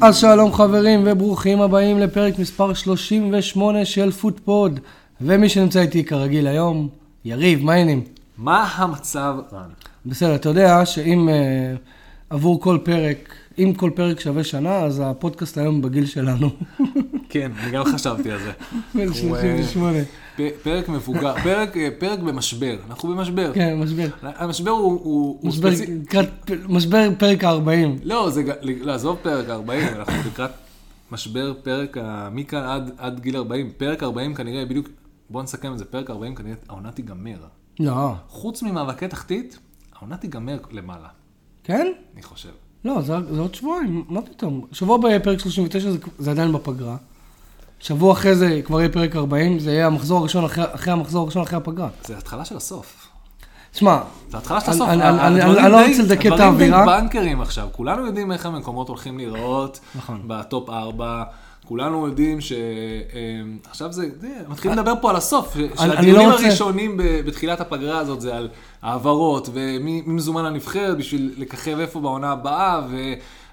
[0.00, 4.80] אז שלום חברים וברוכים הבאים לפרק מספר 38 של פוטפוד.
[5.20, 6.88] ומי שנמצא איתי כרגיל היום,
[7.24, 8.04] יריב, מה העניינים?
[8.38, 9.68] מה המצב, רן?
[10.06, 11.78] בסדר, אתה יודע שאם uh,
[12.30, 16.50] עבור כל פרק, אם כל פרק שווה שנה, אז הפודקאסט היום בגיל שלנו.
[17.28, 18.52] כן, אני גם חשבתי על זה.
[18.94, 19.98] בן 38.
[20.36, 23.52] פ- פרק מבוגר, פרק, אה, פרק במשבר, אנחנו במשבר.
[23.54, 24.06] כן, משבר.
[24.22, 25.96] המשבר הוא, הוא, משבר, ספצי...
[25.96, 28.00] לקראת משבר פרק ה-40.
[28.02, 30.50] לא, זה לעזוב פרק 40, אנחנו לקראת
[31.12, 32.28] משבר פרק ה...
[32.32, 33.70] מכאן עד, עד גיל 40.
[33.76, 34.88] פרק 40 כנראה בדיוק,
[35.30, 37.38] בוא נסכם את זה, פרק 40 כנראה העונה תיגמר.
[37.80, 38.12] לא.
[38.28, 39.58] חוץ ממאבקי תחתית,
[39.98, 41.08] העונה תיגמר למעלה,
[41.64, 41.86] כן?
[42.14, 42.50] אני חושב.
[42.84, 44.64] לא, זה, זה עוד שבועיים, מה פתאום?
[44.72, 46.96] שבוע בפרק 39 זה, זה עדיין בפגרה.
[47.80, 51.42] שבוע אחרי זה כבר יהיה פרק 40, זה יהיה המחזור הראשון אחרי, אחרי המחזור הראשון
[51.42, 51.88] אחרי הפגרה.
[52.04, 53.08] זה התחלה של הסוף.
[53.72, 53.98] תשמע,
[54.30, 54.88] זה התחלה של הסוף.
[54.88, 55.38] אני-
[55.70, 56.86] לא רוצה לדכא את הדברים די האווירה.
[57.00, 60.22] בנקרים עכשיו, כולנו יודעים איך המקומות הולכים להיראות נכון.
[60.26, 61.22] בטופ 4.
[61.68, 62.52] כולנו יודעים ש...
[62.52, 62.58] אה,
[63.70, 68.20] עכשיו זה, זה, מתחילים לדבר פה על הסוף, שהדיונים לא רוצה- הראשונים בתחילת הפגרה הזאת
[68.20, 68.48] זה על
[68.82, 72.86] העברות, ומי מי מזומן לנבחרת בשביל לככב איפה בעונה הבאה,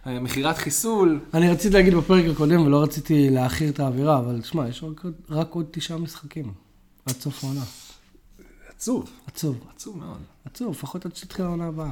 [0.05, 1.19] ומכירת חיסול.
[1.33, 5.51] אני רציתי להגיד בפרק הקודם ולא רציתי להעכיר את האווירה, אבל תשמע, יש רק, רק
[5.51, 6.53] עוד תשעה משחקים
[7.05, 7.61] עד סוף העונה.
[8.75, 10.19] עצוב, עצוב, עצוב מאוד.
[10.45, 11.91] עצוב, לפחות עד שתתחיל העונה הבאה.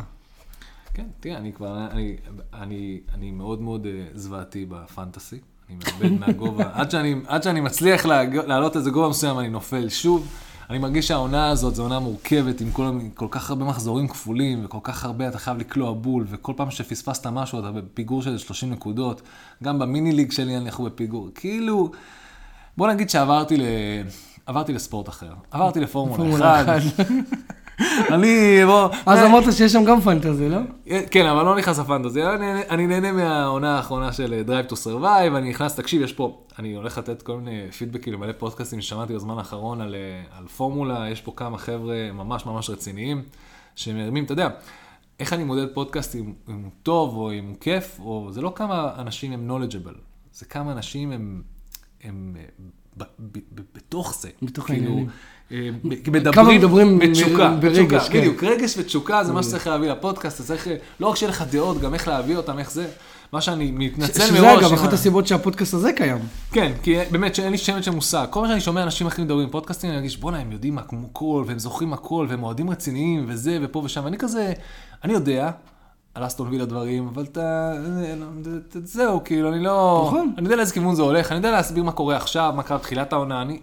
[0.94, 2.16] כן, תראה, אני כבר, אני,
[2.54, 5.40] אני, אני מאוד מאוד אה, זוועתי בפנטסי.
[6.02, 6.70] אני מאבד מהגובה.
[6.74, 10.28] עד שאני, עד שאני מצליח לעלות איזה גובה מסוים, אני נופל שוב.
[10.70, 14.78] אני מרגיש שהעונה הזאת זו עונה מורכבת עם כל, כל כך הרבה מחזורים כפולים, וכל
[14.84, 19.22] כך הרבה אתה חייב לקלוע בול, וכל פעם שפספסת משהו אתה בפיגור של 30 נקודות.
[19.64, 21.30] גם במיני ליג שלי אנחנו בפיגור.
[21.36, 21.92] כאילו,
[22.78, 23.62] בוא נגיד שעברתי ל...
[24.46, 25.34] עברתי לספורט אחר.
[25.52, 26.82] עברתי לפורמולה פורמולה 1.
[28.10, 28.90] אני, בוא...
[29.06, 30.58] אז אמרת שיש שם גם פנטזי, לא?
[31.12, 32.22] כן, אבל לא נכנס לפנטזי,
[32.70, 36.74] אני נהנה- מהעונה האחרונה של אה, Drive to Survive, אני נכנס, תקשיב, יש פה, אני
[36.74, 41.22] הולך לתת כל מיני פידבקים למלא פודקאסטים ששמעתי בזמן האחרון על, אה, על פורמולה, יש
[41.22, 43.22] פה כמה חבר'ה ממש ממש רציניים,
[43.76, 44.50] שמרימים, אתה יודע,
[45.20, 48.52] איך אני מודד פודקאסט אם אם הוא טוב או אם הוא כיף, או זה לא
[48.56, 49.98] כמה אנשים הם knowledgeable,
[50.34, 51.42] זה כמה אנשים הם,
[52.04, 52.44] הם אה,
[52.98, 54.30] ב, ב, ב, בתוך זה.
[54.42, 55.10] בתוך כאילו, העניינים.
[55.54, 55.70] אה,
[56.12, 58.20] מדברים, מדברים בתשוקה, ברגש, בתשוקה, כן.
[58.20, 60.68] בדיוק, רגש ותשוקה זה מה שצריך להביא לפודקאסט, אז צריך,
[61.00, 62.88] לא רק שיהיה לך דעות, גם איך להביא אותם, איך זה.
[63.34, 64.38] מה שאני מתנצל מראש.
[64.38, 66.18] שזה אגב אחת הסיבות שהפודקאסט הזה קיים.
[66.52, 68.28] כן, כי באמת שאין לי שמץ של מושג.
[68.30, 71.60] כל מה שאני שומע אנשים אחרים מדברים בפודקאסטים, אני מרגיש, בואנה, הם יודעים הכל, והם
[71.60, 74.02] זוכרים הכל, והם אוהדים רציניים, וזה, ופה ושם.
[74.04, 74.54] ואני כזה,
[75.04, 75.52] אני יודע
[76.16, 77.74] על אסטון וילה דברים, אבל אתה,
[78.84, 80.04] זהו, כאילו, אני לא...
[80.08, 80.34] נכון.
[80.38, 83.14] אני יודע לאיזה כיוון זה הולך, אני יודע להסביר מה קורה עכשיו, מה קרה בתחילת
[83.14, 83.60] העונה, אני...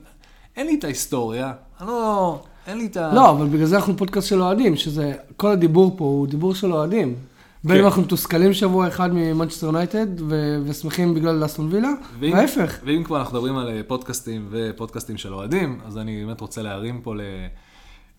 [0.60, 2.41] אין לי את ההיסטוריה, אני לא...
[2.66, 3.15] אין לי את ה...
[3.15, 6.72] לא, אבל בגלל זה אנחנו פודקאסט של אוהדים, שזה, כל הדיבור פה הוא דיבור של
[6.72, 7.15] אוהדים.
[7.65, 7.87] בין אם כן.
[7.87, 10.06] אנחנו מתוסכלים שבוע אחד ממנצ'סטר יונייטד
[10.65, 11.88] ושמחים בגלל אסטון וילה,
[12.22, 12.78] ההפך.
[12.84, 17.00] ואם כבר אנחנו מדברים על אה, פודקאסטים ופודקאסטים של אוהדים, אז אני באמת רוצה להרים
[17.00, 17.21] פה ל...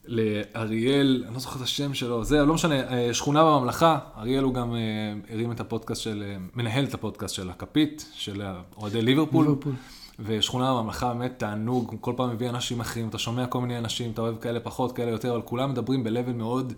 [0.06, 4.54] לאריאל, אני לא זוכר את השם שלו, זה לא משנה, אה, שכונה בממלכה, אריאל הוא
[4.54, 4.80] גם אה,
[5.30, 6.24] הרים את הפודקאסט של,
[6.56, 8.42] מנהל את הפודקאסט של הכפית, של
[8.78, 9.46] אוהדי ליברפול.
[9.46, 9.74] ליברפול.
[10.26, 14.22] ושכונה בממלכה באמת תענוג, כל פעם מביא אנשים אחרים, אתה שומע כל מיני אנשים, אתה
[14.22, 16.74] אוהב כאלה פחות, כאלה יותר, אבל כולם מדברים ב-level מאוד,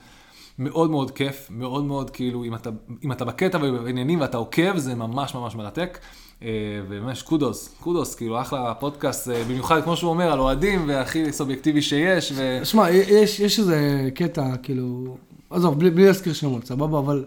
[0.59, 2.69] מאוד מאוד כיף, מאוד מאוד כאילו, אם אתה,
[3.03, 5.99] אם אתה בקטע ובעניינים ואתה עוקב, זה ממש ממש מרתק.
[6.43, 6.49] אה,
[6.89, 11.81] וממש קודוס, קודוס, כאילו אחלה פודקאסט, אה, במיוחד כמו שהוא אומר, על אוהדים, והכי סובייקטיבי
[11.81, 12.59] שיש, ו...
[12.63, 15.17] שמע, יש, יש איזה קטע, כאילו,
[15.49, 17.25] עזוב, בלי, בלי להזכיר שמות, סבבה, אבל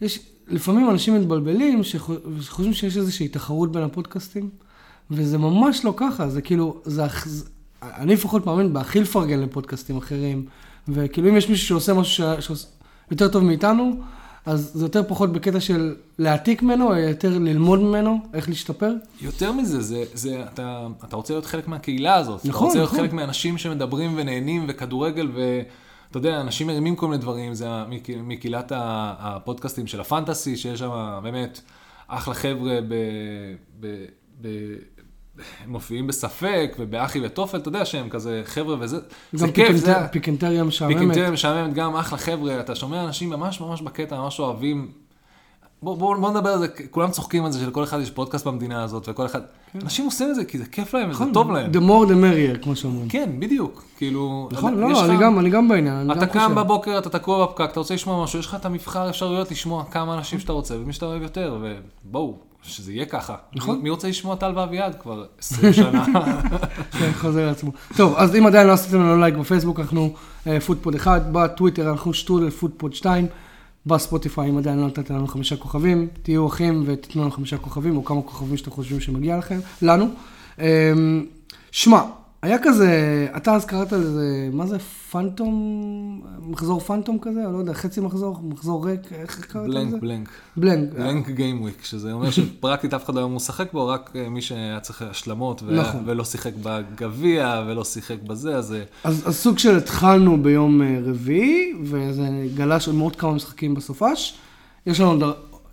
[0.00, 4.50] יש, לפעמים אנשים מתבלבלים שחו- שחושבים שיש איזושהי תחרות בין הפודקאסטים,
[5.10, 7.02] וזה ממש לא ככה, זה כאילו, זה,
[7.82, 10.46] אני לפחות מאמין בהכי לפרגן לפודקאסטים אחרים,
[10.88, 12.66] וכאילו אם יש מישהו שעושה משהו ש- שעושה
[13.10, 13.92] יותר טוב מאיתנו,
[14.46, 18.92] אז זה יותר פחות בקטע של להעתיק ממנו, או יותר ללמוד ממנו, איך להשתפר.
[19.20, 22.44] יותר מזה, זה, זה, אתה, אתה רוצה להיות חלק מהקהילה הזאת.
[22.44, 23.00] נכון, אתה רוצה להיות נכון.
[23.00, 28.72] חלק מאנשים שמדברים ונהנים וכדורגל, ואתה יודע, אנשים מרימים כל מיני דברים, זה מק- מקהילת
[28.76, 31.60] הפודקאסטים של הפנטסי, שיש שם באמת
[32.08, 32.94] אחלה חבר'ה ב...
[33.80, 33.86] ב,
[34.40, 34.48] ב
[35.66, 38.98] מופיעים בספק, ובאחי ותופל, אתה יודע שהם כזה חבר'ה וזה,
[39.32, 40.08] זה גם כיף, פיקנטר- זה...
[40.10, 40.94] פיקנטריה משעממת.
[40.96, 44.88] פיקינטריה משעממת, גם אחלה חבר'ה, אתה שומע אנשים ממש ממש בקטע, ממש אוהבים.
[45.82, 48.82] בוא, בוא, בוא נדבר על זה, כולם צוחקים על זה שלכל אחד יש פודקאסט במדינה
[48.82, 49.40] הזאת, וכל אחד,
[49.82, 51.70] אנשים עושים את זה כי זה כיף להם וזה טוב להם.
[51.72, 53.08] The more the merrier, כמו שאומרים.
[53.08, 56.32] כן, בדיוק, כאילו, נכון, לא, לא, לך- אני גם, אני גם בעניין, אני אתה גם
[56.32, 56.54] קם חושב.
[56.58, 60.14] בבוקר, אתה תקוע בפקק, אתה רוצה לשמוע משהו, יש לך את המבחר אפשרויות לשמוע כמה
[60.18, 61.58] אנשים שאתה רוצה, ומי שאתה אוהב יותר,
[62.04, 62.36] ובואו,
[62.70, 63.34] שזה יהיה ככה.
[63.54, 63.80] נכון.
[63.82, 66.04] מי- רוצה לשמוע טל ואביעד כבר 20 שנה?
[66.98, 67.72] כן, חוזר לעצמו.
[67.96, 70.14] טוב, אז אם עדיין לא עשיתם לנו לייק בפייסבוק, אנחנו
[70.46, 73.26] אה, פודפוד 1, בטוויטר אנחנו שטרודל פודפוד 2.
[73.86, 78.04] בספוטיפיי, אם עדיין לא נתתם לנו חמישה כוכבים, תהיו אחים ותיתנו לנו חמישה כוכבים, או
[78.04, 80.08] כמה כוכבים שאתם חושבים שמגיע לכם, לנו.
[80.58, 80.64] אמ,
[81.70, 82.00] שמע,
[82.46, 82.90] היה כזה,
[83.36, 84.78] אתה אז קראת לזה, מה זה,
[85.10, 85.54] פנטום,
[86.40, 87.40] מחזור פנטום כזה?
[87.52, 89.78] לא יודע, חצי מחזור, מחזור ריק, איך קראת לזה?
[89.78, 90.28] blank, blank.
[90.56, 90.92] בלנק.
[90.94, 94.80] בלנק גיימוויק, שזה אומר שפרקטית אף אחד לא היה משחק בו, רק אה, מי שהיה
[94.80, 96.02] צריך השלמות, ו- נכון.
[96.06, 98.72] ולא שיחק בגביע, ולא שיחק בזה, אז...
[98.72, 103.74] אה, אז, אז סוג של התחלנו ביום אה, רביעי, וזה גלש עוד מאוד כמה משחקים
[103.74, 104.34] בסופש.
[104.86, 105.26] יש לנו,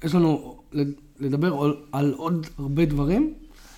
[0.03, 0.87] יש לנו לד-
[1.19, 3.33] לדבר על, על עוד הרבה דברים.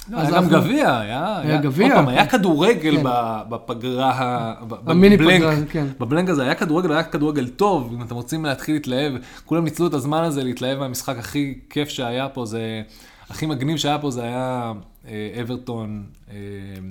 [0.10, 1.40] לא, היה גם גביע, היה...
[1.40, 2.12] היה גביע, עוד פעם, כן.
[2.12, 3.04] היה כדורגל כן.
[3.50, 4.54] בפגרה,
[4.86, 5.42] המיני בבלנק.
[5.42, 5.88] פגרה, כן.
[6.00, 9.14] בבלנק הזה היה כדורגל, היה כדורגל טוב, אם אתם רוצים להתחיל להתלהב,
[9.46, 12.82] כולם ניצלו את הזמן הזה להתלהב מהמשחק הכי כיף שהיה פה, זה,
[13.30, 14.74] הכי מגניב שהיה פה זה היה
[15.08, 16.36] אה, אברטון, אה,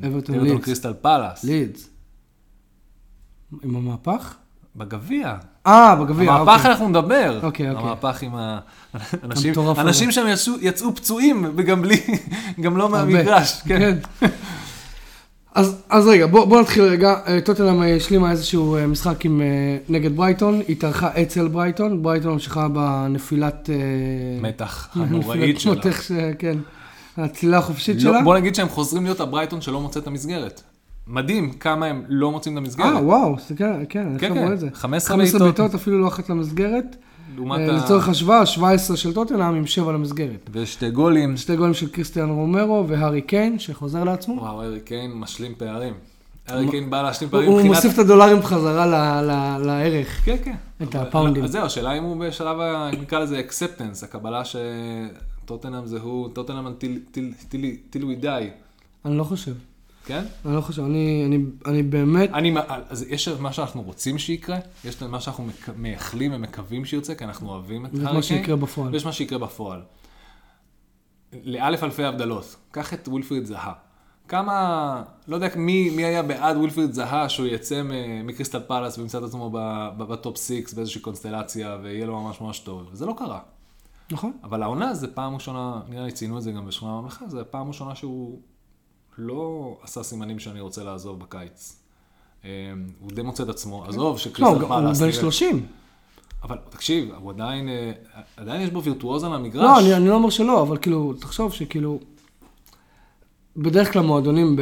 [0.08, 0.58] אברטון אברטון.
[0.58, 1.90] קריסטל פלאס, לידס.
[3.62, 4.34] עם המהפך?
[4.76, 5.34] בגביע.
[5.66, 6.70] אה, בגביע, המהפך אוקיי.
[6.70, 7.40] אנחנו נדבר.
[7.42, 7.84] אוקיי, אוקיי.
[7.84, 10.12] המהפך עם האנשים, אנשים.
[10.12, 10.26] שם
[10.60, 12.00] יצאו, פצועים, וגם בלי,
[12.60, 12.88] גם לא.
[12.88, 13.62] מהמגרש.
[13.66, 13.98] כן.
[15.54, 17.14] אז, אז רגע, בוא, בוא נתחיל רגע.
[17.26, 19.42] אה, טוטנאם אה, השלימה איזשהו אה, משחק עם,
[19.88, 23.70] נגד ברייטון, התארחה אצל ברייטון, ברייטון ממשיכה בנפילת...
[24.40, 25.74] מתח הנוראית שלה.
[26.02, 26.58] ש- כן,
[27.16, 28.22] הצלילה החופשית לא, שלה.
[28.22, 30.62] בוא נגיד שהם חוזרים להיות הברייטון שלא מוצא את המסגרת.
[31.06, 32.96] מדהים כמה הם לא מוצאים את המסגרת.
[32.96, 34.68] אה, וואו, זה כן, כן, אני כן, עכשיו כן, רואה את זה.
[34.74, 35.40] 15 15 בעיטות.
[35.40, 36.96] בעיטות, אפילו לא אחת למסגרת.
[37.36, 37.84] לעומת אה, ה...
[37.84, 40.50] לצורך השוואה, 17 של טוטנאם עם 7 למסגרת.
[40.52, 41.36] ושתי גולים.
[41.36, 44.34] שתי גולים של קריסטיאן רומרו והארי קיין, שחוזר לעצמו.
[44.34, 45.94] וואו, ארי קיין משלים פערים.
[46.50, 47.76] ארי קיין בא להשלים הוא פערים הוא מבחינת...
[47.76, 48.86] מוסיף את הדולרים בחזרה
[49.58, 50.20] לערך.
[50.24, 50.54] כן, כן.
[50.82, 51.46] את הפאונדים.
[51.46, 52.56] זהו, השאלה אם הוא בשלב,
[53.00, 56.66] נקרא לזה אקספטנס, הקבלה שטוטנאם זה הוא, טוטנאם
[58.02, 58.26] we die,
[59.04, 59.52] אני לא חושב.
[60.04, 60.24] כן?
[60.46, 62.54] אני לא חושב, אני, אני, אני באמת, אני,
[62.88, 67.48] אז יש מה שאנחנו רוצים שיקרה, יש מה שאנחנו מק- מייחלים ומקווים שירצה, כי אנחנו
[67.50, 68.22] אוהבים את הארי מה קיין.
[68.22, 68.92] שיקרה בפועל.
[68.92, 69.82] ויש מה שיקרה בפועל.
[71.44, 72.56] לאלף אלפי הבדלות.
[72.70, 73.72] קח את ווילפריד זהה.
[74.28, 77.82] כמה, לא יודע מי, מי היה בעד ווילפריד זאהה שהוא יצא
[78.24, 79.50] מקריסטל פאלאס וימצא את עצמו
[79.98, 82.88] ב top six באיזושהי קונסטלציה ויהיה לו ממש ממש טוב.
[82.92, 83.40] וזה לא קרה.
[84.10, 84.32] נכון?
[84.44, 87.68] אבל העונה זה פעם ראשונה, נראה לי ציינו את זה גם בשכונה הממלכה, זה פעם
[87.68, 88.40] ראשונה שהוא
[89.18, 91.76] לא עשה סימנים שאני רוצה לעזוב בקיץ.
[92.44, 92.50] אה,
[93.00, 95.66] הוא די מוצא את עצמו, עזוב לא, הוא שקריסטל גם- הוא בן נראה- 30.
[96.42, 97.92] אבל תקשיב, הוא עדיין, אה,
[98.36, 99.62] עדיין יש בו וירטואוז על המגרש.
[99.62, 101.98] לא, אני, אני לא אומר שלא, אבל כאילו, תחשוב שכאילו,
[103.56, 104.60] בדרך כלל מועדונים, ב...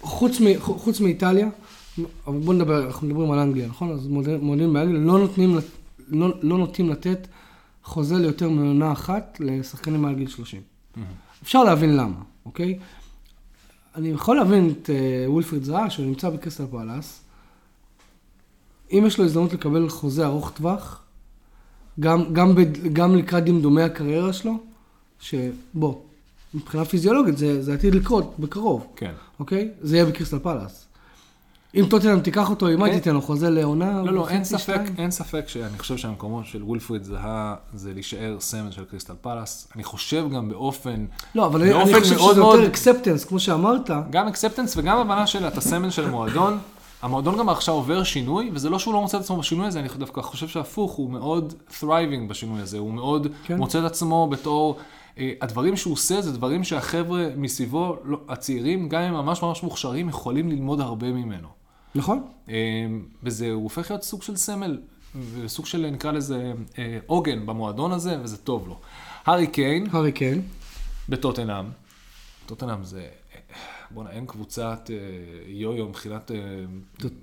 [0.00, 0.44] חוץ, מ...
[0.60, 1.48] חוץ מאיטליה,
[2.26, 3.90] אבל בוא נדבר, אנחנו מדברים על אנגליה, נכון?
[3.90, 5.58] אז מועדונים באנגליה לא נותנים,
[6.08, 7.26] לא, לא נוטים לתת
[7.84, 10.60] חוזה ליותר מעונה אחת לשחקנים מעל גיל 30.
[11.42, 12.14] אפשר להבין למה,
[12.46, 12.78] אוקיי?
[13.94, 17.20] אני יכול להבין את uh, ווילפריד זהה, שהוא נמצא בקריסטל פלאס,
[18.92, 21.02] אם יש לו הזדמנות לקבל חוזה ארוך טווח,
[22.00, 24.58] גם, גם, בד, גם לקראת דמדומי הקריירה שלו,
[25.20, 25.94] שבוא,
[26.54, 29.12] מבחינה פיזיולוגית זה, זה עתיד לקרות בקרוב, כן.
[29.38, 29.70] אוקיי?
[29.80, 30.86] זה יהיה בקריסטל פאלאס.
[31.74, 32.82] אם טוטנהאם תיקח אותו, אם.
[32.82, 34.80] הייתי תיתן לו חוזה לעונה, לא, לא, אין ספק.
[34.98, 39.68] אין ספק שאני חושב שהמקומו של ווילפריד זאהה זה להישאר סמל של קריסטל פאלאס.
[39.74, 43.90] אני חושב גם באופן, לא, אבל אני, חושב שזה יותר acceptance, כמו שאמרת.
[44.10, 46.58] גם acceptance וגם הבנה של אתה סמל של מועדון.
[47.02, 49.88] המועדון גם עכשיו עובר שינוי, וזה לא שהוא לא מוצא את עצמו בשינוי הזה, אני
[49.98, 53.56] דווקא חושב שהפוך, הוא מאוד thriving בשינוי הזה, הוא מאוד כן.
[53.56, 54.76] מוצא את עצמו בתור,
[55.18, 59.62] אה, הדברים שהוא עושה זה דברים שהחבר'ה מסביבו, לא, הצעירים, גם אם הם ממש ממש
[59.62, 61.61] מוכשרים, יכולים ללמוד הרבה ממנו.
[61.94, 62.28] נכון?
[62.48, 62.54] אה,
[63.22, 64.80] וזה, הוא הופך להיות סוג של סמל,
[65.34, 68.80] וסוג של נקרא לזה אה, עוגן במועדון הזה, וזה טוב לו.
[69.24, 70.42] הארי קיין הארי קיין.
[71.08, 71.64] בטוטנאם,
[72.46, 73.08] טוטנאם זה,
[73.90, 74.96] בואנה, אין קבוצת אה,
[75.46, 76.30] יו-יו מבחינת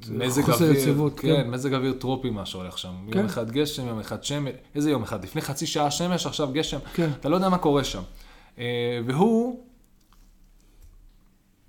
[0.09, 1.49] מזג חוסר אוויר, יציבות, כן, כן.
[1.49, 2.93] מזג אוויר טרופי מה שהולך שם.
[3.11, 3.17] כן.
[3.17, 5.23] יום אחד גשם, יום אחד שמש, איזה יום אחד?
[5.23, 6.79] לפני חצי שעה שמש, עכשיו גשם.
[6.93, 7.09] כן.
[7.19, 8.01] אתה לא יודע מה קורה שם.
[9.05, 9.63] והוא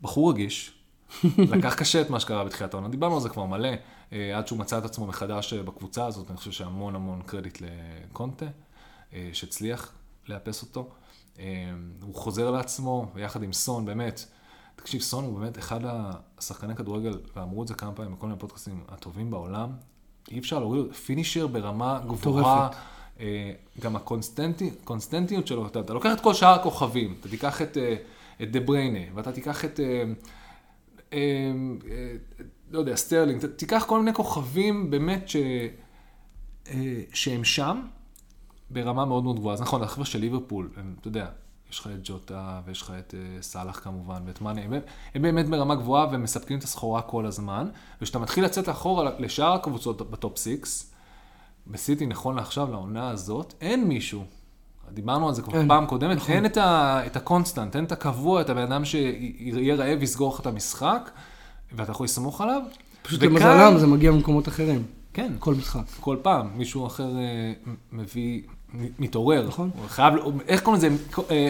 [0.02, 0.79] בחור רגיש,
[1.38, 3.68] לקח קשה את מה שקרה בתחילת העונה, דיברנו על זה כבר מלא,
[4.12, 7.58] אה, עד שהוא מצא את עצמו מחדש אה, בקבוצה הזאת, אני חושב שהמון המון קרדיט
[7.60, 8.46] לקונטה,
[9.12, 9.92] אה, שהצליח
[10.28, 10.88] לאפס אותו.
[11.38, 11.44] אה,
[12.02, 14.24] הוא חוזר לעצמו, ויחד עם סון, באמת,
[14.76, 15.80] תקשיב, סון הוא באמת אחד
[16.38, 19.70] השחקני כדורגל, ואמרו את זה כמה פעמים בכל מיני פודקאסטים, הטובים בעולם.
[20.30, 22.68] אי אפשר להוריד, finisher ברמה גבוהה.
[23.80, 27.76] גם הקונסטנטיות שלו, אתה, אתה לוקח את כל שאר הכוכבים, אתה תיקח את,
[28.42, 29.80] את דה בריינה, ואתה תיקח את,
[32.70, 35.36] לא יודע, סטרלינג, תיקח כל מיני כוכבים באמת ש,
[36.68, 37.82] אה, שהם שם
[38.70, 39.54] ברמה מאוד מאוד גבוהה.
[39.54, 41.28] אז נכון, החבר'ה של ליברפול, הם, אתה יודע,
[41.70, 44.72] יש לך את ג'וטה ויש לך את אה, סאלח כמובן ואת מאנה, הם,
[45.14, 47.68] הם באמת ברמה גבוהה והם מספקים את הסחורה כל הזמן,
[48.00, 50.92] וכשאתה מתחיל לצאת אחורה לשאר הקבוצות ב top six,
[51.66, 54.24] בסיטי, נכון לעכשיו, לעונה הזאת, אין מישהו.
[54.94, 56.34] דיברנו על זה כבר אין, פעם קודמת, נכון.
[56.34, 60.34] אין את, ה, את ה constant, אין את הקבוע, את הבן אדם שיהיה רעב ויסגור
[60.34, 61.10] לך את המשחק,
[61.72, 62.62] ואתה יכול לסמוך עליו.
[63.02, 64.82] פשוט וכאן- למזלם זה מגיע ממקומות אחרים,
[65.12, 65.82] כן, כל משחק.
[66.00, 67.52] כל פעם מישהו אחר אה,
[67.92, 68.42] מביא,
[68.98, 69.46] מתעורר.
[69.48, 69.70] נכון.
[69.80, 70.14] הוא חייב,
[70.48, 70.96] איך קוראים לזה?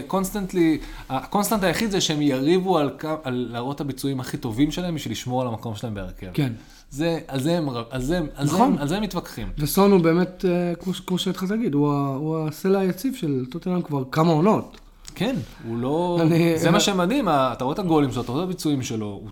[0.07, 2.91] constantly, ה constant היחיד זה שהם יריבו על,
[3.23, 6.27] על להראות את הביצועים הכי טובים שלהם בשביל לשמור על המקום שלהם בהרכב.
[6.35, 6.53] כן.
[6.91, 8.73] זה, על זה הם, על זה, על זה, נכון.
[8.73, 9.49] הם- על זה הם מתווכחים.
[9.59, 14.03] וסון הוא באמת, אה, כמו, כמו שהתחלת להגיד, הוא, הוא הסלע היציב של טוטנהאם כבר
[14.13, 14.77] כמה עונות.
[15.15, 15.37] כן,
[15.69, 16.19] הוא לא...
[16.21, 19.29] אני- זה מה שמדהים, אתה רואה את הגולים שלו, אתה רואה את הביצועים שלו, הוא,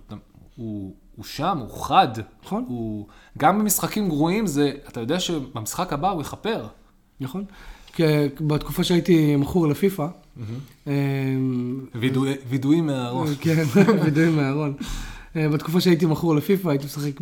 [0.56, 2.08] הוא, הוא שם, הוא חד.
[2.44, 2.64] נכון.
[2.68, 3.06] הוא,
[3.38, 6.66] גם במשחקים גרועים, זה, אתה יודע שבמשחק הבא הוא יכפר.
[7.20, 7.44] נכון?
[8.40, 10.06] בתקופה שהייתי מכור לפיפא,
[11.94, 13.30] וידואי- וידועים מהראש.
[13.40, 13.64] כן,
[14.04, 14.74] וידועים מהארון.
[15.38, 17.20] אה, בתקופה שהייתי מכור לפיפא, הייתי משחק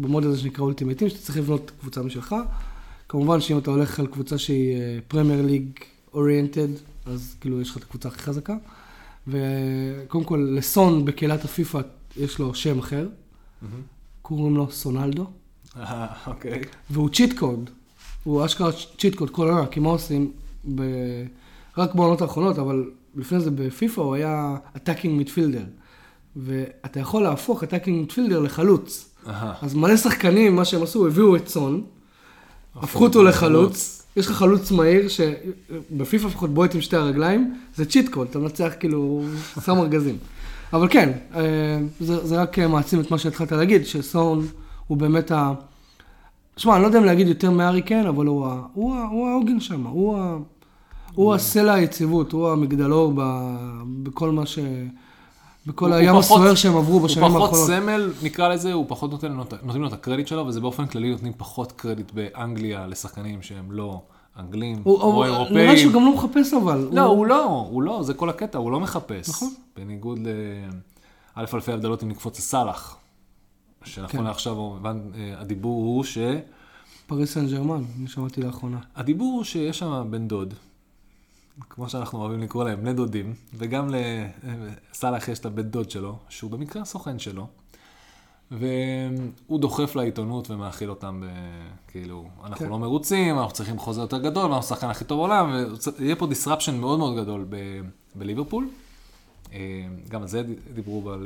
[0.00, 2.34] במוד הזה שנקרא אולטימטים, שאתה צריך לבנות קבוצה משלך.
[3.08, 4.76] כמובן שאם אתה הולך על קבוצה שהיא
[5.08, 5.64] Premier League
[6.14, 6.68] oriented,
[7.06, 8.56] אז כאילו יש לך את הקבוצה הכי חזקה.
[9.28, 11.80] וקודם כל, לסון בקהילת הפיפא
[12.16, 13.08] יש לו שם אחר,
[14.22, 15.26] קוראים לו סונלדו,
[15.76, 16.62] אה, אוקיי.
[16.90, 17.70] והוא cheat code.
[18.24, 20.32] הוא אשכרה cheat code כל עונה, כי מה עושים?
[20.74, 20.82] ב...
[21.78, 25.89] רק בעונות האחרונות, אבל לפני זה בפיפא הוא היה attacking midfielder.
[26.36, 27.66] ואתה יכול להפוך attacking
[28.12, 29.10] midfielder לחלוץ.
[29.28, 29.52] אהה.
[29.62, 31.82] אז מלא שחקנים, מה שהם עשו, הביאו את סון,
[32.76, 33.96] הפכו אותו לחלוץ.
[34.16, 38.72] יש לך חלוץ מהיר, שבפיפ"א לפחות בועט עם שתי הרגליים, זה צ'יט קוד, אתה מנצח
[38.80, 39.22] כאילו,
[39.66, 40.16] שם ארגזים.
[40.72, 41.40] אבל כן, אה,
[42.00, 44.46] זה, זה רק מעצים את מה שהתחלת להגיד, שסון
[44.86, 45.52] הוא באמת ה...
[46.56, 49.28] שמע, אני לא יודע אם להגיד יותר מארי קיין, אבל הוא ה- הוא ה- הוא
[49.28, 50.36] העוגן שם, הוא ה-
[51.14, 53.52] הוא הסלע היציבות, הוא המגדלור ב-
[54.02, 54.58] בכל מה ש...
[55.66, 57.66] בכל הוא- הים הוא הסוער שהם עברו בשנים הוא פחות האחרונות.
[57.68, 61.32] סמל, נקרא לזה, הוא פחות נותן נותנים לו את הקרדיט שלו, וזה באופן כללי נותנים
[61.36, 64.02] פחות קרדיט באנגליה לשחקנים שהם לא
[64.38, 65.56] אנגלים הוא- או הוא- אירופאים.
[65.58, 66.88] נראה שהוא גם לא מחפש אבל.
[66.92, 69.28] לא, הוא לא, הוא לא, זה כל הקטע, הוא לא מחפש.
[69.28, 69.54] נכון.
[69.76, 70.26] בניגוד ל...
[71.34, 72.96] א', אלפי הבדלות אם נקפוץ לסאלח.
[73.84, 74.24] שנכון כן.
[74.24, 74.90] לעכשיו, הוא- אה,
[75.40, 76.18] הדיבור הוא ש...
[77.06, 78.78] פריס סן ג'רמן, אני שמעתי לאחרונה.
[78.96, 80.54] הדיבור הוא שיש שם בן דוד,
[81.70, 86.50] כמו שאנחנו אוהבים לקרוא להם, בני דודים, וגם לסאלח יש את הבן דוד שלו, שהוא
[86.50, 87.46] במקרה הסוכן שלו,
[88.50, 91.28] והוא דוחף לעיתונות ומאכיל אותם, ב...
[91.88, 92.70] כאילו, אנחנו כן.
[92.70, 95.64] לא מרוצים, אנחנו צריכים חוזה יותר גדול, ואנחנו השחקן הכי טוב בעולם,
[95.98, 97.56] ויהיה פה disruption מאוד מאוד גדול ב...
[98.14, 98.68] בליברפול.
[99.52, 99.58] אה,
[100.08, 100.42] גם על זה
[100.74, 101.16] דיברו, ב...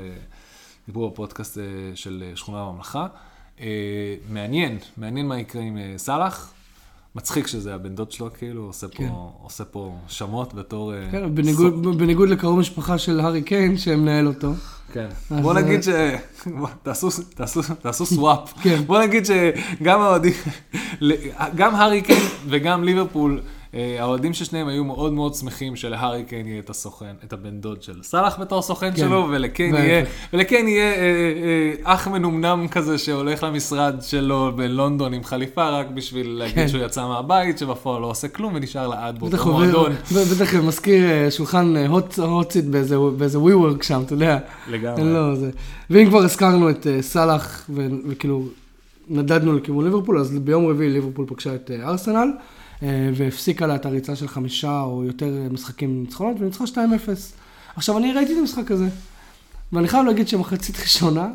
[0.87, 1.63] דיברו בפודקאסט אה,
[1.95, 3.07] של שכונה בממלכה.
[3.61, 3.67] אה,
[4.29, 6.54] מעניין, מעניין מה יקרה עם אה, סאלח.
[7.17, 9.09] מצחיק שזה הבן דוד שלו, כאילו, עושה פה, כן.
[9.43, 10.95] עושה פה שמות בתור...
[10.95, 14.53] אה, כן, בניגוד, בניגוד לקרוב משפחה של הארי קיין, שמנהל אותו.
[14.93, 15.07] כן.
[15.31, 15.89] אז בוא זה- נגיד ש...
[16.83, 18.53] תעשו, תעשו, תעשו סוואפ.
[18.63, 18.83] כן.
[18.87, 20.33] בוא נגיד שגם האוהדים,
[21.57, 23.43] גם הארי קיין וגם ליברפול, אה,
[23.99, 27.83] האוהדים של שניהם היו מאוד מאוד שמחים שלהארי קיין יהיה את הסוכן, את הבן דוד
[27.83, 28.97] של סאלח בתור סוכן כן.
[28.97, 29.75] שלו, ולקיין.
[29.75, 35.87] יהיה, ולקיין יהיה אה, אה, אח מנומנם כזה שהולך למשרד שלו בלונדון עם חליפה רק
[35.95, 36.69] בשביל להגיד כן.
[36.69, 39.93] שהוא יצא מהבית, שבפועל לא עושה כלום ונשאר לעד באותו בטח הוא מועדון.
[40.13, 41.75] בטח מזכיר אה, שולחן
[42.17, 44.39] הוטסיט באיזה ווי וורק שם, אתה יודע.
[44.69, 45.05] לגמרי.
[45.05, 45.51] לו זה.
[45.91, 47.71] ואם כבר הזכרנו את אה, סאלח,
[48.09, 48.45] וכאילו
[49.09, 52.54] נדדנו לכיוון ליברפול, אז ביום רביעי ליברפול פגשה את אה, ארסנל, אה,
[53.15, 56.77] והפסיקה לה את הריצה של חמישה או יותר אה, משחקים ניצחונות, וניצחה 2-0.
[57.77, 58.89] עכשיו, אני ראיתי את המשחק הזה,
[59.73, 61.29] ואני חייב להגיד שמחצית ראשונה,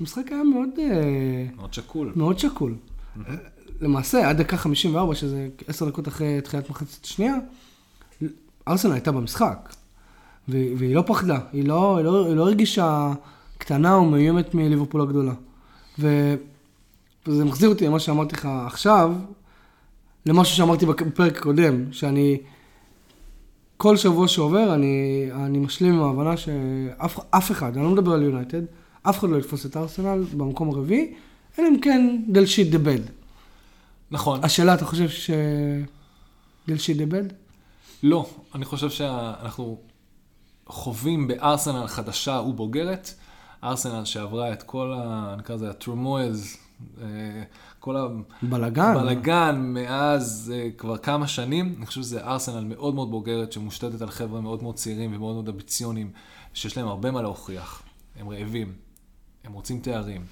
[0.00, 2.12] המשחק היה מאוד, אה, מאוד שקול.
[2.16, 2.74] מאוד שקול.
[3.80, 7.34] למעשה, עד דקה 54, שזה עשר דקות אחרי תחילת מחצית שנייה,
[8.68, 9.74] ארסנל הייתה במשחק.
[10.48, 13.12] והיא לא פחדה, היא לא, היא, לא, היא לא הרגישה
[13.58, 15.32] קטנה או מאוימת מליברפול הגדולה.
[15.98, 19.12] וזה מחזיר אותי למה שאמרתי לך עכשיו,
[20.26, 22.38] למשהו שאמרתי בפ- בפרק הקודם, שאני
[23.76, 28.22] כל שבוע שעובר אני, אני משלים עם ההבנה שאף אף אחד, אני לא מדבר על
[28.22, 28.62] יונייטד,
[29.02, 31.14] אף אחד לא יתפוס את ארסנל במקום הרביעי,
[31.58, 33.00] אלא אם כן דל שיט דה בד.
[34.10, 34.44] נכון.
[34.44, 35.30] השאלה, אתה חושב ש...
[36.68, 37.24] דל שיט דה בד?
[38.02, 39.78] לא, אני חושב שאנחנו
[40.66, 43.14] חווים בארסנל חדשה ובוגרת,
[43.64, 45.34] ארסנל שעברה את כל ה...
[45.38, 46.56] נקרא לזה הטרמויז,
[47.02, 47.06] אה,
[47.82, 47.96] כל.
[48.96, 51.74] הבלגן מאז אה, כבר כמה שנים.
[51.78, 55.48] אני חושב שזה ארסנל מאוד מאוד בוגרת, שמושתתת על חבר'ה מאוד מאוד צעירים ומאוד מאוד
[55.48, 56.10] אמביציונים,
[56.54, 57.82] שיש להם הרבה מה להוכיח.
[58.20, 58.72] הם רעבים,
[59.44, 60.24] הם רוצים תארים.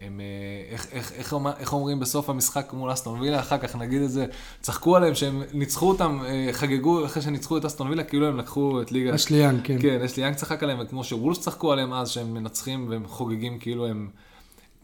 [0.00, 4.02] הם, אה, איך, איך, איך, איך אומרים בסוף המשחק מול אסטון וילה, אחר כך נגיד
[4.02, 4.26] את זה,
[4.60, 8.82] צחקו עליהם שהם ניצחו אותם, אה, חגגו אחרי שניצחו את אסטון וילה, כאילו הם לקחו
[8.82, 9.14] את ליגה.
[9.14, 9.76] אשליאן, כן.
[9.80, 13.58] כן, יש לי יאנג צחק עליהם, וכמו שוולס צחקו עליהם אז, שהם מנצחים והם חוגגים
[13.58, 14.08] כאילו הם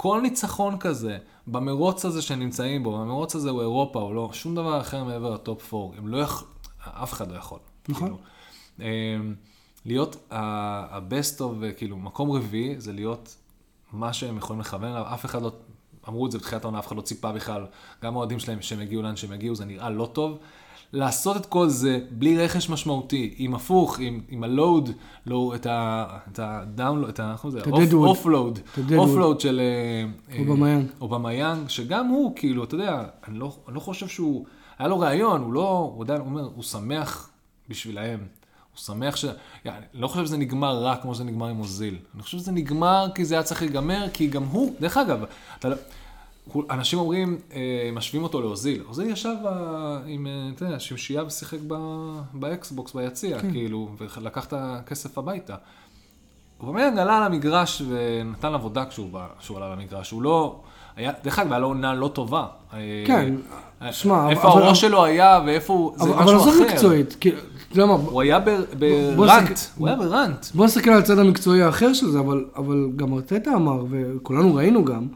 [0.01, 4.55] כל ניצחון כזה, במרוץ הזה שהם נמצאים בו, המרוץ הזה הוא אירופה, הוא לא שום
[4.55, 6.49] דבר אחר מעבר לטופ 4, הם לא יכול,
[6.85, 7.59] אף אחד לא יכול.
[7.89, 8.09] נכון.
[8.09, 8.19] כאילו.
[8.79, 9.35] אמ,
[9.85, 13.37] להיות ה-best of, כאילו, מקום רביעי, זה להיות
[13.93, 15.53] מה שהם יכולים לכוון אליו, אף אחד לא,
[16.09, 17.67] אמרו את זה בתחילת העונה, אף אחד לא ציפה בכלל,
[18.03, 20.39] גם האוהדים שלהם שהם יגיעו לאן שהם יגיעו, זה נראה לא טוב.
[20.93, 24.91] לעשות את כל זה בלי רכש משמעותי, עם הפוך, עם, עם הלואוד,
[25.27, 26.07] לא, את ה...
[26.33, 27.35] את הדאונלוד, את ה...
[27.57, 27.69] איך.
[27.95, 28.59] אופלואוד.
[28.59, 28.99] את ה-deadwood.
[28.99, 29.61] אופלואוד של...
[29.61, 30.87] אה, אה, אובמיאנג.
[31.01, 34.47] אובמיאנג, שגם הוא, כאילו, אתה יודע, אני לא, אני לא חושב שהוא...
[34.79, 35.93] היה לו רעיון, הוא לא...
[35.95, 37.31] הוא עדיין אומר, הוא שמח
[37.69, 38.38] בשבילהם.
[38.79, 39.25] הוא שמח ש...
[39.67, 41.99] אני לא חושב שזה נגמר רק כמו שזה נגמר עם אוזיל.
[42.15, 45.25] אני חושב שזה נגמר כי זה היה צריך להיגמר, כי גם הוא, דרך אגב,
[45.59, 45.77] אתה לא...
[46.71, 48.83] אנשים אומרים, אה, משווים אותו לאוזיל.
[48.89, 53.51] אוזיל ישב אה, עם, אה, אתה יודע, שמשייה ושיחק ב- באקסבוקס ביציע, כן.
[53.51, 55.55] כאילו, ולקח את הכסף הביתה.
[56.59, 60.11] הוא באמת עלה על המגרש ונתן עבודה כשהוא, בא, כשהוא עלה למגרש.
[60.11, 60.61] הוא לא...
[60.97, 62.47] היה, דרך אגב, היה לו עונה לא טובה.
[63.07, 63.35] כן,
[63.91, 65.93] שמע, איפה הראש שלו היה ואיפה הוא...
[65.97, 66.35] זה אבל.
[66.35, 67.17] עזוב מקצועית,
[67.69, 68.45] אתה יודע מה, הוא היה ב-
[69.17, 69.51] בוא ברנט.
[69.51, 70.47] נסתכל- הוא היה ברנט.
[70.55, 74.85] בוא נסתכל על הצד המקצועי האחר של זה, אבל, אבל גם ארטטה אמר, וכולנו ראינו
[74.85, 75.07] גם,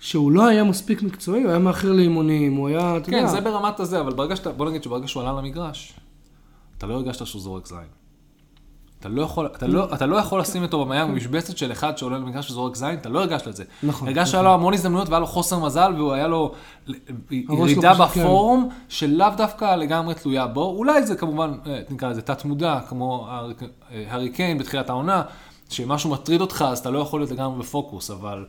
[0.00, 3.40] שהוא לא היה מספיק מקצועי, הוא היה מאחר לאימונים, הוא היה, אתה כן, יודע, זה
[3.40, 4.52] ברמת הזה, אבל ברגע שאתה...
[4.52, 5.92] בוא נגיד שברגע שהוא עלה למגרש,
[6.78, 7.78] אתה לא הרגשת שהוא זורק זין.
[9.04, 12.18] אתה לא יכול, אתה לא, אתה לא יכול לשים אותו במיאם במשבצת של אחד שעולה
[12.18, 13.64] למגרש וזורק זין, אתה לא הרגשת את זה.
[13.82, 16.52] נכון, הרגשת שהיה לו המון הזדמנויות והיה לו חוסר מזל, והוא היה לו
[16.86, 18.04] שלו ירידה כן.
[18.04, 20.64] בפורום, שלאו דווקא לגמרי תלויה בו.
[20.64, 25.22] אולי זה כמובן, אה, נקרא לזה תת מודע, כמו אה, הארי קיין בתחילת העונה,
[25.70, 28.44] שמשהו מטריד אותך, אז אתה לא יכול להיות לגמרי בפוקוס, אבל...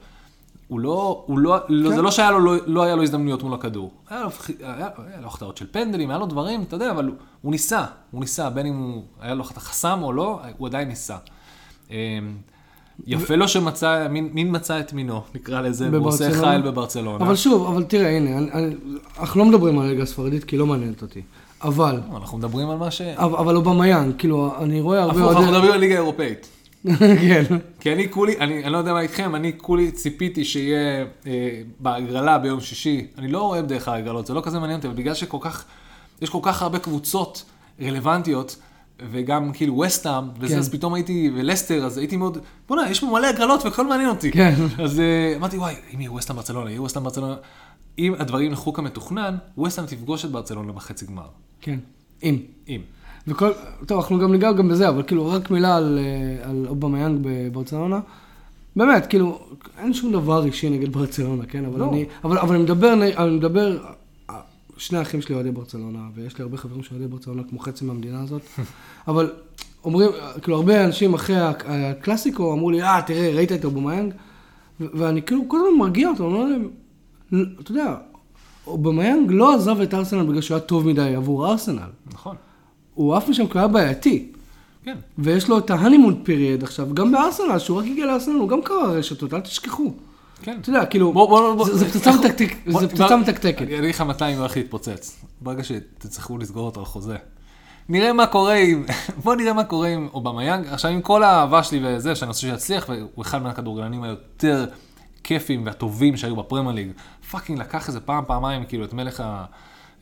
[0.68, 1.96] הוא לא, הוא לא, לא כן.
[1.96, 3.92] זה לא שהיה לו, לא, לא היה לו הזדמנויות מול הכדור.
[4.10, 4.30] היה לו,
[4.60, 7.86] היה, היה לו החטאות של פנדלים, היה לו דברים, אתה יודע, אבל הוא, הוא ניסה,
[8.12, 11.18] הוא ניסה, בין אם הוא, היה לו חסם או לא, הוא עדיין ניסה.
[11.92, 11.96] אמ,
[13.08, 16.32] יפה לו שמצא, מין, מין מצא את מינו, נקרא לזה, והוא עושה.
[16.32, 17.26] חייל בברצלונה.
[17.26, 18.76] אבל שוב, אבל תראה, הנה, אני, אני,
[19.20, 21.22] אנחנו לא מדברים על הליגה הספרדית, כי היא לא מעניינת אותי,
[21.62, 23.02] אבל, אנחנו מדברים על מה ש...
[23.02, 26.55] אבל, אבל אובמיאן, כאילו, אני רואה הרבה הפוך, אנחנו מדברים על ליגה אירופאית.
[27.28, 27.44] כן,
[27.80, 32.38] כי אני כולי, אני, אני לא יודע מה איתכם, אני כולי ציפיתי שיהיה אה, בהגרלה
[32.38, 33.08] ביום שישי.
[33.18, 35.66] אני לא אוהב דרך ההגרלות, זה לא כזה מעניין אותי, אבל בגלל שכל כך,
[36.22, 37.46] יש כל כך הרבה קבוצות
[37.82, 38.56] רלוונטיות,
[39.12, 40.60] וגם כאילו וסטאם, וזה, כן.
[40.60, 44.32] אז פתאום הייתי, ולסטר, אז הייתי מאוד, בוא'נה, יש פה מלא הגרלות והכל מעניין אותי.
[44.32, 44.54] כן.
[44.84, 47.36] אז אה, אמרתי, וואי, אם יהיה וסטאם ברצלונה, יהיה וסטאם ברצלונה.
[48.00, 51.28] אם הדברים ילכו כמתוכנן, וסטאם תפגוש את ברצלונה בחצי גמר.
[51.62, 51.80] כן,
[52.24, 52.40] אם.
[52.68, 52.82] אם.
[53.28, 53.52] וכל,
[53.86, 58.00] טוב, אנחנו גם ניגע גם בזה, אבל כאילו, רק מילה על, אה, על אובמיאנג בברצלונה.
[58.76, 59.40] באמת, כאילו,
[59.78, 61.66] אין שום דבר אישי נגד ברצלונה, כן?
[61.66, 61.90] אבל לא.
[61.90, 63.78] אני, אבל, אבל אני מדבר, אני מדבר,
[64.30, 64.40] אה,
[64.78, 68.42] שני אחים שלי אוהדי ברצלונה, ויש לי הרבה חברים שאוהדי ברצלונה כמו חצי מהמדינה הזאת,
[69.08, 69.32] אבל
[69.84, 70.10] אומרים,
[70.42, 74.14] כאילו, הרבה אנשים אחרי הק- הקלאסיקו אמרו לי, אה, תראה, ראית את אובמיאנג?
[74.82, 76.68] ו- ואני כאילו כל הזמן מרגיע אותו, אני אומר להם,
[77.32, 77.96] "ל- אתה יודע,
[78.68, 81.80] אובמיאנג לא עזב את ארסנל בגלל שהוא היה טוב מדי עבור ארסנל.
[82.14, 82.36] נכון.
[82.96, 84.32] הוא עף משם כי הוא היה בעייתי.
[84.84, 84.98] כן.
[85.18, 88.62] ויש לו את ה honeymoon period עכשיו, גם בארסנל, שהוא רק הגיע לארסנל, הוא גם
[88.62, 89.94] קרע רשתות, אל תשכחו.
[90.42, 90.58] כן.
[90.62, 93.62] אתה יודע, כאילו, בוא, בוא, בוא, זה- פצצה מתקתק- בוא- זה מתקתקת.
[93.62, 95.24] אני אגיד לך מתי היא הולכת להתפוצץ.
[95.42, 97.16] ברגע שתצטרכו לסגור אותו על חוזה.
[97.90, 98.86] נראה מה קורה עם,
[99.24, 100.66] בוא נראה מה קורה עם אובמיאנג.
[100.68, 104.66] עכשיו עם כל האהבה שלי וזה, שאני רוצה שיצליח, והוא אחד מהכדורגלנים היותר
[105.24, 106.88] כיפים והטובים שהיו בפרמייר ליג.
[107.32, 109.46] fucking לקח איזה פעם, פעמיים, כאילו, את מלך ה...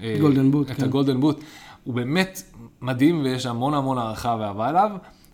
[0.01, 0.83] אה, golden boot, את כן.
[0.83, 1.39] ה golden boot.
[1.83, 2.41] הוא באמת
[2.83, 4.91] מדהים ויש המון המון הערכה ואהבה אליו.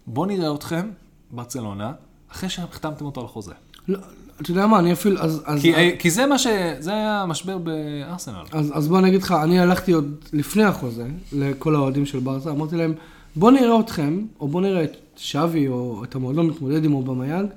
[0.07, 0.89] בוא נראה אתכם,
[1.31, 1.91] ברצלונה,
[2.31, 3.53] אחרי שהחתמתם אותו על חוזה.
[3.87, 3.99] לא,
[4.41, 6.47] אתה יודע מה, אני אפילו, אז, אז, כי, אה, כי זה מה ש...
[6.79, 8.43] זה היה המשבר בארסנל.
[8.51, 12.51] אז, אז בוא אני אגיד לך, אני הלכתי עוד לפני החוזה, לכל האוהדים של ברסה,
[12.51, 12.93] אמרתי להם,
[13.35, 17.49] בוא נראה אתכם, או בוא נראה את שווי, או את המועדון מתמודד עם אובמיאנג,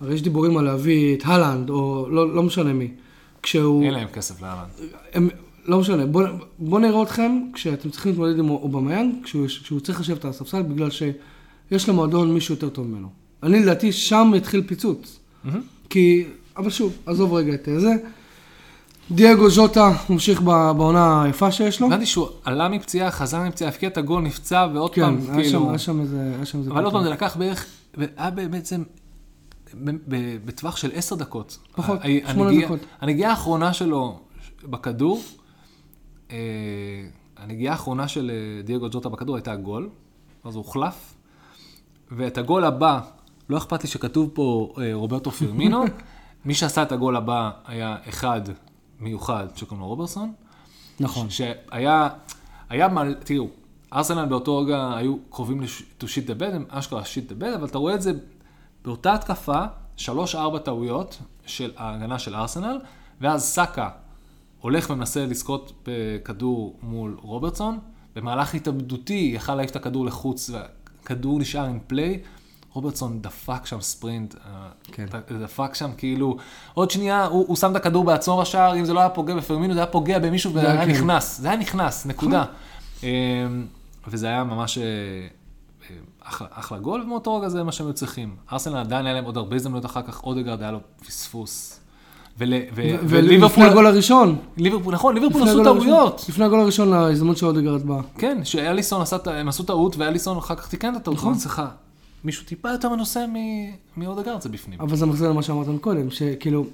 [0.00, 2.90] הרי יש דיבורים על להביא את האלנד, או לא, לא משנה מי.
[3.42, 3.84] כשהוא...
[3.84, 4.64] אין להם כסף להאלנד.
[5.14, 5.28] הם,
[5.66, 6.22] לא משנה, בוא,
[6.58, 10.88] בוא נראה אתכם כשאתם צריכים להתמודד עם אובמיאנג, כשהוא, כשהוא צריך לשבת על הספסל, בגלל
[10.90, 13.08] שיש למועדון מישהו יותר טוב ממנו.
[13.42, 15.18] אני לדעתי שם התחיל פיצוץ.
[15.90, 16.24] כי,
[16.56, 17.94] אבל שוב, עזוב רגע את זה.
[19.10, 21.86] דייגו ז'וטה ממשיך בעונה היפה שיש לו.
[21.86, 25.68] הבנתי שהוא עלה מפציעה, חזר מפציעה, הבקיע את הגול, נפצע, ועוד כן, פעם, היה כאילו...
[25.68, 26.32] היה שם איזה...
[26.36, 26.92] היה שם איזה אבל עוד.
[26.92, 27.66] פעם, זה לקח בערך,
[28.16, 28.82] היה בעצם
[30.44, 31.58] בטווח של עשר דקות.
[31.76, 31.98] פחות,
[32.32, 32.80] שמונה דקות.
[33.00, 34.18] הנגיעה האחרונה שלו
[34.64, 35.22] בכדור,
[37.36, 39.88] הנגיעה האחרונה של אה, דייגו ג'וטה בכדור הייתה גול,
[40.44, 41.14] אז הוא הוחלף,
[42.10, 43.00] ואת הגול הבא,
[43.48, 45.84] לא אכפת לי שכתוב פה אה, רוברטו פירמינו,
[46.44, 48.40] מי שעשה את הגול הבא היה אחד
[49.00, 50.32] מיוחד שקוראים לו רוברסון.
[51.00, 51.30] נכון.
[51.30, 52.08] שהיה,
[52.68, 53.48] היה מלא, תראו,
[53.92, 55.62] ארסנל באותו רגע היו קרובים
[56.00, 58.12] to shit the bed, הם אשכרה shit the bed, אבל אתה רואה את זה
[58.84, 59.62] באותה התקפה,
[59.96, 62.80] שלוש-ארבע טעויות, של ההגנה של ארסנל,
[63.20, 63.88] ואז סאקה
[64.62, 67.78] הולך ומנסה לזכות בכדור מול רוברטסון,
[68.16, 72.20] במהלך התאבדותי יכל להעיף את הכדור לחוץ, והכדור נשאר עם פליי.
[72.72, 75.06] רוברטסון דפק שם ספרינט, אה, כן.
[75.42, 76.36] דפק שם כאילו,
[76.74, 79.74] עוד שנייה הוא, הוא שם את הכדור בעצור השער, אם זה לא היה פוגע בפרמינו,
[79.74, 80.90] זה היה פוגע במישהו היה והיה כן.
[80.90, 82.44] נכנס, זה היה נכנס, נקודה.
[83.02, 83.08] אמ,
[84.06, 88.36] וזה היה ממש אה, אה, אחלה, אחלה גול, ומאותו רגע זה מה שהם היו צריכים.
[88.52, 91.81] ארסנל עדיין היה להם עוד הרבה הזדמנויות אחר כך, אודגרד היה לו פספוס.
[92.38, 94.36] ול- ו- ולפני הגול הראשון.
[94.56, 96.24] ליברפול, נכון, ליברפול לפני עשו טעויות.
[96.28, 98.00] לפני הגול הראשון להזדמנות של אודגרד באה.
[98.18, 101.16] כן, שאליסון עשה, הם עשו טעות, ואליסון אחר כך תיקן את הטעות.
[101.16, 101.34] נכון.
[101.34, 101.68] סליחה,
[102.24, 103.24] מישהו טיפה יותר מנוסה
[103.96, 104.80] מאודגרד זה בפנים.
[104.80, 106.64] אבל זה מחזיר למה שאמרת קודם, שכאילו...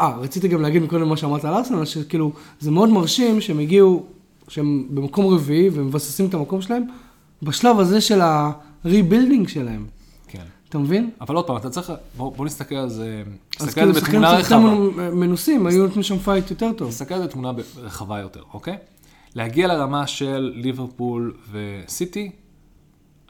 [0.00, 4.02] אה, רציתי גם להגיד מקודם מה שאמרת על ארסנל, שכאילו, זה מאוד מרשים שהם הגיעו,
[4.48, 6.82] שהם במקום רביעי ומבססים את המקום שלהם,
[7.42, 9.86] בשלב הזה של ה-rebuilding שלהם.
[10.70, 11.10] אתה מבין?
[11.20, 13.22] אבל עוד פעם, אתה צריך, בוא, בוא נסתכל על זה,
[13.60, 15.10] אז נסתכל על כאילו זה שחקנים בתמונה קצת יותר רחבה.
[15.10, 16.88] מנוסים, היו נותנים שם fight יותר טוב.
[16.88, 18.76] נסתכל על זה בתמונה רחבה יותר, אוקיי?
[19.34, 22.32] להגיע לרמה של ליברפול וסיטי,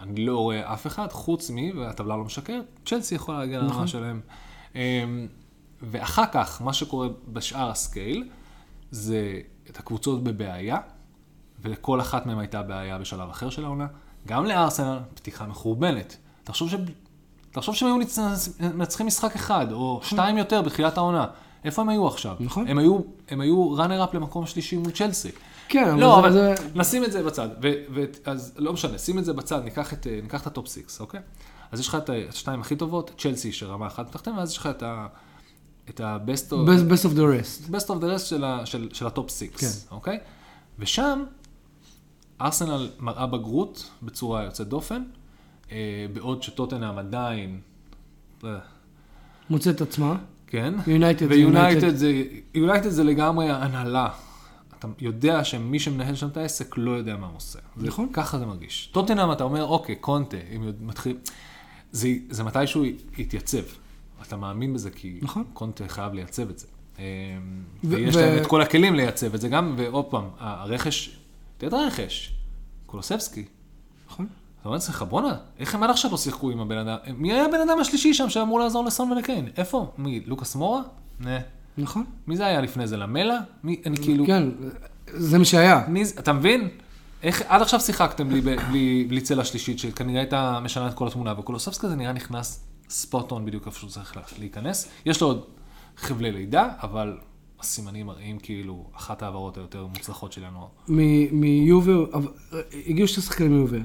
[0.00, 3.87] אני לא רואה אף אחד, חוץ מ, והטבלה לא משקרת, צ'לסי יכולה להגיע לרמה נכון.
[3.87, 4.20] שלהם.
[4.74, 4.81] אמ,
[5.83, 8.29] ואחר כך, מה שקורה בשאר הסקייל,
[8.90, 10.79] זה את הקבוצות בבעיה,
[11.62, 13.87] ולכל אחת מהן הייתה בעיה בשלב אחר של העונה.
[14.26, 16.16] גם לארסנל, פתיחה מחורבנת.
[16.44, 16.70] תחשוב.
[17.53, 17.97] תחשוב שהם היו
[18.75, 21.27] מנצחים משחק אחד, או שתיים יותר בתחילת העונה.
[21.65, 22.37] איפה הם היו עכשיו?
[22.41, 22.69] נכון.
[22.69, 25.31] הם היו, הם היו runner-up למקום שלישי מול צ'לסי.
[25.69, 26.55] כן, לא, אבל זה...
[26.75, 27.49] נשים את זה בצד.
[28.25, 31.01] אז לא משנה, שים את זה בצד, ניקח את, אה, ניקח את ה top 6,
[31.01, 31.21] אוקיי?
[31.73, 34.83] אז יש לך את השתיים הכי טובות, צ'לסי שרמה אחת מתחתיהם, ואז יש לך את
[34.83, 35.07] ה...
[35.91, 37.71] את ה-best of, best best of the rest.
[37.71, 39.67] best of the rest של, ה- של, של ה top 6, כן.
[39.91, 40.19] אוקיי?
[40.79, 41.25] ושם
[42.41, 45.03] ארסנל מראה בגרות בצורה יוצאת דופן,
[46.13, 47.61] בעוד שטוטנהאם עדיין,
[48.45, 48.59] אה,
[49.51, 50.17] מוצא את עצמה.
[50.47, 52.23] כן, יונייטד זה ויונייטד זה,
[52.55, 54.09] יונייטד זה לגמרי הנהלה.
[54.79, 57.59] אתה יודע שמי שמנהל שם את העסק לא יודע מה הוא עושה.
[57.77, 58.09] זה- נכון.
[58.13, 58.87] ככה זה מרגיש.
[58.93, 61.17] טוטנאם אתה אומר, אוקיי, קונטה, אם מתחיל...
[61.93, 62.85] זה, זה מתישהו
[63.19, 63.63] יתייצב.
[64.27, 65.45] אתה מאמין בזה, כי נכון.
[65.53, 66.67] קונטה חייב לייצב את זה.
[66.99, 67.05] אה,
[67.85, 71.17] ו- ויש ו- להם את כל הכלים לייצב את זה גם, ועוד פעם, הרכש,
[71.59, 72.33] תראה את הרכש,
[72.87, 73.45] קולוסבסקי.
[74.09, 74.27] נכון.
[74.61, 76.96] אתה אומר לעצמך, בואנה, איך הם עד עכשיו לא שיחקו עם הבן אדם?
[77.16, 79.49] מי היה הבן אדם השלישי שם שאמור לעזור לסון ולקיין?
[79.57, 79.92] איפה?
[79.99, 80.20] מי?
[80.27, 80.83] לוקאס מורה?
[81.20, 81.38] נה.
[81.79, 82.05] נכון.
[82.27, 82.96] מי זה היה לפני זה?
[82.96, 83.38] למלה?
[83.64, 84.27] מי, אני כאילו...
[84.27, 84.42] כן,
[85.07, 85.85] זה מה שהיה.
[85.88, 86.68] מי זה, אתה מבין?
[87.23, 91.35] איך עד עכשיו שיחקתם בלי, בלי, בלי צלע שלישית, שכנראה הייתה משנה את כל התמונה,
[91.38, 94.88] וקולוסובסקי זה נראה נכנס ספוט און בדיוק איפה שהוא צריך לה- להיכנס.
[95.07, 95.44] יש לו עוד
[95.96, 97.18] חבלי לידה, אבל
[97.61, 100.66] הסימנים מראים כאילו אחת ההעברות היותר מוצלחות של ינואר.
[100.88, 102.33] מ- מיובה, אבל-
[102.87, 103.79] הגיעו שתי שחקנים מיובה.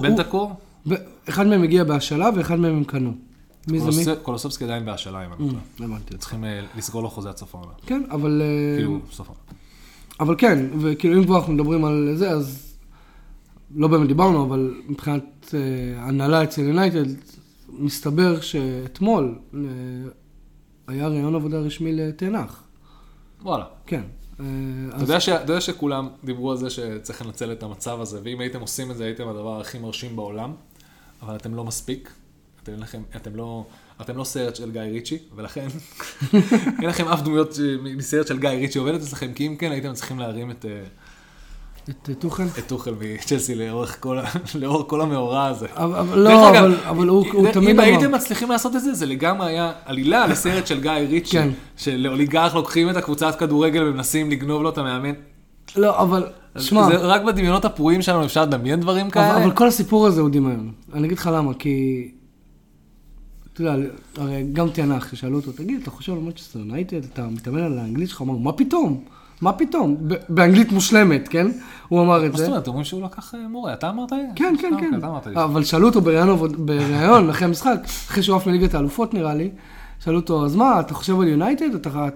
[0.00, 0.52] בן תקור?
[0.88, 0.94] ב-
[1.28, 3.14] אחד מהם הגיע בהשאלה ואחד מהם הם קנו.
[3.70, 4.04] מי זה מי?
[4.04, 5.58] קולוס- קולוסובסקי עדיין בהשאלה, אם אני לא.
[5.78, 6.18] Mm, הבנתי.
[6.18, 7.72] צריכים אה, לסגור לו חוזה עד סוף העונה.
[7.86, 8.42] כן, אבל...
[8.44, 9.42] אה, כאילו, סוף העונה.
[10.20, 12.74] אבל כן, וכאילו אם כבר אנחנו מדברים על זה, אז
[13.76, 15.60] לא באמת דיברנו, אבל מבחינת אה,
[16.04, 17.04] הנהלה אצל יונייטד,
[17.78, 19.34] מסתבר שאתמול
[20.86, 22.62] היה ראיון עבודה רשמי לתנח.
[23.42, 23.64] וואלה.
[23.86, 24.02] כן.
[24.40, 24.44] אה,
[24.88, 25.28] אתה יודע, ש...
[25.28, 28.96] אתה יודע שכולם דיברו על זה שצריך לנצל את המצב הזה, ואם הייתם עושים את
[28.96, 30.54] זה, הייתם הדבר הכי מרשים בעולם,
[31.22, 32.12] אבל אתם לא מספיק.
[32.62, 33.64] אתם, לכם, אתם, לא,
[34.00, 35.66] אתם לא סרט של גיא ריצ'י, ולכן
[36.80, 40.18] אין לכם אף דמויות מסרט של גיא ריצ'י עובדת אצלכם, כי אם כן, הייתם צריכים
[40.18, 40.84] להרים את, אה,
[41.90, 42.46] את טוחן?
[42.58, 44.18] את טוחל מצ'לסי לאורך כל,
[44.86, 45.66] כל המאורע הזה.
[45.76, 48.16] אבל אבל לא, אגב, אבל- אבל הוא הוא אם תמיד אם הייתם אמר.
[48.16, 51.48] מצליחים לעשות את זה, זה לגמרי היה עלילה לסרט של גיא ריצ'י, כן.
[51.76, 55.12] שלאוליגרך לוקחים את הקבוצת כדורגל ומנסים לגנוב לו את המאמן.
[55.76, 56.26] לא, אבל,
[56.58, 59.44] שמע, זה רק בדמיונות הפרועים שלנו אפשר לדמיין דברים אבל, כאלה.
[59.44, 60.72] אבל כל הסיפור הזה הוא דמיון.
[60.92, 62.08] אני אגיד לך למה, כי...
[63.52, 63.74] אתה יודע,
[64.16, 68.08] הרי גם תנח, ששאלו אותו, תגיד, אתה חושב על מצ'סטר יונייטד, אתה מתאמן על האנגלית
[68.08, 68.20] שלך?
[68.20, 69.04] הוא אמר, מה פתאום?
[69.40, 69.96] מה פתאום?
[70.28, 71.46] באנגלית מושלמת, כן?
[71.88, 72.44] הוא אמר את מה זה.
[72.44, 74.22] זאת אומרת, אומרים שהוא לקח אה, מורה, אתה אמרת לי?
[74.36, 74.80] כן, כן, אה,
[75.24, 75.36] כן.
[75.36, 76.00] אבל שאלו אותו
[76.58, 79.50] בראיון אחרי המשחק, אחרי שהוא עף לליגת האלופות נראה לי,
[80.04, 81.74] שאלו אותו, אז מה, אתה חושב על יונייטד?
[81.74, 82.08] אתה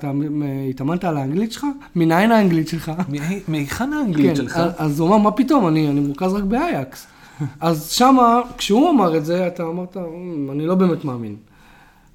[0.71, 1.67] התאמנת על האנגלית שלך?
[1.97, 2.93] מניין האנגלית שלך?
[3.49, 4.61] מהיכן האנגלית כן, שלך?
[4.79, 7.07] אז הוא אמר, מה פתאום, אני, מורכז רק באייקס.
[7.61, 11.37] אז שמה, כשהוא אמר את זה, אתה אמרת, "אמ, אני לא באמת מאמין.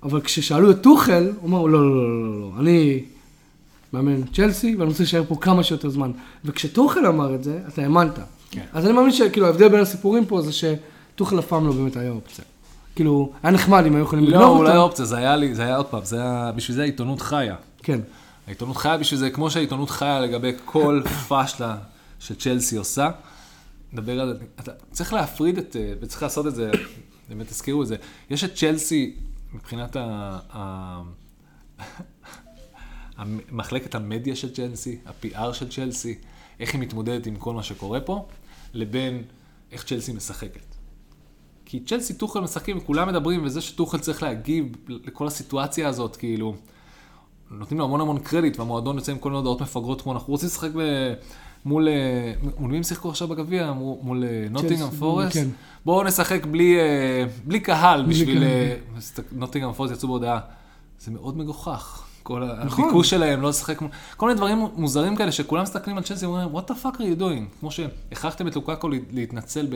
[0.04, 3.00] אבל כששאלו את טוחל, הוא אמר, לא, לא, לא, לא, לא, אני
[3.94, 6.12] מאמן צ'לסי, ואני רוצה להישאר פה כמה שיותר זמן.
[6.46, 8.20] וכשטוחל אמר את זה, אתה האמנת.
[8.52, 8.66] כן.
[8.74, 12.12] אז אני מאמין שכאילו ההבדל בין הסיפורים פה זה שטוחל אף פעם לא באמת היה
[12.12, 12.46] אופציה.
[12.96, 14.60] כאילו, היה נחמד אם היו יכולים לגנוב לא, אותו.
[14.60, 17.56] אולי אופציה, זה היה לי, זה היה עוד פעם, זה היה, בשביל זה העיתונות חיה.
[17.84, 18.00] כן,
[18.48, 21.78] העיתונות חיה בשביל זה, כמו שהעיתונות חיה לגבי כל פאשלה
[22.20, 23.10] שצ'לסי עושה.
[23.94, 26.72] נדבר על זה, אתה צריך להפריד את, אה, וצריך לעשות את זה,
[27.30, 27.96] באמת תזכירו את זה.
[28.30, 29.16] יש את צ'לסי
[29.54, 29.96] מבחינת
[30.54, 31.02] ה...
[33.52, 36.16] מחלקת המדיה של צ'לסי, ה-PR של צ'לסי,
[36.60, 38.26] איך היא מתמודדת עם כל מה שקורה פה,
[38.74, 39.24] לבין
[39.72, 40.76] איך צ'לסי משחקת.
[41.66, 46.56] כי צ'לסי, טוחל משחקים, וכולם מדברים, וזה שטוחל צריך להגיב לכל הסיטואציה הזאת, כאילו,
[47.52, 50.48] נותנים לו המון המון קרדיט, והמועדון יוצא עם כל מיני הודעות מפגרות, כמו אנחנו רוצים
[50.48, 51.14] לשחק ב...
[51.66, 53.74] מול, אה, מול מי הם שיחקו עכשיו בגביע?
[54.02, 55.34] מול נוטינגאם פורסט?
[55.34, 55.48] כן.
[55.86, 58.44] בואו נשחק בלי, אה, בלי קהל בשביל...
[59.32, 60.40] נוטינגאם פורסט יצאו בהודעה.
[61.00, 62.07] זה מאוד מגוחך.
[62.28, 62.84] כל נכון.
[62.86, 63.80] הביקוש שלהם, לא לשחק,
[64.18, 67.20] כל מיני דברים מוזרים כאלה, שכולם מסתכלים על צ'לסי ואומרים, what the fuck are you
[67.20, 67.60] doing?
[67.60, 69.68] כמו שהכרחתם את לוקאקו להתנצל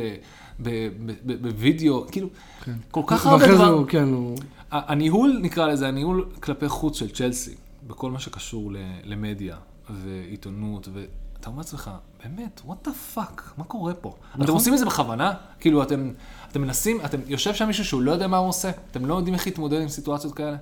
[1.42, 2.28] בווידאו, כאילו,
[2.64, 2.74] כן.
[2.92, 3.86] כל כך הרבה דברים.
[3.86, 4.38] כן, הוא...
[4.72, 7.56] הניהול, נקרא לזה, הניהול כלפי חוץ של צ'לסי,
[7.88, 8.72] בכל מה שקשור
[9.04, 9.56] למדיה
[9.90, 11.92] ועיתונות, ואתה אומר לעצמך,
[12.24, 14.16] באמת, what the fuck, מה קורה פה?
[14.32, 14.44] נכון.
[14.44, 15.34] אתם עושים את זה בכוונה?
[15.60, 16.12] כאילו, אתם,
[16.52, 19.34] אתם מנסים, אתם, יושב שם מישהו שהוא לא יודע מה הוא עושה, אתם לא יודעים
[19.34, 20.58] איך להתמודד עם סיטואציות כאלה?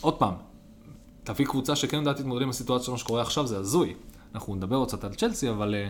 [0.00, 0.34] עוד פעם,
[1.24, 3.94] תביא קבוצה שכן יודעת להתמודד עם הסיטואציה של מה שקורה עכשיו, זה הזוי.
[4.34, 5.88] אנחנו נדבר עוד קצת על צ'לסי, אבל, אה,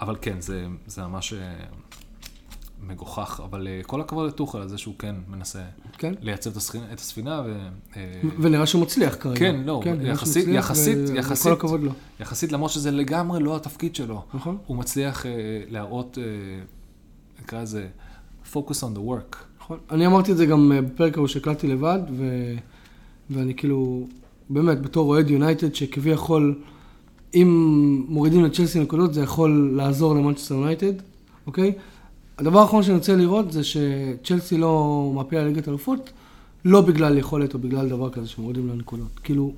[0.00, 1.38] אבל כן, זה, זה ממש אה,
[2.80, 3.40] מגוחך.
[3.44, 5.62] אבל אה, כל הכבוד לטוחל על זה שהוא כן מנסה
[5.98, 6.14] כן?
[6.20, 6.50] לייצב
[6.92, 7.42] את הספינה.
[7.46, 7.68] ו,
[8.40, 9.38] ונראה שהוא מצליח כרגע.
[9.38, 11.16] כן, לא, כן, יחסית, יחסית, ו...
[11.16, 11.92] יחסית, כל הכבוד לו.
[12.20, 14.22] יחסית, למרות שזה לגמרי לא התפקיד שלו.
[14.34, 14.58] נכון.
[14.66, 15.26] הוא מצליח
[15.68, 16.18] להראות,
[17.42, 17.88] נקרא לזה,
[18.52, 19.36] focus on the work.
[19.60, 19.78] נכון.
[19.90, 22.24] אני אמרתי את זה גם בפרק ההוא שהקלטתי לבד, ו...
[23.30, 24.06] ואני כאילו,
[24.52, 26.54] באמת, בתור אוהד יונייטד, שכביכול,
[27.34, 30.92] אם מורידים לצ'לסי נקודות, זה יכול לעזור למנצ'סטר יונייטד,
[31.46, 31.72] אוקיי?
[32.38, 36.10] הדבר האחרון שאני רוצה לראות זה שצ'לסי לא מעפילה ליגת אלופות,
[36.64, 39.20] לא בגלל יכולת או בגלל דבר כזה שמורידים לה נקודות.
[39.22, 39.52] כאילו,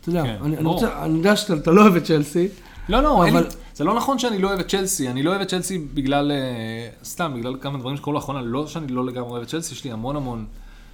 [0.00, 2.48] אתה יודע, כן, אני, אני, רוצה, אני יודע שאתה לא אוהב את צ'לסי.
[2.88, 3.42] לא, לא, אבל...
[3.42, 6.32] לי, זה לא נכון שאני לא אוהב את צ'לסי, אני לא אוהב את צ'לסי בגלל,
[6.32, 9.84] uh, סתם, בגלל כמה דברים שקורו לאחרונה, לא שאני לא לגמרי אוהב את צ'לסי, יש
[9.84, 10.44] לי המון המון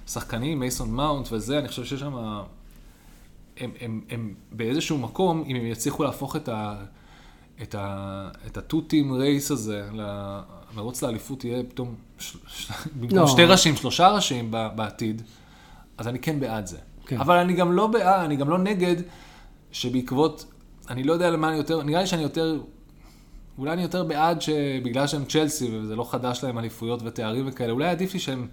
[0.07, 2.13] שחקנים, מייסון מאונט וזה, אני חושב שיש שם
[3.57, 6.75] הם, הם, הם באיזשהו מקום, אם הם יצליחו להפוך את ה...
[7.61, 8.29] את ה...
[8.47, 11.95] את הטו-טים רייס הזה, למרוץ לאליפות יהיה פתאום.
[12.99, 13.27] במקום לא.
[13.27, 15.21] שתי ראשים, שלושה ראשים בעתיד,
[15.97, 16.77] אז אני כן בעד זה.
[17.05, 17.17] כן.
[17.17, 18.95] אבל אני גם לא בעד, אני גם לא נגד,
[19.71, 20.45] שבעקבות,
[20.89, 22.59] אני לא יודע למה אני יותר, נראה לי שאני יותר,
[23.57, 27.87] אולי אני יותר בעד שבגלל שהם צ'לסי, וזה לא חדש להם אליפויות ותארים וכאלה, אולי
[27.87, 28.47] עדיף לי שהם,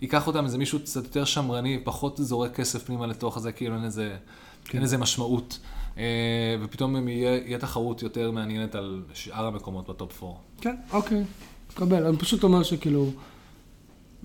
[0.00, 3.84] ייקח אותם איזה מישהו קצת יותר שמרני, פחות זורק כסף פנימה לתוך זה, כאילו אין
[3.84, 4.16] איזה...
[4.64, 4.78] כן.
[4.78, 5.58] אין לזה משמעות.
[5.98, 10.34] אה, ופתאום יהיה, יהיה תחרות יותר מעניינת על שאר המקומות בטופ 4.
[10.60, 11.24] כן, אוקיי,
[11.72, 12.06] מקבל.
[12.06, 13.10] אני פשוט אומר שכאילו,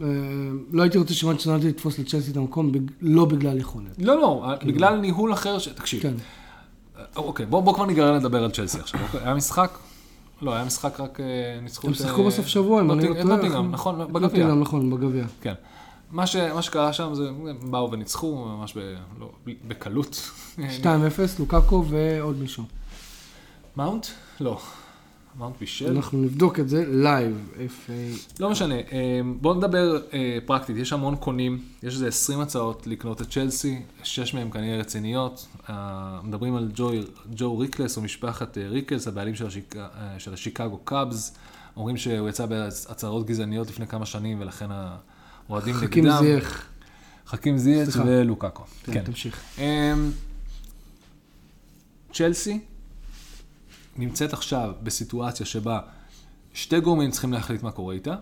[0.02, 0.08] אה,
[0.72, 2.72] לא הייתי רוצה שמאנצ'סטר יונייטד יתפוס לצ'לסי את המקום,
[3.02, 3.92] לא בגלל יכולת.
[4.00, 4.74] לא, לא, כאילו...
[4.74, 5.68] בגלל ניהול אחר, ש...
[5.68, 6.02] תקשיב.
[6.02, 6.14] כן.
[7.16, 9.02] אוקיי, בוא, בוא כבר ניגרר לדבר על צ'לסי עכשיו.
[9.02, 9.20] אוקיי?
[9.24, 9.78] היה משחק,
[10.42, 11.20] לא, היה משחק רק
[11.62, 11.88] ניצחו את...
[11.88, 13.62] הם שיחקו בסוף שבוע, אם אני לא טועה.
[13.62, 14.48] נכון, בגביע.
[14.48, 15.24] נכון, בגביע.
[15.42, 15.54] כן.
[16.12, 19.32] מה, ש, מה שקרה שם זה, הם באו וניצחו ממש ב, לא,
[19.68, 20.32] בקלות.
[20.58, 20.60] 2-0,
[21.40, 22.64] לוקאקו ועוד מישהו.
[23.78, 24.08] מאונט?
[24.40, 24.60] לא.
[25.38, 25.96] מאונט בישל?
[25.96, 27.52] אנחנו נבדוק את זה live.
[28.40, 33.22] לא משנה, אה, בואו נדבר אה, פרקטית, יש המון קונים, יש איזה 20 הצעות לקנות
[33.22, 35.48] את צ'לסי, שש מהן כנראה רציניות.
[35.70, 36.92] אה, מדברים על ג'ו,
[37.36, 39.76] ג'ו ריקלס או משפחת ריקלס, הבעלים של, השיק,
[40.18, 41.38] של השיקגו קאבס.
[41.78, 44.98] אומרים שהוא יצא בהצהרות גזעניות לפני כמה שנים ולכן ה...
[45.50, 45.88] אוהדים נגדם.
[45.88, 46.66] חכים זייח.
[47.28, 48.64] חכים זייח ולוקאקו.
[48.84, 49.42] כן, כן, תמשיך.
[49.58, 50.12] אמ,
[52.14, 52.60] צ'לסי
[53.98, 55.80] נמצאת עכשיו בסיטואציה שבה
[56.54, 58.16] שתי גורמים צריכים להחליט מה קורה איתה,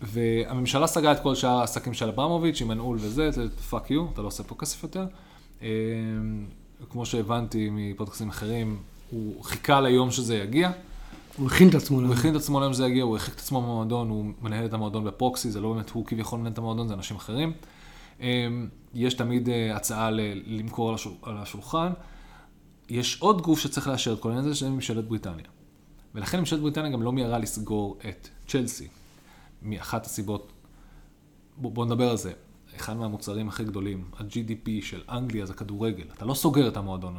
[0.00, 4.22] והממשלה סגרה את כל שאר העסקים של אברמוביץ' עם מנעול וזה, זה fuck you, אתה
[4.22, 5.06] לא עושה פה כסף יותר.
[5.62, 5.66] אמ,
[6.90, 8.78] כמו שהבנתי מפודקאסים אחרים,
[9.10, 10.70] הוא חיכה ליום שזה יגיע.
[11.36, 12.00] הוא הכין את עצמו.
[12.00, 14.72] הוא הכין את עצמו ליום שזה יגיע, הוא הרחיק את עצמו במועדון, הוא מנהל את
[14.72, 17.52] המועדון ב proxy, זה לא באמת הוא כביכול מנהל את המועדון, זה אנשים אחרים.
[18.20, 20.10] אמ, יש תמיד אה, הצעה
[20.46, 21.92] למכור על השולחן.
[22.88, 25.44] יש עוד גוף שצריך לאשר את כל העניין הזה, שזה ממשלת בריטניה.
[26.14, 28.88] ולכן ממשלת בריטניה גם לא מיהרה לסגור את צ'לסי.
[29.62, 30.52] מאחת הסיבות,
[31.56, 32.32] בואו נדבר על זה.
[32.76, 36.04] אחד מהמוצרים הכי גדולים, ה-GDP של אנגליה זה כדורגל.
[36.16, 37.16] אתה לא סוגר את המועדון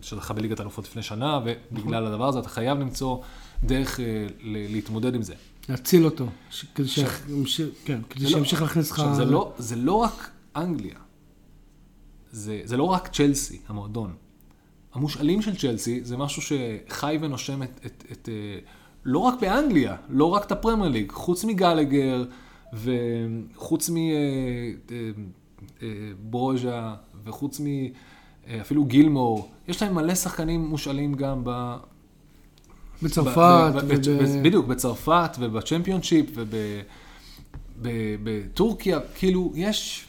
[0.00, 1.94] שלך בליגת האלופות לפני שנה, ובגלל נכון.
[1.94, 3.18] הדבר הזה אתה חייב למצוא
[3.64, 5.34] דרך אה, להתמודד עם זה.
[5.68, 6.26] להציל אותו,
[6.74, 6.88] כדי
[7.84, 9.00] כן, לא- שימשיך להכניס לך...
[9.00, 10.98] עכשיו, לא- זה לא רק אנגליה,
[12.32, 14.14] זה לא רק צ'לסי, המועדון.
[14.94, 18.58] המושאלים של צ'לסי זה משהו שחי ונושם את, אה,
[19.04, 22.24] לא רק באנגליה, לא רק את הפרמייר ליג, חוץ מגלגר,
[22.72, 23.90] וחוץ
[26.22, 27.60] מברוז'ה, אה, וחוץ
[28.50, 31.76] מאפילו גילמור, יש להם מלא שחקנים מושאלים גם ב...
[33.02, 33.72] בצרפת.
[33.74, 36.26] ב, ב, ב, בדיוק, בצרפת ובצ'מפיונשיפ
[37.82, 40.04] ובטורקיה, כאילו, יש...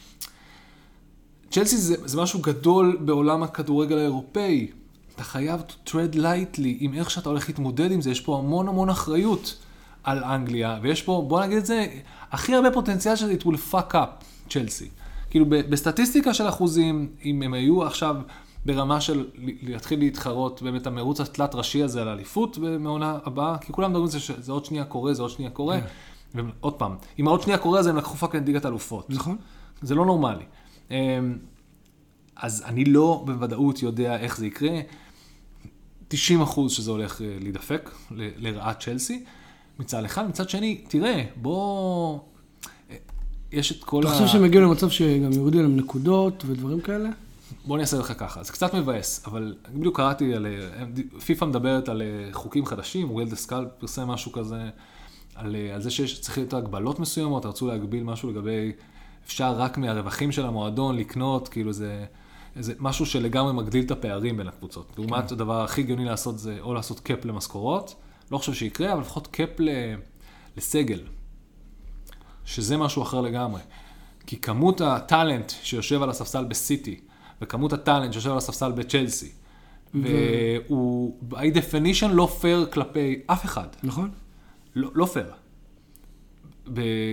[1.52, 4.68] צ'לסי זה, זה משהו גדול בעולם הכדורגל האירופאי.
[5.16, 8.68] אתה חייב to tread lightly עם איך שאתה הולך להתמודד עם זה, יש פה המון
[8.68, 9.58] המון אחריות
[10.04, 11.86] על אנגליה, ויש פה, בוא נגיד את זה,
[12.32, 14.90] הכי הרבה פוטנציאל שזה it will fuck up, צ'לסי.
[15.30, 18.16] כאילו בסטטיסטיקה של אחוזים, אם הם היו עכשיו
[18.66, 19.28] ברמה של
[19.62, 24.12] להתחיל להתחרות באמת המרוץ התלת ראשי הזה על האליפות מהעונה הבאה, כי כולם מדברים על
[24.12, 25.80] זה שזה עוד שנייה קורה, זה עוד שנייה קורה.
[26.34, 29.10] ועוד פעם, אם העוד שנייה קורה אז הם לקחו פאקינג ליגת אלופות.
[29.10, 29.38] נכון.
[29.82, 30.44] זה לא נורמלי.
[30.92, 30.96] אמ,
[32.36, 34.80] אז אני לא בוודאות יודע איך זה יקרה.
[36.08, 39.24] 90 אחוז שזה הולך אה, להידפק לרעת צ'לסי,
[39.80, 40.30] מצד אחד.
[40.30, 42.20] מצד שני, תראה, בוא...
[43.52, 44.14] יש את כל אתה ה...
[44.14, 47.10] חושב שהם יגיעו למצב שגם יורידו להם נקודות ודברים כאלה?
[47.66, 50.48] בוא אני אעשה לך ככה, זה קצת מבאס, אבל בדיוק קראתי על...
[51.26, 54.70] פיפ"א מדברת על אה, חוקים חדשים, וויל דסקל פרסם משהו כזה,
[55.36, 58.72] על, אה, על זה שצריך להיות הגבלות מסוימות, רצו להגביל משהו לגבי...
[59.26, 62.06] אפשר רק מהרווחים של המועדון לקנות, כאילו זה...
[62.60, 64.92] זה משהו שלגמרי מגדיל את הפערים בין הקבוצות.
[64.98, 67.96] לעומת הדבר הכי הגיוני לעשות זה או לעשות cap למשכורות,
[68.32, 69.70] לא חושב שיקרה, אבל לפחות cap ל...
[70.58, 71.00] לסגל,
[72.48, 73.62] שזה משהו אחר לגמרי.
[74.28, 77.00] כי כמות הטאלנט שיושב על הספסל בסיטי,
[77.42, 79.32] וכמות הטאלנט שיושב על הספסל בצ'לסי,
[79.94, 83.68] והוא by definition לא פייר כלפי אף אחד.
[83.84, 84.12] נכון?
[84.76, 85.32] לא, לא פייר.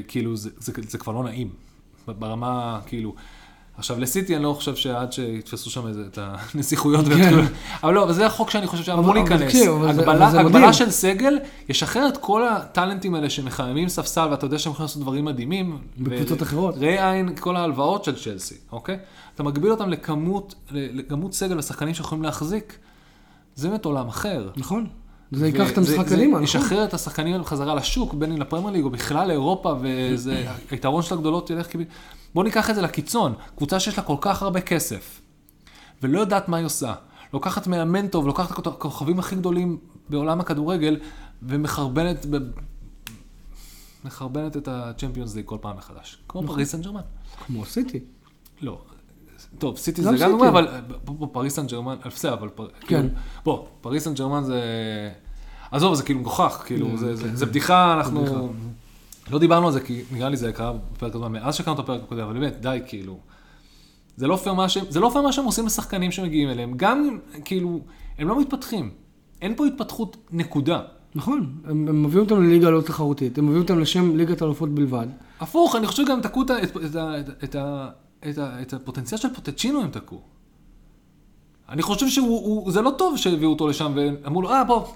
[0.09, 1.51] כאילו, זה, זה, זה כבר לא נעים.
[2.07, 3.15] ברמה, כאילו...
[3.79, 7.43] עכשיו, לסיטי אני לא חושב שעד שיתפסו שם את הנסיכויות, ויתחילו-
[7.83, 9.15] אבל לא, אבל זה החוק שאני חושב שאמור כן.
[9.15, 9.53] להיכנס.
[9.53, 9.71] זה-
[10.41, 10.73] הגבלה, זה.
[10.73, 15.25] של סגל, ישחרר את כל הטאלנטים האלה שמחממים ספסל, ואתה יודע שהם יכולים לעשות דברים
[15.25, 15.79] מדהימים.
[15.99, 16.75] בקבוצות ו- אחרות.
[16.79, 18.99] ראה עין כל ההלוואות של צ'לסי, אוקיי?
[19.35, 22.79] אתה מגביל אותם לכמות, לכמות סגל ושחקנים שיכולים להחזיק,
[23.57, 24.51] זה באמת עולם אחר.
[24.57, 24.87] נכון.
[25.33, 26.43] זה ייקח את המשחק זה קדימה, נכון?
[26.43, 31.03] ישחרר את השחקנים האלה בחזרה לשוק, בין אם לפרמייר ליג או בכלל לאירופה, וזה, היתרון
[31.03, 31.85] של הגדולות ילך כאילו...
[32.35, 35.21] בוא ניקח את זה לקיצון, קבוצה שיש לה כל כך הרבה כסף,
[36.03, 36.95] ולא יודעת מה היא עושה.
[37.33, 40.97] לוקחת מאמן טוב, לוקחת את הכוכבים הכי גדולים בעולם הכדורגל,
[41.43, 42.37] ומחרבנת ב...
[44.05, 46.19] מחרבנת את הצ'מפיונס ליג כל פעם מחדש.
[46.29, 46.55] כמו נכון.
[46.57, 47.01] פריז סן ז'רמן.
[47.47, 48.01] כמו סיטי.
[48.63, 48.79] לא.
[49.59, 50.31] טוב, סיטי זה גם.
[50.31, 50.69] דוגמה, אבל
[51.33, 52.87] פריז סן ז'רמן, בסדר, אבל פר- כן.
[52.87, 53.09] כאילו,
[53.45, 54.61] בוא, פריז סן ז'רמן זה...
[55.71, 57.37] עזוב, זה כאילו מגוחך, כאילו, זה- זה- כן.
[57.37, 57.95] זה בדיחה.
[57.95, 58.53] אנחנו...
[59.31, 62.03] לא דיברנו על זה, כי נראה לי זה קרה בפרק הזמן, מאז שקראנו את הפרק
[62.03, 63.19] הקודם, אבל באמת, די, כאילו.
[64.17, 67.81] זה לא פייר מה לא מה שהם עושים לשחקנים שמגיעים אליהם, גם, כאילו,
[68.19, 68.91] הם לא מתפתחים.
[69.43, 70.81] אין פה התפתחות, נקודה.
[71.15, 71.55] נכון.
[71.65, 73.39] הם הם מביאים אותם לליגה לא תחרותית.
[73.39, 75.07] הם מביאים אותם לשם ליגת אלופות בלבד.
[75.41, 76.97] הפוך, אני חושב גם תקעו את, את, את,
[77.45, 77.57] את,
[78.29, 80.21] את, את הפוטנציאל של פוטצ'ינו הם תקעו.
[81.69, 84.87] אני חושב שזה לא טוב שהביאו אותו לשם ואמרו לו, אה, בוא,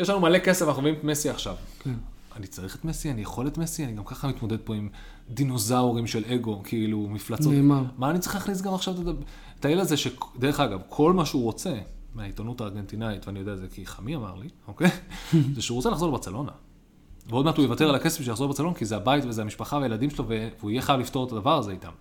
[0.00, 1.54] יש לנו מלא כסף, אנחנו מביאים את מסי עכשיו.
[1.78, 1.94] כן.
[2.38, 4.88] אני צריך את מסי, אני יכול את מסי, אני גם ככה מתמודד פה עם
[5.30, 7.52] דינוזאורים של אגו, כאילו, מפלצות.
[7.52, 7.84] נאמר.
[7.98, 8.94] מה אני צריך להכניס גם עכשיו
[9.60, 11.74] את האלה הזה, שדרך אגב, כל מה שהוא רוצה
[12.14, 14.90] מהעיתונות הארגנטינאית, ואני יודע את זה כי חמי אמר לי, אוקיי?
[15.54, 16.52] זה שהוא רוצה לחזור לברצלונה.
[17.28, 20.24] ועוד מעט הוא יוותר על הכסף שיחזור לברצלונה, כי זה הבית וזה המשפחה והילדים שלו,
[20.28, 21.92] והוא יהיה חייב לפתור את הדבר הזה איתם.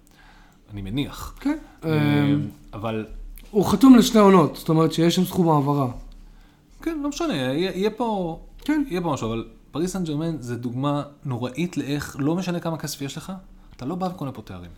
[0.74, 1.36] אני מניח.
[1.40, 1.58] כן.
[1.86, 2.36] אה,
[2.74, 3.06] אבל,
[3.52, 5.88] הוא חתום לשתי עונות, זאת אומרת שיש שם סכום העברה.
[6.82, 8.84] כן, לא משנה, יהיה פה, כן.
[8.88, 9.46] יהיה פה משהו, אבל
[9.78, 13.32] פריז סן ז'רמן זה דוגמה נוראית לאיך, לא משנה כמה כסף יש לך,
[13.76, 14.70] אתה לא בא וקונה פה תארים.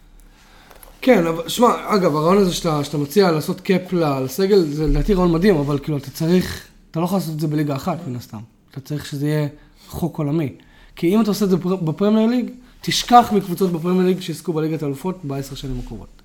[1.01, 5.31] כן, אבל שמע, אגב, הרעיון הזה שאתה, שאתה מציע לעשות cap לסגל, זה לדעתי רעיון
[5.31, 8.37] מדהים, אבל כאילו, אתה צריך, אתה לא יכול לעשות את זה בליגה אחת, מן הסתם.
[8.71, 9.47] אתה צריך שזה יהיה
[9.87, 10.53] חוק עולמי.
[10.95, 12.49] כי אם אתה עושה את זה בפר- בפרמייר ליג,
[12.81, 16.18] תשכח מקבוצות בפרמייר ליג שיזכו בליגת האלופות בעשר שנים הקרובות.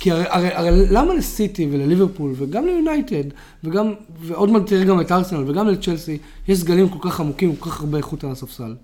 [0.00, 3.24] כי הרי, הרי, הרי למה לסיטי ולליברפול וגם ליונייטד
[3.64, 7.70] וגם, ועוד מעט תראה גם את ארסנל וגם לצ'לסי, יש סגלים כל כך עמוקים, כל
[7.70, 8.74] כך הרבה איכות על הספסל.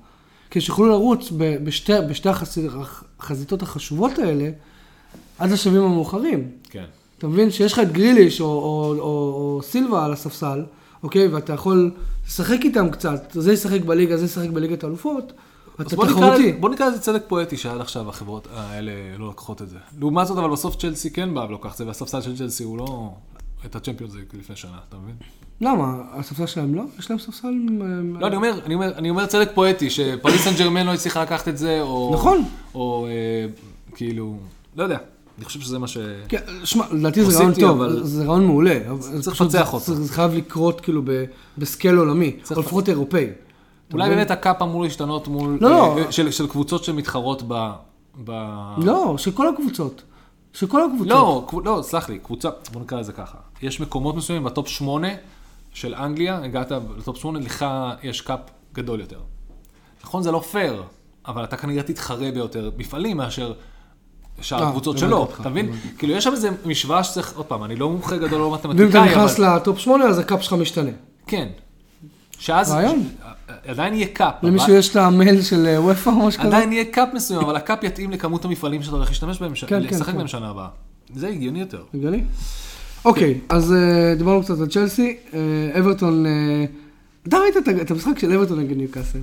[0.50, 2.70] כדי שיוכלו לרוץ ב- בשתי, בשתי החזית,
[3.20, 4.50] החזיתות החשובות האלה
[5.38, 6.48] עד לשלבים המאוחרים.
[6.70, 6.84] כן.
[7.18, 10.62] אתה מבין שיש לך את גריליש או, או, או, או סילבה על הספסל,
[11.02, 11.28] אוקיי?
[11.28, 11.90] ואתה יכול
[12.26, 15.32] לשחק איתם קצת, זה ישחק בליגה, זה ישחק בליגת האלופות,
[15.80, 16.52] אתה תחרותי.
[16.52, 19.78] בוא נקרא לזה צדק פואטי שעד עכשיו החברות האלה לא לוקחות את זה.
[19.98, 23.10] לעומת זאת, אבל בסוף צ'לסי כן בא ולוקח את זה, והספסל של צ'לסי הוא לא
[23.66, 25.14] את הצ'מפיונס ליג לפני שנה, אתה מבין?
[25.60, 25.94] למה?
[26.12, 26.82] הספסל שלהם לא?
[26.98, 27.48] יש להם ספסל...
[28.20, 31.48] לא, אני אומר, אני אומר, אני אומר צדק פואטי, שפריס סן ג'רמן לא הצליחה לקחת
[31.48, 32.10] את זה, או...
[32.14, 32.44] נכון.
[32.74, 33.46] או אה,
[33.94, 34.36] כאילו,
[34.76, 34.98] לא יודע,
[35.38, 35.98] אני חושב שזה מה ש...
[36.28, 38.80] כן, שמע, לדעתי זה רעיון טוב, אבל- זה רעיון מעולה.
[39.20, 39.94] צריך לפצח זה- אותו.
[39.94, 41.02] זה חייב לקרות כאילו
[41.58, 43.26] ב scale עולמי, או לפחות אירופאי.
[43.92, 45.58] אולי באמת ה cap אמור להשתנות מול...
[45.60, 45.98] לא, לא.
[45.98, 47.70] אה, של, של קבוצות שמתחרות ב...
[48.24, 48.30] ב...
[48.78, 50.02] לא, של כל הקבוצות.
[50.52, 51.08] של כל הקבוצות.
[51.08, 53.38] לא, לא, סלח לי, קבוצה, בוא נקרא לזה ככה.
[53.62, 55.08] יש מקומות מסוימים ב top 8
[55.72, 57.66] של אנגליה, הגעת ל top 8, לך
[58.02, 58.40] יש cap
[58.72, 59.18] גדול יותר.
[60.04, 60.82] נכון, זה לא פייר,
[61.26, 63.52] אבל אתה כנראה תתחרה ביותר מפעלים מאשר
[64.40, 65.72] שאר אה, הקבוצות שלו, אתה מבין?
[65.98, 68.68] כאילו, יש שם איזה משוואה שצריך, עוד פעם, אני לא מומחה גדול, לא ואם אתה
[68.68, 69.56] מתמטיקאי, נכנס אבל...
[69.56, 70.90] ל top 8, אז ה cap שלך משתנה.
[71.26, 71.48] כן.
[72.38, 72.76] שאז...
[73.66, 74.34] עדיין יהיה cap.
[74.42, 76.48] למישהו אבל- יש את המייל של אה, אופא או משהו כזה?
[76.48, 79.66] עדיין יהיה cap מסוים, אבל ה cap יתאים לכמות המפעלים שאתה הולך להשתמש בהם, כן,
[79.66, 80.16] כן, לשחק כן.
[80.18, 80.68] בהם שנה הבאה.
[81.14, 81.82] זה הגיוני יותר.
[81.94, 82.24] הגיוני?
[83.04, 85.16] אוקיי, אז אה, דיברנו קצת על צ'לסי.
[85.34, 85.38] אה,
[85.80, 86.24] אברטון,
[87.28, 89.18] אתה ראית את המשחק של אברטון נגד ניוקאסל?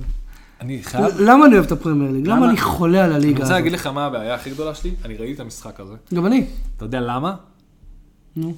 [0.60, 1.04] אני חייב...
[1.20, 2.26] למה אני אוהב את הפרמייר ליג?
[2.26, 2.50] למה?
[2.50, 3.52] אני חולה על אני הליגה רוצה הזאת?
[3.52, 5.94] להגיד לך מה הבעיה הכי גדולה שלי, אני ראיתי את המשחק הזה.
[6.14, 6.44] גם אני.
[6.76, 7.34] אתה יודע למה?
[8.36, 8.54] נו.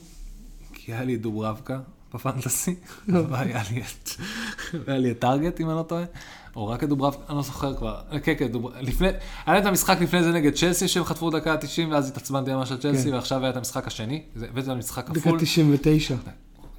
[0.75, 1.79] כי היה לי דוברבקה
[2.15, 2.75] בפנטסי,
[3.09, 4.09] והיה לי את...
[4.87, 6.05] והיה לי את טארגט, אם אני לא טועה.
[6.57, 7.95] או רק את דוברבקה, אני לא זוכר כבר.
[8.23, 8.47] כן, כן.
[8.81, 9.09] לפני...
[9.47, 12.79] היה את המשחק לפני זה נגד צ'לסי, שהם חטפו דקה ה-90, ואז התעצבנתי ממש על
[12.79, 13.15] צ'לסי, כן.
[13.15, 14.23] ועכשיו היה את המשחק השני.
[14.37, 15.39] הבאתי את המשחק דקה כפול.
[15.41, 16.15] 99.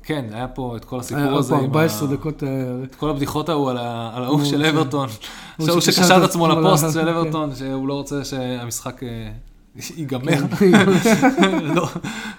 [0.03, 1.49] כן, היה פה את כל היה הסיפור הזה.
[1.49, 2.43] פעם עם 14 ה- דקות.
[2.43, 2.49] אה,
[2.83, 5.09] את כל הבדיחות ההוא על ההוא הוא של ש- אברטון.
[5.57, 7.07] הוא שהוא שקשר את עצמו לפוסט של כן.
[7.07, 9.31] אברטון, שהוא לא רוצה שהמשחק אה,
[9.97, 10.33] ייגמר.
[11.75, 11.87] לא,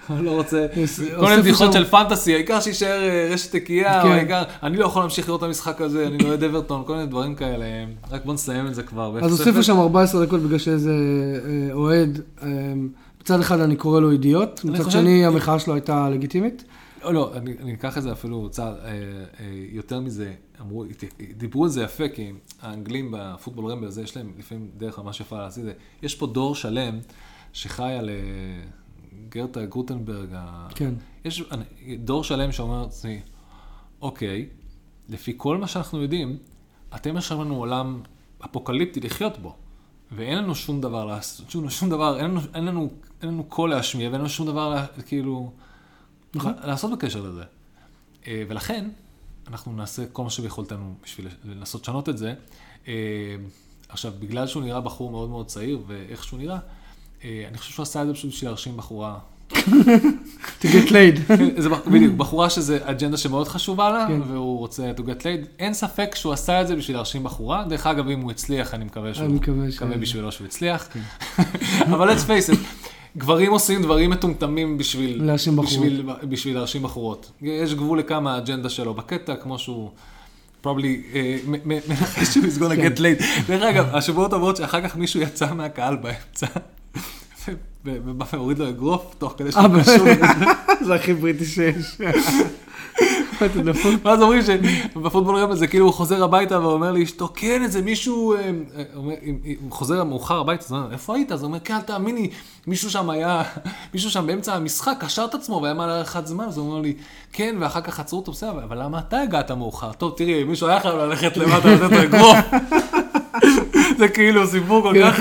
[0.07, 4.07] הוא לא רוצה, יש- כל מיני בדיחות של פנטסי, העיקר שיישאר אה, רשת נקייה, כן.
[4.07, 6.93] או העיקר, אני לא יכול להמשיך לראות את המשחק הזה, אני לא אוהד אברטון, כל
[6.95, 7.65] מיני דברים כאלה,
[8.11, 9.19] רק בוא נסיים את זה כבר.
[9.21, 10.91] אז הוסיפו שם 14 דקות בגלל שאיזה
[11.45, 12.47] אה, אוהד, אה,
[13.21, 16.63] מצד אחד אני קורא לו אידיוט, מצד שני המחאה שלו הייתה לגיטימית.
[17.03, 18.93] לא, לא, אני, אני אקח את זה אפילו צעד, אה, אה,
[19.71, 20.31] יותר מזה,
[20.61, 20.85] אמרו,
[21.37, 22.31] דיברו על זה יפה, כי
[22.61, 25.71] האנגלים בפוטבול רמבל הזה, יש להם לפעמים דרך ממש יפה לעשות את זה.
[26.03, 26.99] יש פה דור שלם
[27.57, 28.09] שחי על
[29.29, 30.29] גרטה גוטנברג,
[30.75, 30.93] כן.
[31.25, 31.43] יש
[31.99, 33.21] דור שלם שאומר לעצמי,
[34.01, 34.49] אוקיי,
[35.09, 36.37] לפי כל מה שאנחנו יודעים,
[36.95, 38.01] אתם יש לנו עולם
[38.45, 39.55] אפוקליפטי לחיות בו,
[40.11, 42.89] ואין לנו שום דבר לעשות, שום, שום דבר, אין לנו, אין, לנו,
[43.21, 45.51] אין לנו קול להשמיע, ואין לנו שום דבר, לה, כאילו,
[46.35, 46.53] נכון.
[46.63, 47.43] לעשות בקשר לזה.
[48.27, 48.89] אה, ולכן,
[49.47, 52.33] אנחנו נעשה כל מה שביכולתנו בשביל לנסות לשנות את זה.
[52.87, 53.35] אה,
[53.89, 56.59] עכשיו, בגלל שהוא נראה בחור מאוד מאוד צעיר, ואיך שהוא נראה, אה,
[57.23, 59.19] אני חושב שהוא עשה את זה פשוט בשביל להרשים בחורה
[60.61, 61.33] to get laid.
[61.93, 64.21] בדיוק, בחורה שזה אג'נדה שמאוד חשובה לה, כן.
[64.27, 65.47] והוא רוצה to get laid.
[65.59, 67.65] אין ספק שהוא עשה את זה בשביל להרשים בחורה.
[67.69, 69.25] דרך אגב, אם הוא הצליח, אני מקווה שהוא...
[69.25, 70.87] אני מקווה בשבילו שהוא הצליח.
[71.93, 72.57] אבל let's face it,
[73.17, 75.23] גברים עושים דברים מטומטמים בשביל...
[75.23, 75.87] להרשים בחורות.
[76.23, 77.31] בשביל, להרשים בחורות.
[77.41, 79.91] יש גבול לכמה האג'נדה שלו בקטע, כמו שהוא...
[80.63, 82.93] probably אה, מנחש שהוא כן.
[82.93, 83.23] get laid.
[83.47, 86.47] דרך אגב, השבועות הבאות שאחר כך מישהו יצא מהקהל באמצע.
[87.87, 89.89] ו- ובא והוריד לו אגרוף, תוך כדי אה, שהוא באמת?
[89.89, 90.07] קשור.
[90.85, 91.97] זה הכי בריטי שיש.
[94.03, 98.51] ואז אומרים שבפוטבול רמבל זה כאילו הוא חוזר הביתה ואומר לאשתו, כן, איזה מישהו, אה,
[98.77, 101.31] אה, הוא חוזר מאוחר הביתה, אז הוא אומר, איפה היית?
[101.31, 102.29] אז הוא אומר, כן, אל תאמיני,
[102.67, 103.43] מישהו שם היה,
[103.93, 106.93] מישהו שם באמצע המשחק קשר את עצמו והיה מעל הארכת זמן, אז הוא אומר לי,
[107.33, 109.93] כן, ואחר כך עצרו אותו, בסדר, אבל למה אתה הגעת מאוחר?
[109.93, 112.37] טוב, תראי, מישהו היה חייב ללכת למטה לתת לו אגרוף.
[113.97, 115.19] זה כאילו סיפור כל כך...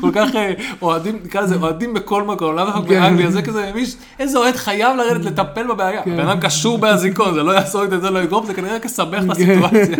[0.00, 0.52] כל כך אה,
[0.82, 3.00] אוהדים, נקרא לזה אוהדים בכל מקום, למה רק כן.
[3.00, 6.02] באנגליה, זה כזה, מיש, איזה אוהד חייב לרדת לטפל בבעיה.
[6.02, 6.16] כן.
[6.16, 9.18] בן אדם קשור באזיקון, זה לא יעזור את זה לא יגרום, זה כנראה רק יסבך
[9.18, 9.30] את כן.
[9.30, 9.96] הסיטואציה.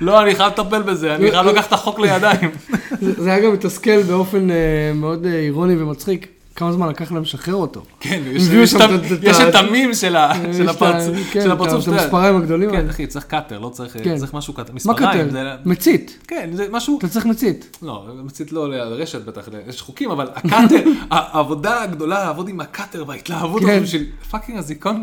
[0.00, 2.50] לא, אני חייב לטפל בזה, אני חייב לקחת את החוק לידיים.
[3.00, 4.56] זה זה היה גם מתסכל באופן אה,
[4.94, 6.35] מאוד אה, אירוני ומצחיק.
[6.56, 7.82] כמה זמן לקח להם לשחרר אותו.
[8.00, 8.74] כן, יש-
[9.48, 10.68] את המים של של כן, של
[11.52, 11.88] את הפרצוף.
[11.88, 12.00] ה- את.
[12.00, 12.88] המספריים הגדולים כן.
[12.88, 14.16] אחי, צריך cutter, לא צריך כן.
[14.16, 14.72] צריך משהו cutter.
[14.72, 14.78] מה?
[15.32, 16.18] זה- מצית.
[16.28, 16.98] כן, זה משהו...
[16.98, 17.78] אתה צריך מצית.
[17.82, 22.66] לא, מצית לא לרשת בטח, יש חוקים, אבל ה cutter, העבודה הגדולה לעבוד עם ה
[22.66, 23.82] cutter וההתלהבות כן.
[23.82, 25.02] בשביל פאקינג קטן, אזיקון.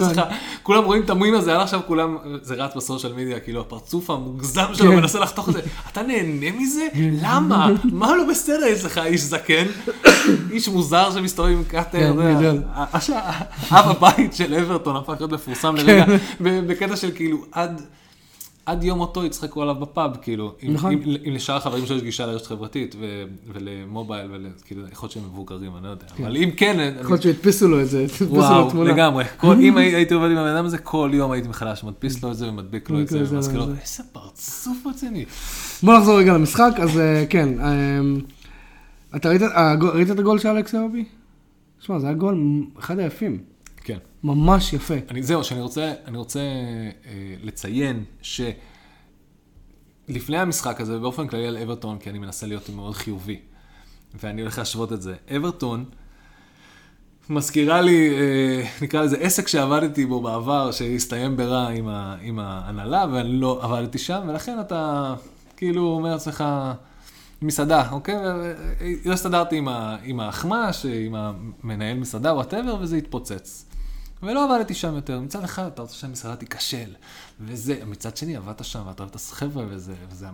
[0.00, 0.22] לא צריכה,
[0.62, 3.60] כולם רואים את ה move הזה, עד עכשיו כולם, זה רץ ב social media, כאילו
[3.60, 4.96] הפרצוף המוגזם שלו כן.
[4.96, 5.60] מנסה לחתוך את זה,
[5.92, 6.86] אתה נהנה מזה?
[7.22, 7.68] למה?
[7.84, 9.64] מה לא בסדר אצלך, איש זקן?
[10.52, 12.56] איש מוזר שמסתובב עם קאטר, כן,
[13.70, 16.16] אב הבית של אברטון הפך להיות מפורסם לרגע, כן.
[16.68, 17.82] בקטע של כאילו עד...
[18.66, 20.92] עד יום מותו יצחקו עליו בפאב, כאילו, אם, נכון.
[20.92, 23.24] אם, אם לשאר החברים שלו יש גישה לרשת חברתית ו,
[23.54, 24.26] ולמובייל,
[24.60, 27.80] וכאילו, יכול להיות שהם מבוגרים, אני לא יודע, אבל אם כן, יכול להיות שהדפיסו לו
[27.80, 28.90] את זה, הדפיסו לו וואו, תמונה.
[28.92, 32.22] לגמרי, כל, אם הי- הייתי עובד עם הבן אדם הזה, כל יום הייתי מחדש מדפיס
[32.22, 33.72] לו את זה ומדביק לו את זה, מדביק לו את זה, ומזכיר לו, זה.
[33.82, 35.24] איזה פרצוף רציני.
[35.82, 37.66] בוא נחזור רגע למשחק, אז אה, כן, אה,
[39.16, 41.04] אתה ראית הגול- ראית את הגול של אלכס איובי?
[41.80, 42.38] תשמע, זה היה גול
[42.78, 43.42] אחד היפים,
[43.76, 43.98] כן.
[44.24, 44.94] ממש יפה.
[45.10, 46.94] אני, זהו, שאני רוצה, אני רוצה אה,
[47.42, 48.56] לציין שלפני
[50.38, 53.40] המשחק הזה, באופן כללי על אברטון, כי אני מנסה להיות מאוד חיובי,
[54.20, 55.14] ואני הולך להשוות את זה.
[55.36, 55.84] אברטון
[57.30, 63.04] מזכירה לי, אה, נקרא לזה עסק שעבדתי בו בעבר, שהסתיים ברע עם, ה, עם ההנהלה,
[63.12, 65.14] ואני לא עבדתי שם, ולכן אתה
[65.56, 66.44] כאילו אומר לעצמך,
[67.42, 68.14] מסעדה, אוקיי?
[69.04, 73.64] לא הסתדרתי עם, ה, עם האחמ"ש, עם המנהל מסעדה, וואטאבר, וזה התפוצץ.
[74.22, 75.20] ולא עבדתי שם יותר.
[75.20, 76.90] מצד אחד, אתה רוצה שהמסעדה תיכשל,
[77.40, 80.26] וזה, מצד שני, עבדת שם, ואתה אוהב את החבר'ה, וזה, וזה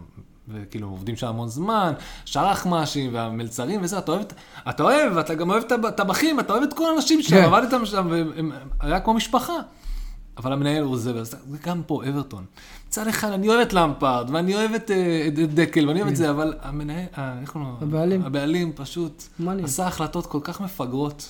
[0.48, 1.92] וכאילו עובדים שם המון זמן,
[2.24, 4.32] שאר אחמ"שים והמלצרים וזה, אתה אוהב, את-
[4.68, 7.44] אתה אוהב, אתה גם אוהב את הטבחים, אתה אוהב את כל האנשים שם, כן.
[7.44, 9.52] עבדתם שם, והם היה כמו משפחה.
[10.39, 12.45] אבל המנהל הוא זה, וזה זה גם פה, אברטון.
[12.89, 16.11] מצד אחד, אני אוהב את למפארד, ואני אוהב את, אה, את את דקל, ואני אוהב
[16.11, 17.76] את זה, אבל המנהל, אה, איך קוראים לו?
[17.80, 17.86] כן.
[17.86, 18.22] הבעלים.
[18.24, 19.22] הבעלים פשוט.
[19.64, 21.28] עשה החלטות כל כך מפגרות,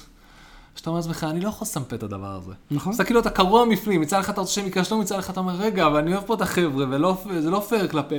[0.75, 2.53] שאתה אומר לעצמך, אני לא יכול לסמפת את הדבר הזה.
[2.71, 2.95] נכון.
[2.95, 5.55] אתה כאילו, אתה קרוע מפנים, מצד אחד אתה רוצה שהם ייכשלו, מצד אחד אתה אומר,
[5.57, 6.87] רגע, אבל אני אוהב פה את החבר'ה,
[7.27, 8.15] וזה לא פייר כלפי...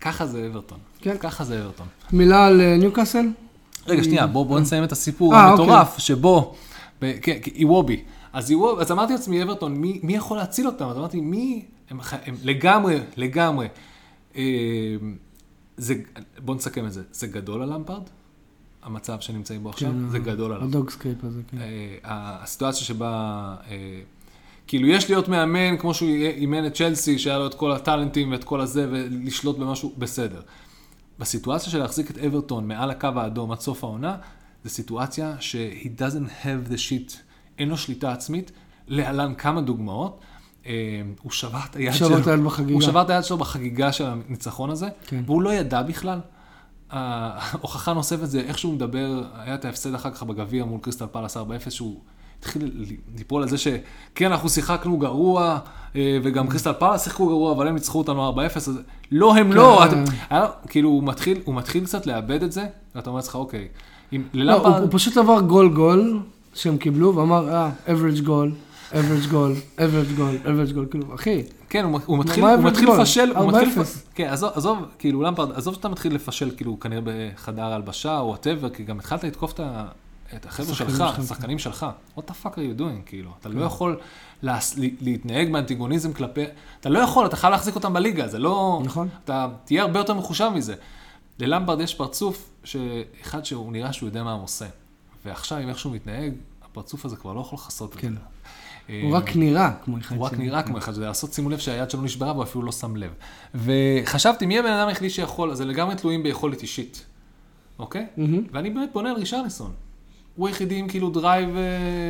[0.00, 0.78] ככה זה אברטון.
[1.00, 1.16] כן.
[1.20, 1.86] ככה זה אברטון.
[2.12, 3.26] מילה על אה, ניוקאסל?
[3.86, 6.54] רגע, שנייה, בוא, בוא נסיים את הסיפור המטורף, שבו,
[7.02, 8.02] ב- כן, כן, איוובי.
[8.32, 10.88] אז איוובי, אז אמרתי לעצמי, אברטון, מי, מי יכול להציל אותם?
[10.88, 13.68] אז אמרתי, מי, הם, הם לגמרי, לגמרי.
[14.36, 14.42] אה,
[15.76, 15.94] זה,
[16.38, 18.02] בוא נסכם את זה, זה גדול על למפרד?
[18.82, 19.90] המצב שנמצאים בו עכשיו?
[19.90, 20.68] כן, זה גדול עליו.
[20.68, 21.58] הדוגסקייפ הזה, כן.
[21.58, 24.00] אה, הסיטואציה שבה, אה,
[24.66, 28.44] כאילו יש להיות מאמן כמו שהוא אימן את צ'לסי, שהיה לו את כל הטאלנטים ואת
[28.44, 30.40] כל הזה, ולשלוט במשהו, בסדר.
[31.18, 34.16] בסיטואציה של להחזיק את אברטון מעל הקו האדום עד סוף העונה,
[34.64, 37.16] זו סיטואציה ש-he doesn't have the shit,
[37.58, 38.52] אין לו שליטה עצמית.
[38.88, 40.20] להלן כמה דוגמאות.
[40.66, 40.72] אה,
[41.22, 42.08] הוא שבר את היד שלו.
[42.08, 42.72] שבר את היד בחגיגה.
[42.72, 45.22] הוא שבר את היד שלו בחגיגה של הניצחון הזה, כן.
[45.26, 46.20] והוא לא ידע בכלל.
[46.90, 51.36] ההוכחה נוספת זה איך שהוא מדבר, היה את ההפסד אחר כך בגביע מול קריסטל פלאס
[51.36, 51.40] 4-0,
[51.70, 52.00] שהוא
[52.38, 52.86] התחיל
[53.16, 55.58] ליפול על זה שכן, אנחנו שיחקנו גרוע,
[55.96, 58.80] אה, וגם קריסטל פלאס שיחקו גרוע, אבל הם ניצחו אותנו 4-0, אז
[59.12, 59.80] לא, הם לא.
[59.90, 60.04] כן.
[60.04, 60.04] אתם-
[60.36, 63.68] לו- כאילו, הוא מתחיל, הוא מתחיל קצת לאבד את זה, ואתה אומר לעצמך, אוקיי,
[64.12, 64.90] אם לא, הוא ללמפרד...
[64.92, 66.20] פשוט עבר גול גול
[66.54, 68.52] שהם קיבלו, ואמר, אה, average גול,
[68.92, 72.88] average גול, average גול, average גול, כאילו, אחי, כן, הוא, הוא מתחיל, הוא מתחיל?
[72.90, 73.54] לפשל, הוא 4-0.
[73.54, 78.18] מתחיל, לפ- כן, עזוב, עזוב, כאילו, למפרד, עזוב שאתה מתחיל לפשל, כאילו, כנראה בחדר הלבשה
[78.18, 79.84] או whatever, כי גם התחלת לתקוף את ה-
[80.36, 81.86] את החבר'ה שלך, השחקנים שלך.
[82.18, 83.96] What the fuck are you doing, כאילו, אתה לא יכול
[84.42, 86.44] להס- ל- להתנהג באנטיגוניזם כלפי,
[86.80, 89.08] אתה לא יכול, אתה חייב להחזיק אותם בליגה, זה לא, נכון.
[89.24, 90.74] אתה תהיה הרבה יותר מחושב מזה.
[91.38, 94.66] ללמפרד יש פרצוף, שאחד שהוא נראה שהוא יודע מה הוא עושה.
[95.24, 98.12] ועכשיו, עם איך שהוא מתנהג, הפרצוף הזה כבר לא יכול לכסות את כן.
[98.12, 98.18] זה.
[99.02, 100.32] הוא אה, רק נראה כמו אחד הוא רק.
[100.32, 103.10] נראה כמו אחד, שזה לעשות, שימו לב שהיד שלו נשברה והוא אפילו לא שם לב.
[103.54, 107.04] וחשבתי, מי הבן אדם היחידי שיכול, זה לגמרי תלויים ביכולת אישית,
[107.78, 108.06] אוקיי?
[108.52, 109.72] ואני באמת פונה על רישרליסון.
[110.36, 111.48] הוא היחידי עם כאילו drive,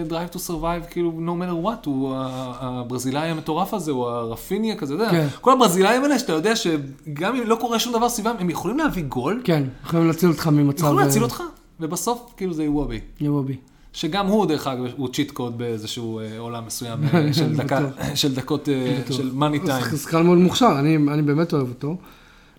[0.06, 5.02] drive to survive, כאילו no matter what, הוא הברזילאי המטורף הזה, הוא הרפיניה כזה, אתה
[5.02, 5.26] יודע, כן.
[5.40, 9.02] כל הברזילאים האלה שאתה יודע שגם אם לא קורה שום דבר סביבם, הם יכולים להביא
[9.02, 10.84] גול, כן, יכולים להציל אותך ממצב...
[10.84, 11.42] יכולים להציל אה, אותך,
[11.80, 13.00] ובסוף כאילו זה איוובי.
[13.20, 13.56] איוובי.
[13.92, 18.34] שגם הוא, דרך אגב, הוא cheat code באיזשהו אה, עולם מסוים אה, של, דקה, של
[18.34, 19.02] דקות, אה.
[19.10, 19.84] של money time.
[19.90, 21.96] הוא שחקן מאוד מוכשר, אני, אני באמת אוהב אותו.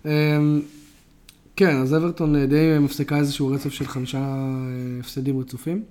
[0.04, 0.10] אמ,
[1.56, 4.36] כן, אז אברטון די מפסיקה איזשהו רצף של חמישה
[5.00, 5.82] הפסדים רצופים.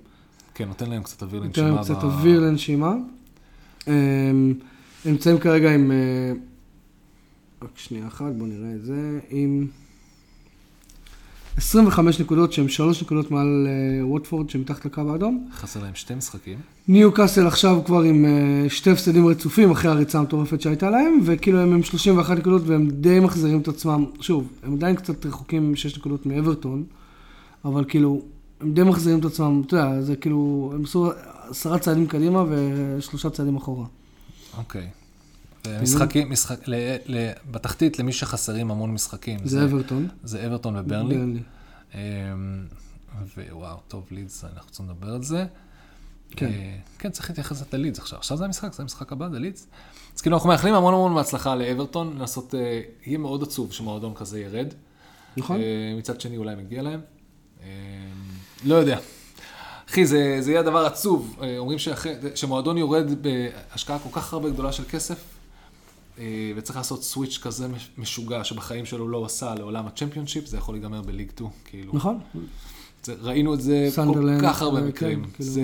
[0.54, 1.68] כן, נותן להם קצת אוויר לנשימה.
[1.68, 2.94] להם קצת ב- אוויר לנשימה.
[3.88, 4.54] אמ, הם
[5.04, 5.92] נמצאים כרגע עם...
[7.62, 9.18] רק שנייה אחת, בואו נראה את זה.
[9.30, 9.66] עם
[11.56, 15.48] 25 נקודות, שהן 3 נקודות מעל אה, ווטפורד, שמתחת לקו האדום.
[15.54, 16.58] חסר להם שתי משחקים.
[16.88, 21.60] ניו קאסל עכשיו כבר עם אה, שתי הפסדים רצופים אחרי הריצה המטורפת שהייתה להם, וכאילו
[21.60, 24.04] הם עם 31 נקודות והם די מחזירים את עצמם.
[24.20, 26.84] שוב, הם עדיין קצת רחוקים 6 נקודות מאברטון,
[27.64, 28.22] אבל כאילו,
[28.60, 31.10] הם די מחזירים את עצמם, אתה יודע, זה כאילו, הם עשו
[31.48, 33.86] עשרה צעדים קדימה ושלושה צעדים אחורה.
[34.58, 34.88] אוקיי.
[35.82, 36.74] משחקים, משחק, ל,
[37.06, 40.08] ל, בתחתית, למי שחסרים המון משחקים, זה אברטון.
[40.24, 41.14] זה אברטון וברנלי.
[41.14, 41.40] ברנלי.
[41.94, 42.00] אמ,
[43.50, 45.44] ווואו, טוב, לידס, אנחנו רוצים לדבר על זה.
[46.30, 46.46] כן.
[46.46, 48.18] אה, כן, צריך להתייחס ללידס עכשיו.
[48.18, 49.66] עכשיו זה המשחק, זה המשחק הבא, זה לידס.
[50.16, 54.40] אז כאילו, אנחנו מאחלים המון המון בהצלחה לאברטון, לנסות, אה, יהיה מאוד עצוב שמועדון כזה
[54.40, 54.74] ירד.
[55.36, 55.60] נכון?
[55.60, 57.00] אה, מצד שני, אולי מגיע להם.
[57.62, 57.66] אה,
[58.64, 58.98] לא יודע.
[59.90, 61.36] אחי, זה, זה יהיה דבר עצוב.
[61.58, 65.24] אומרים שאחרי, שמועדון יורד בהשקעה כל כך הרבה גדולה של כסף,
[66.56, 71.02] וצריך לעשות סוויץ' כזה מש- משוגע שבחיים שלו לא עשה לעולם הצ'מפיונשיפ, זה יכול להיגמר
[71.02, 71.92] בליג 2, כאילו.
[71.94, 72.18] נכון?
[73.02, 75.24] זה, ראינו את זה כל כך הרבה כן, מקרים.
[75.32, 75.50] כאילו.
[75.50, 75.62] זה...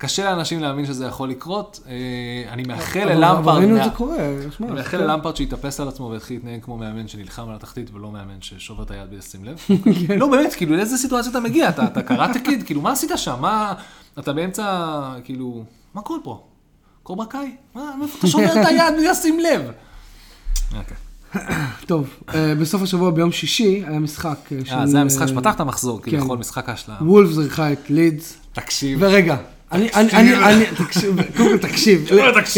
[0.00, 1.80] קשה לאנשים להאמין שזה יכול לקרות.
[1.86, 3.56] אה, אני מאחל ללמפרד...
[3.56, 4.16] ראינו את זה קורה,
[4.56, 4.66] שמע.
[4.66, 5.04] אני מאחל כן.
[5.04, 8.90] ללמפרד שיתאפס על עצמו ויתחיל להתנהג כמו מאמן שנלחם על התחתית ולא מאמן ששובר את
[8.90, 9.58] היד בלי לשים לב.
[10.08, 10.18] כן.
[10.18, 11.68] לא, באמת, כאילו, לאיזה סיטואציה אתה מגיע?
[11.68, 12.62] אתה, קיד?
[12.62, 13.36] כאילו, מה עשית שם?
[13.40, 13.74] מה...
[14.18, 16.42] אתה באמצע, כאילו, מה קורה פה?
[17.10, 17.50] קוברה קאי?
[17.74, 19.62] מה, מאיפה אתה שובר את היד בלי לשים לב?
[20.76, 20.96] אוקיי.
[21.86, 24.74] טוב, אה, בסוף השבוע ביום שישי היה משחק אה, של...
[24.74, 26.10] אה, זה המשחק שפתח את המחזור, כן.
[26.10, 26.98] כביכול, משחק ההשלמה.
[27.00, 28.36] וולפס אירחה את לידס.
[28.52, 28.98] תקשיב.
[29.02, 29.36] ורגע,
[29.72, 32.04] אני, אני, אני, אני, תקשיב, קודם כל תקשיב.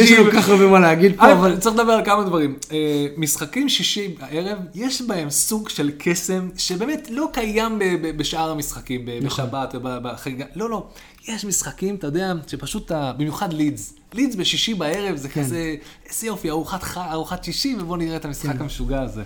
[0.04, 2.56] יש לנו כל כך הרבה מה להגיד פה, אבל צריך לדבר על כמה דברים.
[2.72, 7.78] אה, משחקים שישי בערב, יש בהם סוג של קסם שבאמת לא קיים
[8.16, 9.26] בשאר המשחקים, נכון.
[9.46, 10.44] בשבת ובחגיגה.
[10.54, 10.86] לא, לא.
[11.28, 13.94] יש משחקים, אתה יודע, שפשוט, במיוחד לידס.
[14.14, 15.40] לידס בשישי בערב זה כן.
[15.42, 15.74] כזה,
[16.08, 18.62] איזה יופי, ארוחת ח- ארוחת שישי, ובוא נראה את המשחק כן.
[18.62, 19.22] המשוגע הזה.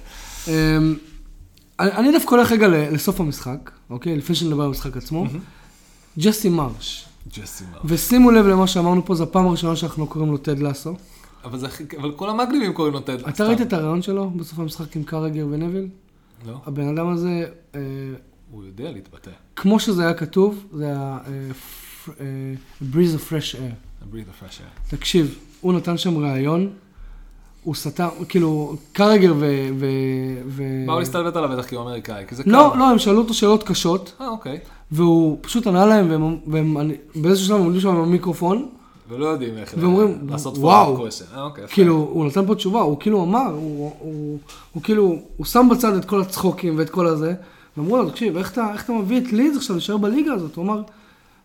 [0.48, 0.52] אמ,
[1.80, 4.16] אני אני דווקא הולך רגע לסוף המשחק, אוקיי?
[4.16, 5.26] לפני שנדבר על המשחק עצמו.
[6.18, 7.05] ג'סי מרש.
[7.84, 10.94] ושימו לב למה שאמרנו פה, זו הפעם הראשונה שאנחנו קוראים לו טד לאסו.
[11.44, 11.66] אבל זה
[11.98, 13.20] אבל כל המגניבים קוראים לו טד.
[13.20, 13.44] אתה סתם.
[13.44, 15.88] ראית את הרעיון שלו בסוף המשחק עם קרגר ונביל?
[16.46, 17.80] לא, הבן אדם הזה, אה,
[18.50, 19.30] הוא יודע להתבטא.
[19.56, 21.32] כמו שזה היה כתוב, זה היה אה,
[22.20, 22.24] אה,
[22.92, 23.74] breeze of fresh air.
[24.02, 24.64] הברית הפרשה.
[24.88, 26.70] תקשיב, הוא נתן שם ראיון,
[27.62, 29.68] הוא סתם, כאילו, קרגר ו...
[29.78, 29.86] ו,
[30.46, 30.62] ו...
[30.86, 32.50] באו להסתלבט עליו בטח כי הוא אמריקאי, כי זה קל.
[32.50, 34.58] לא, לא, הם שאלו אותו שאלות קשות, אה, אוקיי.
[34.90, 38.66] והוא פשוט ענה להם, והם, והם אני- באיזשהו שלב עומדים שם עם המיקרופון,
[39.08, 41.06] ולא יודעים איך ואומרים, לעשות וואו.
[41.34, 41.64] אה, אוקיי.
[41.68, 44.38] כאילו, הוא נתן פה תשובה, הוא כאילו אמר, הוא, הוא,
[44.72, 47.34] הוא כאילו, הוא שם בצד את כל הצחוקים ואת כל הזה,
[47.76, 50.56] ואמרו לו, תקשיב, איך אתה, איך אתה מביא את לידס עכשיו להישאר בליגה הזאת?
[50.56, 50.82] הוא אמר,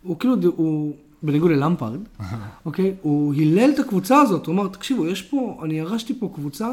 [0.03, 1.99] הוא כאילו, הוא, בניגוד ללמפרד,
[2.65, 2.93] אוקיי?
[3.01, 6.69] הוא הילל את הקבוצה הזאת, הוא אמר, תקשיבו, יש פה, אני ירשתי פה קבוצה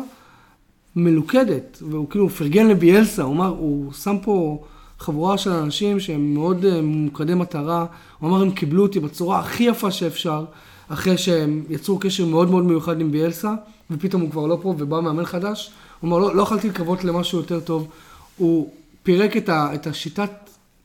[0.96, 4.58] מלוכדת, והוא כאילו פרגן לביאלסה, הוא אמר, הוא שם פה
[4.98, 7.86] חבורה של אנשים שהם מאוד אה, ממוקדי מטרה,
[8.18, 10.44] הוא אמר, הם קיבלו אותי בצורה הכי יפה שאפשר,
[10.88, 13.54] אחרי שהם יצרו קשר מאוד מאוד מיוחד עם ביאלסה,
[13.90, 15.70] ופתאום הוא כבר לא פה ובא מאמן חדש,
[16.00, 17.88] הוא אמר, לא, לא יכולתי לקוות למשהו יותר טוב,
[18.36, 18.70] הוא
[19.02, 20.30] פירק את, ה, את השיטת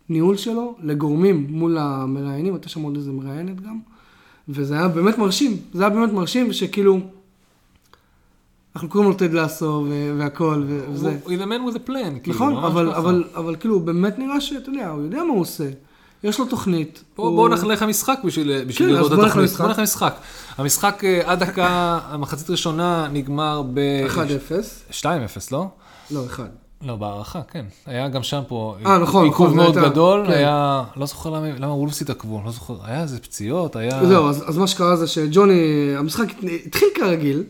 [0.10, 3.80] ניהול שלו לגורמים מול המראיינים, הייתה שם עוד איזה מראיינת גם,
[4.50, 7.00] וזה היה באמת מרשים, זה היה באמת מרשים, שכאילו,
[8.76, 9.86] אנחנו קוראים לו טד לאסו
[10.18, 11.18] והכל, וזה.
[11.24, 13.00] הוא- he's a man with a plan, כאילו, נכון, אבל, ככה.
[13.00, 15.70] אבל, אבל כאילו, באמת נראה שאתה יודע, הוא יודע מה הוא עושה.
[16.24, 17.04] יש לו תוכנית.
[17.16, 19.36] בואו הוא- בוא נלך למשחק בשביל בשביל כן, לראות את התוכנית.
[19.36, 19.60] למשחק.
[19.62, 20.16] בוא נלך למשחק.
[20.58, 21.68] המשחק אה, עד דקה,
[22.12, 23.80] המחצית הראשונה נגמר ב...
[24.92, 24.92] 1-0.
[24.92, 25.06] 2-0,
[25.52, 25.68] לא?
[26.12, 26.44] לא, 1.
[26.86, 27.66] לא, בהערכה, כן.
[27.86, 30.32] היה גם שם פה אה, נכון, עיכוב נכון, מאוד הייתה- גדול, כן.
[30.34, 34.06] היה, לא זוכר למה למה וולפס התעכבו, לא זוכר, היה איזה פציעות, היה...
[34.06, 35.62] זהו, אז, אז מה שקרה זה שג'וני,
[35.98, 36.26] המשחק
[36.66, 37.44] התחיל כרגיל,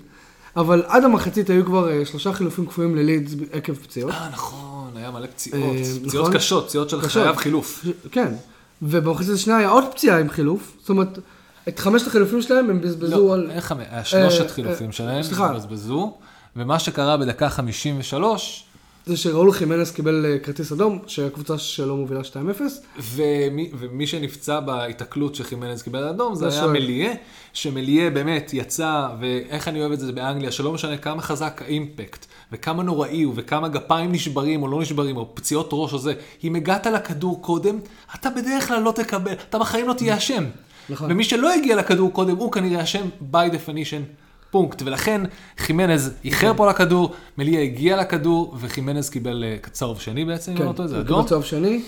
[0.56, 4.12] אבל עד המחצית היו כבר אה, שלושה חילופים קפואים ללידס עקב פציעות.
[4.12, 5.76] אה, נכון, היה מלא פציעות.
[5.76, 6.34] אה, פציעות נכון?
[6.34, 7.02] קשות, פציעות של.
[7.02, 7.86] חייב חילוף.
[8.12, 8.34] כן,
[8.82, 11.20] ובמחצית השנייה היה עוד פציעה עם חילוף, זאת אומרת,
[11.68, 13.52] את חמשת החילופים שלהם הם בזבזו לא, על...
[13.52, 13.86] איך חמש?
[14.04, 15.54] שלושת אה, חילופים שלהם, סליחה.
[15.54, 16.14] בזבזו,
[16.56, 18.66] ומה שקרה בדקה 53,
[19.06, 22.62] זה שראול חימנס קיבל אה, כרטיס אדום, שהקבוצה שלו מובילה 2-0.
[23.00, 26.68] ומי, ומי שנפצע בהיתקלות שחימנז קיבל אדום, זה היה.
[26.68, 27.14] מליה,
[27.54, 32.84] שמליה באמת יצא, ואיך אני אוהב את זה באנגליה, שלא משנה כמה חזק האימפקט, וכמה
[32.84, 36.86] נוראי הוא, וכמה גפיים נשברים או לא נשברים, או פציעות ראש או זה, אם הגעת
[36.86, 37.80] לכדור קודם,
[38.16, 40.44] אתה בדרך כלל לא תקבל, אתה בחיים לא תהיה אשם.
[40.90, 41.12] נכון.
[41.12, 44.23] ומי שלא הגיע לכדור קודם, הוא כנראה אשם by definition.
[44.54, 45.22] פונקט, ולכן
[45.58, 50.66] חימנז איחר פה לכדור, מליה הגיע לכדור, וחימנז קיבל אה, צהוב שני בעצם, אם אני
[50.68, 51.26] לא טועה, זה אדום.
[51.26, 51.82] צהוב שני,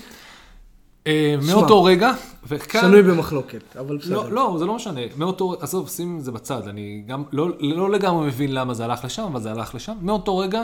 [1.06, 2.12] אה, מאותו רגע,
[2.46, 2.80] וכאן...
[2.80, 4.14] שנוי במחלוקת, אבל בסדר.
[4.14, 5.00] לא, לא, זה לא משנה.
[5.16, 6.68] מאותו, עזוב, שים את זה בצד.
[6.68, 9.96] אני גם לא, לא לגמרי מבין למה זה הלך לשם, אבל זה הלך לשם.
[10.00, 10.62] מאותו רגע,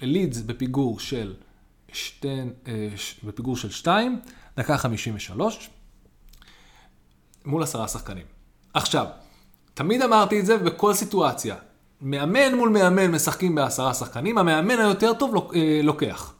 [0.00, 1.32] לידס בפיגור של
[1.92, 2.28] שתי,
[2.68, 4.20] אה, ש- בפיגור של שתיים,
[4.56, 5.70] דקה 53,
[7.44, 8.24] מול עשרה שחקנים.
[8.74, 9.06] עכשיו,
[9.74, 11.56] תמיד אמרתי את זה בכל סיטואציה.
[12.00, 16.34] מאמן מול מאמן משחקים בעשרה שחקנים, המאמן היותר טוב אה, לוקח.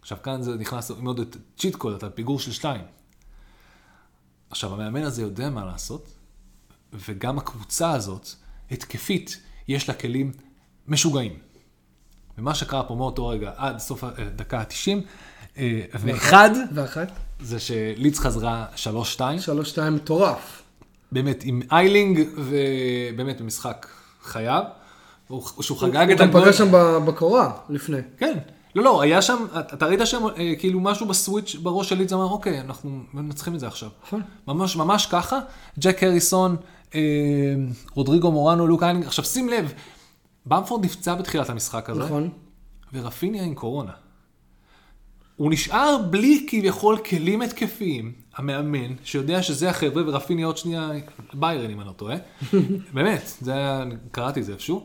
[0.00, 2.84] עכשיו כאן זה נכנס עם עוד את צ'יט קוד, אתה פיגור של שתיים.
[4.50, 6.08] עכשיו, המאמן הזה יודע מה לעשות,
[6.92, 8.28] וגם הקבוצה הזאת,
[8.70, 10.32] התקפית, יש לה כלים
[10.88, 11.38] משוגעים.
[12.38, 15.60] ומה שקרה פה מאותו רגע עד סוף הדקה ה-90,
[15.94, 17.08] ואחד, ואחת,
[17.40, 18.66] זה שליץ חזרה
[19.16, 20.61] 3-2, שלוש שתיים מטורף.
[21.12, 23.86] באמת עם איילינג, ובאמת במשחק
[24.22, 24.62] חייו,
[25.28, 26.44] הוא- שהוא חגג הוא את גם הגול.
[26.44, 26.68] פגש שם
[27.06, 27.98] בקורה לפני.
[28.18, 28.38] כן.
[28.74, 32.12] לא, לא, היה שם, אתה ראית שם אה, כאילו משהו ב switch בראש של לידס
[32.12, 33.88] אמר, אוקיי, אנחנו מנצחים את זה עכשיו.
[34.06, 34.22] נכון.
[34.48, 35.38] ממש, ממש ככה.
[35.78, 36.56] ג'ק הריסון,
[36.94, 37.00] אה,
[37.94, 39.06] רודריגו מורנו, לוק איילינג.
[39.06, 39.72] עכשיו שים לב,
[40.46, 42.28] במפורד נפצע בתחילת המשחק הזה, נכון.
[42.92, 43.92] ורפיניה עם קורונה.
[45.36, 50.90] הוא נשאר בלי כביכול כלים התקפיים, המאמן, שיודע שזה החבר'ה, ורפיניה עוד שנייה
[51.34, 52.16] ביירן, אם אני לא טועה.
[52.94, 54.84] באמת, זה היה, קראתי את זה איפשהו.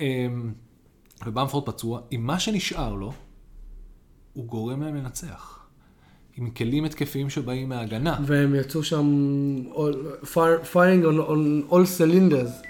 [0.00, 0.52] אמ,
[1.26, 3.12] ובמפורד פצוע, עם מה שנשאר לו,
[4.32, 5.56] הוא גורם להם לנצח.
[6.36, 8.18] עם כלים התקפיים שבאים מההגנה.
[8.26, 9.06] והם יצאו שם
[9.72, 12.66] all- fire- firing on, on all cylinders.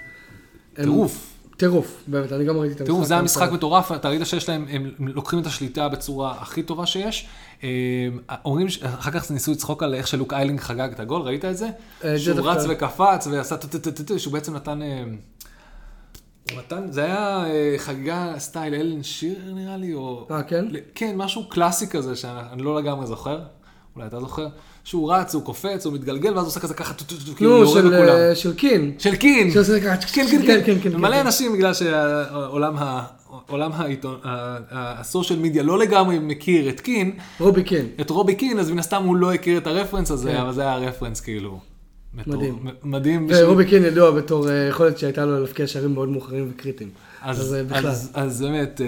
[0.73, 1.30] טירוף.
[1.61, 2.93] טירוף, באמת, אני גם ראיתי את המשחק.
[2.95, 6.63] תראו, זה היה משחק מטורף, אתה ראית שיש להם, הם לוקחים את השליטה בצורה הכי
[6.63, 7.27] טובה שיש.
[7.63, 7.69] אה,
[8.45, 11.69] אומרים, אחר כך ניסו לצחוק על איך שלוק איילינג חגג את הגול, ראית את זה?
[12.03, 14.79] אה, שהוא רץ וקפץ ועשה טו-טו-טו-טו, שהוא בעצם נתן...
[16.57, 20.27] נתן, זה היה אה, חגיגה style אלן שירר נראה לי, או...
[20.31, 20.65] אה, כן?
[20.95, 23.39] כן, משהו קלאסי כזה, שאני לא לגמרי זוכר,
[23.95, 24.47] אולי אתה זוכר,
[24.83, 26.93] שהוא רץ, הוא קופץ, הוא מתגלגל, ואז הוא עושה כזה ככה,
[27.35, 28.09] כאילו נו, יורד לכולם.
[28.09, 28.93] אה, של קין.
[28.99, 29.51] של קין.
[29.51, 31.19] שעושה ככה, כן, כן, כן, כן, ומלא כן.
[31.19, 33.05] אנשים, בגלל שהעולם ה...
[33.47, 34.19] עולם העיתון,
[34.71, 37.87] ה social media לא לגמרי מכיר את קין, רובי קין.
[38.01, 40.37] את רובי קין, אז מן הסתם הוא לא הכיר את ה reference הזה, כן.
[40.37, 41.59] אבל זה היה ה reference כאילו.
[42.13, 42.67] מדהים.
[42.83, 43.27] מדהים.
[43.29, 46.89] ורובי קין ידוע בתור אה, יכולת שהייתה לו להבקיע שערים מאוד מאוחרים וקריטיים.
[47.21, 47.91] אז, אה, בכלל.
[48.13, 48.81] אז, באמת,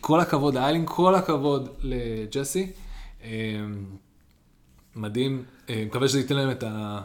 [0.00, 2.66] כל הכבוד לאיילינג, כל הכבוד לג'סי.
[4.96, 7.00] מדהים, אה, מקווה שזה ייתן להם את ה...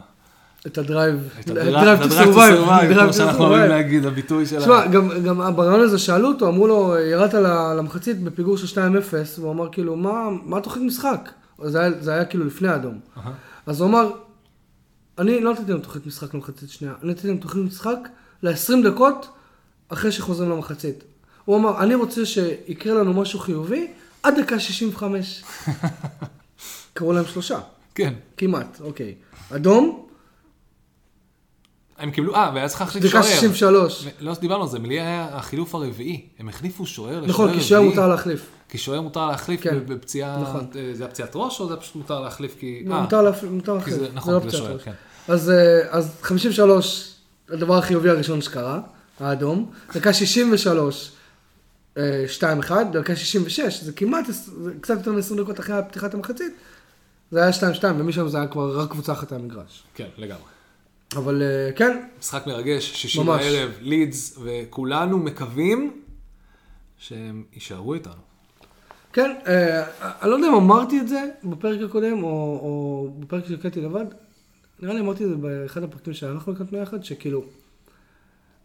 [0.66, 1.28] את ה drive.
[1.40, 4.60] את ה drive to survive, כמו שאנחנו אוהבים להגיד, הביטוי של ה...
[4.60, 7.34] תשמע, גם, ברעיון הזה שאלו אותו, אמרו לו, ירדת
[7.78, 11.30] למחצית בפיגור של 2-0, והוא אמר כאילו, מה, מה תוכנית משחק?
[11.58, 13.00] זה היה, כאילו לפני האדום.
[13.66, 14.10] אז הוא אמר,
[15.18, 17.98] אני לא נתתי להם תוכנית משחק למחצית שנייה, אני נתתי להם תוכנית משחק
[18.42, 19.28] ל-20 דקות
[19.88, 21.04] אחרי שחוזרים למחצית.
[21.44, 23.86] הוא אמר, אני רוצה שיקרה לנו משהו חיובי
[24.22, 25.44] עד דקה 65.
[26.94, 27.58] קראו להם שלושה,
[27.96, 28.14] כן.
[28.36, 29.14] כמעט, אוקיי.
[29.54, 30.06] אדום,
[31.98, 33.34] הם קיבלו, אה, והיה צריך להחליף דקה שוער.
[33.34, 34.04] 63.
[34.04, 36.28] ו- לא דיברנו על זה, מלי היה החילוף הרביעי.
[36.38, 37.62] הם החליפו שוער לשוער נכון, רביעי.
[37.62, 38.46] כי שוער מותר להחליף.
[38.68, 40.66] כי שוער מותר להחליף כן, בפציעה, נכון.
[40.76, 42.84] אה, זה היה פציעת ראש או זה פשוט מותר להחליף כי...
[42.90, 43.96] אה, מותר להחליף, מותר להחליף.
[43.96, 44.82] זה, זה נכון, לא זה פציעת שוער, ראש.
[44.82, 44.92] כן.
[45.28, 47.12] אז, אה, אז 53,
[47.48, 48.80] הדבר החיובי הראשון שקרה,
[49.20, 49.70] האדום.
[49.94, 51.12] דקה 63,
[51.96, 56.52] אה, 2-1, דקה 66, זה כמעט, זה קצת יותר מ-20 דקות אחרי פתיחת המחצית,
[57.30, 59.82] זה היה 2-2, ומשם זה היה כבר רק קבוצה אחת המגרש.
[59.94, 60.44] כן, לגמרי.
[61.16, 63.24] אבל אה, כן, משחק מרגש, שישי.
[63.24, 66.02] בערב, לידס, וכולנו מקווים
[66.98, 68.26] שהם יישארו איתנו.
[69.12, 69.84] כן, אה,
[70.22, 72.28] אני לא יודע אם אמרתי את זה בפרק הקודם, או,
[72.62, 74.04] או בפרק שהקלטתי לבד,
[74.80, 77.44] נראה לי אמרתי את זה באחד הפרקים שאנחנו הקלטנו יחד, שכאילו,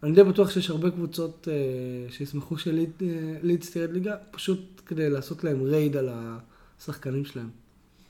[0.02, 5.62] אני די בטוח שיש הרבה קבוצות אה, שישמחו שלידס תרד ליגה, פשוט כדי לעשות להם
[5.62, 6.08] רייד על
[6.78, 7.61] השחקנים שלהם.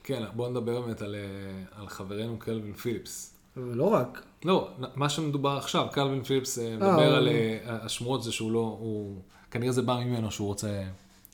[0.03, 1.21] כן, בואו נדבר באמת על, אה,
[1.81, 3.33] על חברנו קלווין פיליפס.
[3.57, 4.23] ולא רק.
[4.45, 8.77] לא, מה שמדובר עכשיו, קלווין פיליפס אה, מדבר אה, על אה, השמועות זה שהוא לא,
[8.79, 10.83] הוא, כנראה זה בא ממנו שהוא רוצה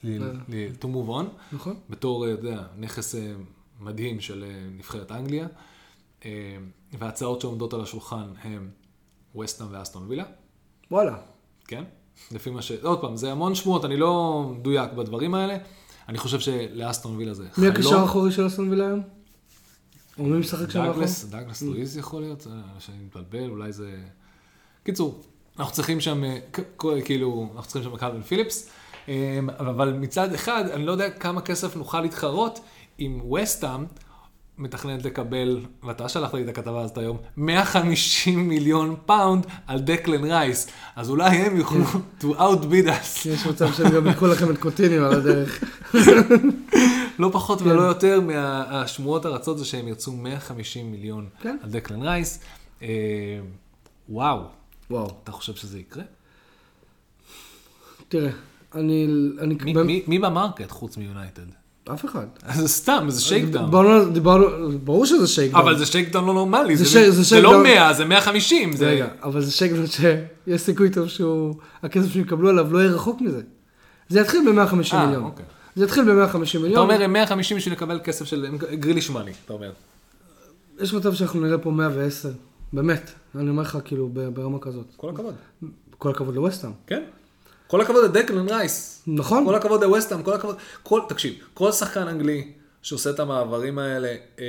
[0.04, 1.76] ל- ל- to move on, נכון?
[1.90, 3.32] בתור, אה, אתה יודע, נכס אה,
[3.80, 5.48] מדהים של אה, נבחרת אנגליה,
[6.26, 6.58] אה,
[7.00, 8.70] וההצעות שעומדות על השולחן הם
[9.36, 10.24] ווסטהאם ואסטון וילה.
[10.92, 11.18] וואלה.
[11.68, 11.84] כן?
[12.32, 12.72] לפי מה ש...
[12.72, 15.58] עוד פעם, זה המון שמועות, אני לא מדויק בדברים האלה.
[16.10, 17.68] אני חושב שלאסטון וילה זה מי חלום.
[17.68, 19.02] הקשר האחורי של אסטון וילה היום?
[20.20, 21.04] או מי משחק שם מאחור?
[21.30, 23.98] דאגלס לואיז יכול להיות, אה, שאני מתבלבל, אולי זה...
[24.84, 25.22] קיצור,
[25.60, 26.40] אנחנו צריכים שם, אה,
[27.06, 28.70] כאילו, אנחנו צריכים שם קלווין פיליפס,
[29.10, 32.60] אה, אבל מצד אחד, אני לא יודע כמה כסף נוכל להתחרות
[32.98, 33.86] עם ווסטהאם
[34.58, 40.68] מתכננת לקבל, ואתה שלחת לי את הכתבה הזאת היום, 150 מיליון פאונד על דקלן רייס,
[40.96, 41.86] אז אולי הם יוכלו
[42.22, 43.30] to outbid us.
[43.30, 45.64] יש מצב שהם גם יקחו לכם את קוטיניו על הדרך.
[47.20, 51.58] לא פחות ולא יותר מהשמועות הרצות זה שהם ירצו 150 מיליון כן.
[51.64, 52.40] על דקלן רייס.
[52.82, 52.88] אה,
[54.10, 54.42] וואו,
[54.92, 55.12] וואו.
[55.24, 56.04] אתה חושב שזה יקרה?
[58.08, 58.30] תראה,
[58.76, 59.08] אני...
[59.40, 61.42] אני מי- באמת- מי- מי ב market חוץ מיונייטד?
[61.94, 62.26] אף אחד.
[62.54, 63.66] זה סתם, זה שייקדאון.
[63.66, 64.46] דיברנו, על- דיברנו,
[64.84, 65.62] ברור שזה shakedown.
[65.64, 68.74] אבל זה shakedown לא נורמלי, זה זה זה זה לא shakedown- 100, זה 150.
[68.76, 72.92] זה- רגע, אבל זה שייקדאון שיש סיכוי טוב שהוא, הכסף שהם יקבלו עליו לא יהיה
[72.92, 73.42] רחוק מזה.
[74.10, 75.24] זה יתחיל ב-150 אה, מיליון.
[75.24, 75.46] אוקיי.
[75.76, 76.72] זה יתחיל ב-150 מיליון.
[76.72, 79.72] אתה אומר 150 בשביל לקבל כסף של גריליש מאני, אתה אומר.
[80.80, 82.30] יש מצב שאנחנו נראה פה 110.
[82.74, 83.12] באמת.
[83.36, 84.86] אני אומר לך, כאילו, ברמה כזאת.
[84.98, 85.36] כל הכבוד.
[85.98, 86.72] כל הכבוד לווסטהאם.
[86.88, 87.04] כן.
[87.68, 89.04] כל הכבוד לדקלן רייס.
[89.08, 89.46] נכון.
[89.46, 90.56] כל הכבוד לווסטהאם, כל הכבוד.
[90.84, 92.52] כל, תקשיב, כל שחקן אנגלי
[92.82, 94.08] שעושה את המעברים האלה,
[94.40, 94.46] אה,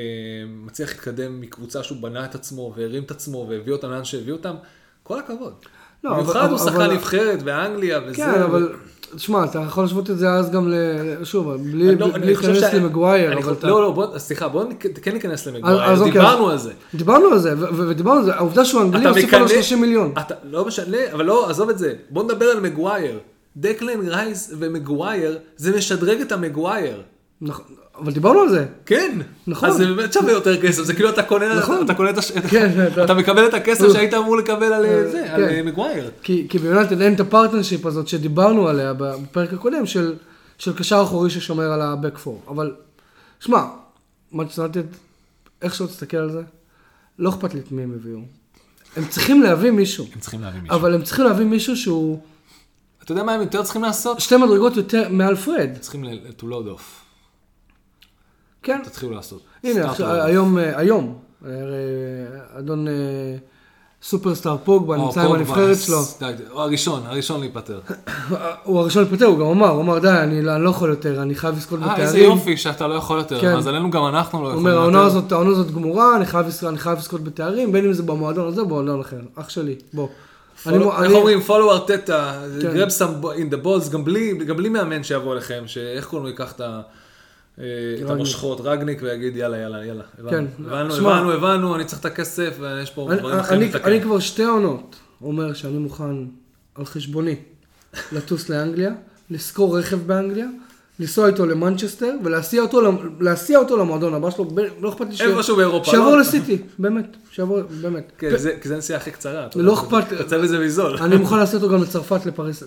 [0.48, 4.54] מצליח להתקדם מקבוצה שהוא בנה את עצמו והרים את עצמו והביא אותם לאן שהביא אותם,
[5.02, 5.54] כל הכבוד.
[6.04, 8.16] לא, אבל- במיוחד הוא שחקן אבל- נבחרת באנגליה וזה.
[8.16, 8.72] כן, אבל...
[9.16, 10.74] תשמע, אתה יכול להשוות את זה אז גם ל...
[11.24, 13.66] שוב, בלי לא- להיכנס למגווייר, אבל אתה...
[13.66, 14.64] לא, לא, בוא, סליחה, בוא
[15.02, 16.72] כן ניכנס למגווייר, אוקיי, דיברנו על זה.
[16.94, 20.12] דיברנו על זה, ודיברנו על זה, העובדה שהוא אנגלי הוסיפה לו מקנא- 30 מיליון.
[20.44, 21.94] לא משנה, אבל לא, עזוב את זה.
[22.10, 23.18] בוא נדבר על מגווייר.
[23.56, 27.02] דקלן רייס ומגווייר, זה משדרג את המגווייר.
[27.40, 27.64] נכון,
[28.02, 28.66] אבל דיברנו על זה.
[28.86, 29.18] כן.
[29.46, 29.68] נכון.
[29.68, 31.84] אז זה באמת שווה יותר כסף, זה כאילו אתה קונה, נכון.
[31.84, 32.32] אתה קונה את הש...
[32.32, 35.54] כן, אתה- אתה מקבל את הכסף שהיית אמור לקבל על אה, זה, על כן.
[35.54, 36.10] אה, מגווייר.
[36.22, 40.14] כי, כי ביונייטד אין את ה partnership הזאת שדיברנו עליה בפרק הקודם, של,
[40.58, 42.38] של קשר אחורי ששומר על ה-back 4.
[42.48, 42.74] אבל,
[43.40, 43.64] שמע,
[44.32, 44.84] מצטרפת,
[45.62, 46.42] איך שלא תסתכל על זה,
[47.18, 48.18] לא אכפת לי את מי הם הביאו.
[48.96, 50.76] הם צריכים להביא מישהו, הם צריכים להביא מישהו.
[50.76, 52.20] אבל הם צריכים להביא מישהו שהוא
[53.04, 54.20] אתה יודע מה הם יותר צריכים לעשות?
[54.20, 55.70] שתי מדרגות יותר מעל פרד.
[55.80, 56.04] צריכים
[56.38, 56.82] to load off.
[58.62, 58.80] כן.
[58.84, 59.40] תתחילו לעשות.
[59.64, 60.10] הנה, עכשיו.
[60.10, 61.50] היום, אה, היום, אה,
[62.58, 62.92] אדון אה,
[64.02, 66.00] סופרסטאר פוגבה נמצא עם הנבחרת שלו.
[66.50, 67.80] הוא הראשון, הראשון להיפטר.
[68.64, 71.34] הוא הראשון להתפטר, הוא גם אמר, הוא אמר, די, אני לא לא יכול יותר, אני
[71.34, 72.36] חייב לזכות אה, איזה בתארים.
[72.36, 73.40] יופי שאתה לא יכול יותר.
[73.40, 73.56] כן.
[73.56, 75.06] מזלנו גם אנחנו לא הוא יכולים אומר, יותר.
[75.06, 76.46] הזאת, העונה הזאת גמורה, אני חייב
[76.98, 79.20] לזכות- בתארים, בין אם זה במועדון הזה או במועדון אחר.
[79.36, 80.08] אח שלי, בוא.
[80.66, 81.40] איך אומרים?
[81.48, 82.76] follow ארטטה, כן.
[82.76, 84.04] grab some in the balls, גם
[84.56, 86.80] בלי מאמן שיבוא אליכם, שאיך קוראים לו, ייקח את ה...
[87.58, 87.64] אה,
[88.04, 88.10] את.
[88.10, 90.02] המושכות, רגניק, ויגיד יאללה, יאללה, יאללה.
[90.30, 90.44] כן.
[90.66, 93.90] הבנו, שמע- הבנו, הבנו, אני צריך את הכסף, ויש פה אני- דברים אחרים לתקן.
[93.90, 96.24] אני כבר שתי עונות אומר שאני מוכן
[96.74, 97.36] על חשבוני
[98.12, 98.90] לטוס לאנגליה,
[99.30, 100.46] לשכור רכב באנגליה,
[101.00, 102.80] לנסוע איתו למנצ'סטר ולהסיע אותו,
[103.20, 104.48] להסיע אותו למועדון הבא שלו,
[104.80, 106.20] לא אכפת לי ש- איפשהו באירופה, שיעבור לא?
[106.20, 108.12] לסיטי, באמת, שיעבור, באמת.
[108.18, 108.30] כן,
[108.62, 109.46] כי זה הנסיעה הכי קצרה.
[109.56, 110.96] לא אכפת- יוצא בזה מזול.
[110.96, 112.62] אני מוכן לעשות אותו גם לצרפת, לפריז.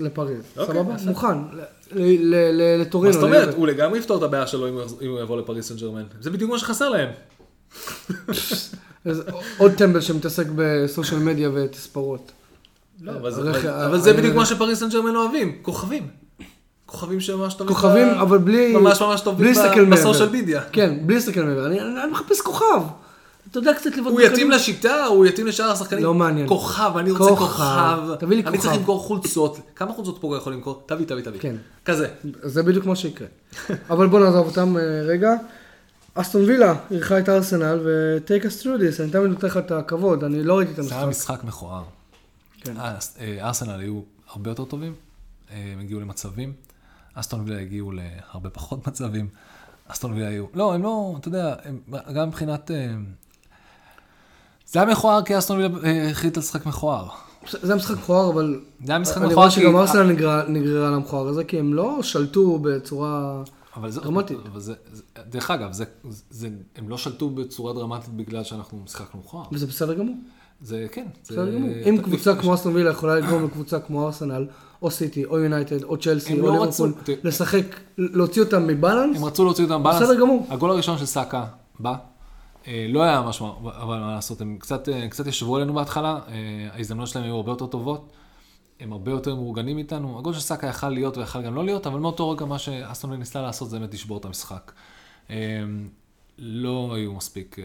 [0.57, 0.95] אוקיי, סבבה?
[1.05, 1.37] מוכן.
[1.95, 3.13] ל- ל- ל- מה לטורינו.
[3.13, 3.53] זאת אומרת?
[3.55, 4.73] הוא לגמרי יפתור את הבעיה שלו אם
[5.07, 6.03] הוא יבוא לפריס סן ג'רמן.
[6.21, 7.09] זה בדיוק מה שחסר להם.
[9.57, 12.31] עוד טמבל שמתעסק בסושיאל מדיה ותספורות.
[13.01, 13.31] לא, אבל
[13.99, 16.07] זה- בדיוק מה שפריס סן ג'רמן אוהבים, כוכבים.
[16.85, 17.75] כוכבים שממש טובים.
[17.75, 18.73] כוכבים, אבל בלי...
[18.75, 19.53] ממש ממש טובים.
[19.91, 20.61] בסושיאל מדיה.
[20.71, 21.65] כן, בלי להסתכל מעבר.
[21.67, 21.79] אני
[22.11, 22.81] מחפש כוכב.
[23.53, 26.03] אתה יודע קצת לבד הוא יתאים לשיטה, הוא יתאים לשאר השחקנים.
[26.03, 26.47] לא מעניין.
[26.47, 27.45] כוכב, אני רוצה כוכב.
[27.45, 28.15] כוכב.
[28.19, 28.79] תביא לי אני צריך כוכב.
[28.79, 29.57] למכור חולצות.
[29.75, 30.83] כמה חולצות פוגע יכול למכור?
[30.85, 31.39] תביא, תביא, תביא.
[31.39, 31.55] כן.
[31.85, 32.07] כזה.
[32.41, 33.27] זה בדיוק מה שיקרה.
[33.89, 35.33] אבל בוא נעזוב אותם אה, רגע.
[36.13, 40.23] אסטון וילה אירחה את ארסנל ו-take us through this, אני תמיד נותן לך את הכבוד,
[40.23, 41.33] אני לא ראיתי את זה היה המשחק.
[41.33, 41.83] משחק מכוער.
[42.61, 42.77] כן.
[42.77, 44.93] אה, אה, ארסנל היו הרבה יותר טובים,
[45.49, 46.53] הם הגיעו למצבים,
[47.13, 49.27] אסטון וילה הגיעו להרבה פחות מצבים.
[49.87, 51.55] אסטון וילה היו, לא, הם לא, אתה יודע,
[52.13, 52.71] גם מבחינת...
[54.73, 57.07] זה היה מכוער כי אסטון וילה אה, החליט לשחק מכוער.
[57.51, 58.59] זה היה משחק מכוער, אבל...
[58.85, 59.61] זה היה משחק אני מכוער רואה כי...
[59.61, 63.43] שגם ארסנל נגררה- למכוער הזה, כי הם לא שלטו בצורה...
[64.03, 64.37] דרמטית.
[65.29, 65.69] דרך אגב,
[66.75, 69.45] הם לא שלטו בצורה דרמטית בגלל שאנחנו משחקנו מכוער.
[69.51, 70.15] וזה בסדר גמור.
[70.61, 71.05] זה כן.
[71.23, 71.69] בסדר גמור.
[71.89, 74.45] אם קבוצה כמו אסטון וילה יכולה לגרום לקבוצה כמו ארסנל,
[74.81, 76.93] או סיטי, או יונייטד, או צ'לסי, או לא ליברפול,
[77.23, 77.65] לשחק,
[77.97, 80.01] להוציא אותם מבלנס, הם רצו להוציא אותם בלנס.
[80.01, 80.47] בסדר גמור.
[80.49, 81.45] הגול הראשון של סאקה
[81.79, 81.95] בא.
[82.67, 86.69] אה, לא היה משמע, אבל מה לעשות, הם קצת, אה, קצת ישבו עלינו בהתחלה, אה,
[86.73, 88.11] ההזדמנויות שלהם היו הרבה יותר טובות,
[88.79, 90.19] הם הרבה יותר מאורגנים איתנו.
[90.19, 93.41] הגול של סאקה יכל להיות ויכל גם לא להיות, אבל מאותו רגע מה שאסטון ניסתה
[93.41, 94.71] לעשות זה באמת לשבור את המשחק.
[96.37, 97.57] לא היו מספיק,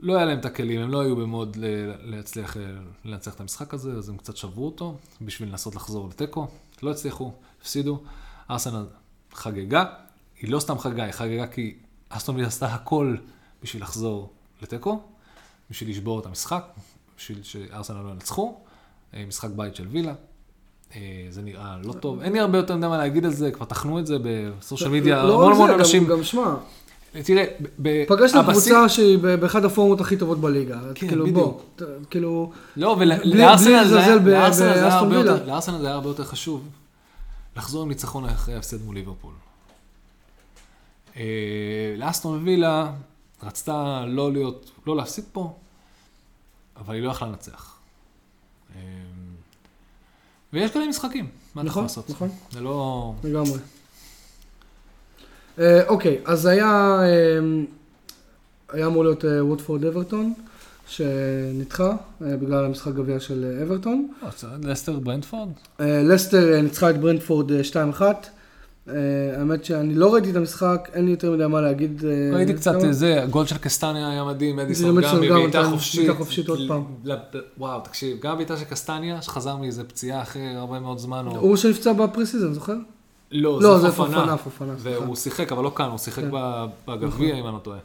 [0.00, 1.56] לא היה להם את הכלים, הם לא היו במוד
[2.02, 2.56] להצליח
[3.04, 6.46] לנצח את המשחק הזה, אז הם קצת שברו אותו בשביל לנסות לחזור לתיקו.
[6.82, 8.02] לא הצליחו, הפסידו.
[8.50, 8.86] ארסנל
[9.32, 9.84] חגגה,
[10.40, 11.74] היא לא סתם חגגה, היא חגגה כי
[12.08, 13.16] אסטון וילה עשתה הכל
[13.62, 14.30] בשביל לחזור
[14.62, 15.00] לתיקו,
[15.70, 16.64] בשביל לשבור את המשחק,
[17.18, 18.54] בשביל שארסנל לא ינצחו.
[19.14, 20.12] אה, משחק בית של וילה.
[20.96, 21.00] אה,
[21.30, 22.20] זה נראה לא טוב.
[22.20, 25.34] אין לי הרבה יותר מה להגיד על זה, כבר טחנו את זה בסושיאל מדיה, לא
[25.34, 26.06] המון רק המון גם- אנשים.
[26.06, 26.54] גם שמע,
[27.24, 30.80] תראה, ב- ב- פגשנו קבוצה שהיא באחד הפורמות הכי טובות בליגה.
[30.94, 31.26] כן, כאילו.
[31.32, 31.60] בוא,
[32.10, 36.68] כאילו, לא, ולארסנל זה היה הרבה יותר חשוב
[37.56, 39.32] לחזור עם ניצחון אחרי ההפסד מול ליברפול.
[41.18, 42.92] אה, לאסטון וילה
[43.42, 45.56] רצתה לא להיות, לא להפסיד פה,
[46.76, 47.76] אבל היא לא יכלה לנצח.
[48.76, 48.80] אה,
[50.52, 52.10] ויש כאלה משחקים, מה אתה יכול נכון, לעשות?
[52.10, 52.28] נכון.
[52.50, 53.12] זה לא...
[53.24, 53.58] לגמרי.
[55.58, 57.00] אה, אוקיי, אז היה,
[58.68, 60.34] היה אמור להיות ווטפורד אברטון,
[60.86, 64.12] שנדחה בגלל המשחק גביע של אברטון.
[64.62, 65.48] לסטר ברנדפורד?
[65.80, 67.60] לסטר ניצחה את ברנדפורד אה,
[68.00, 68.02] 2-1.
[68.88, 68.94] אה,
[69.38, 72.04] האמת שאני לא ראיתי את המשחק, אין לי יותר מדי מה להגיד.
[72.04, 76.00] אה, ראיתי קצת כמה- זה, הגול של קסטניה היה מדהים, אדיסון גם בבעיטה נתן חופשית.
[76.00, 76.84] בעיטה חופשית עוד פעם.
[77.58, 81.24] וואו, תקשיב, גם בעיטה של קסטניה, שחזר מאיזה פציעה אחרי הרבה מאוד זמן.
[81.26, 82.74] הוא שנפצע ב pre-season, זוכר?
[83.32, 84.36] לא, לא, זה פופנה.
[84.78, 85.00] סליחה.
[85.02, 86.30] והוא שיחק, אבל לא כאן, הוא שיחק כן.
[86.86, 87.78] בגביע, אם אני לא טועה.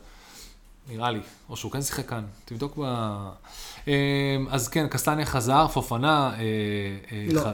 [0.90, 1.20] נראה לי.
[1.50, 2.24] או שהוא כן שיחק כאן.
[2.46, 3.94] תבדוק ב...
[4.50, 6.32] אז כן, קסטניה חזר, פופנה...
[6.34, 6.40] אה,
[7.12, 7.42] אה, לא.
[7.42, 7.46] ח-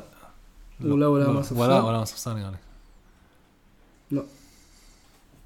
[0.84, 1.56] הוא עולה- עולה לא, מהספסל?
[1.56, 2.56] הוא עלה מהספסל נראה לי.
[4.12, 4.22] לא.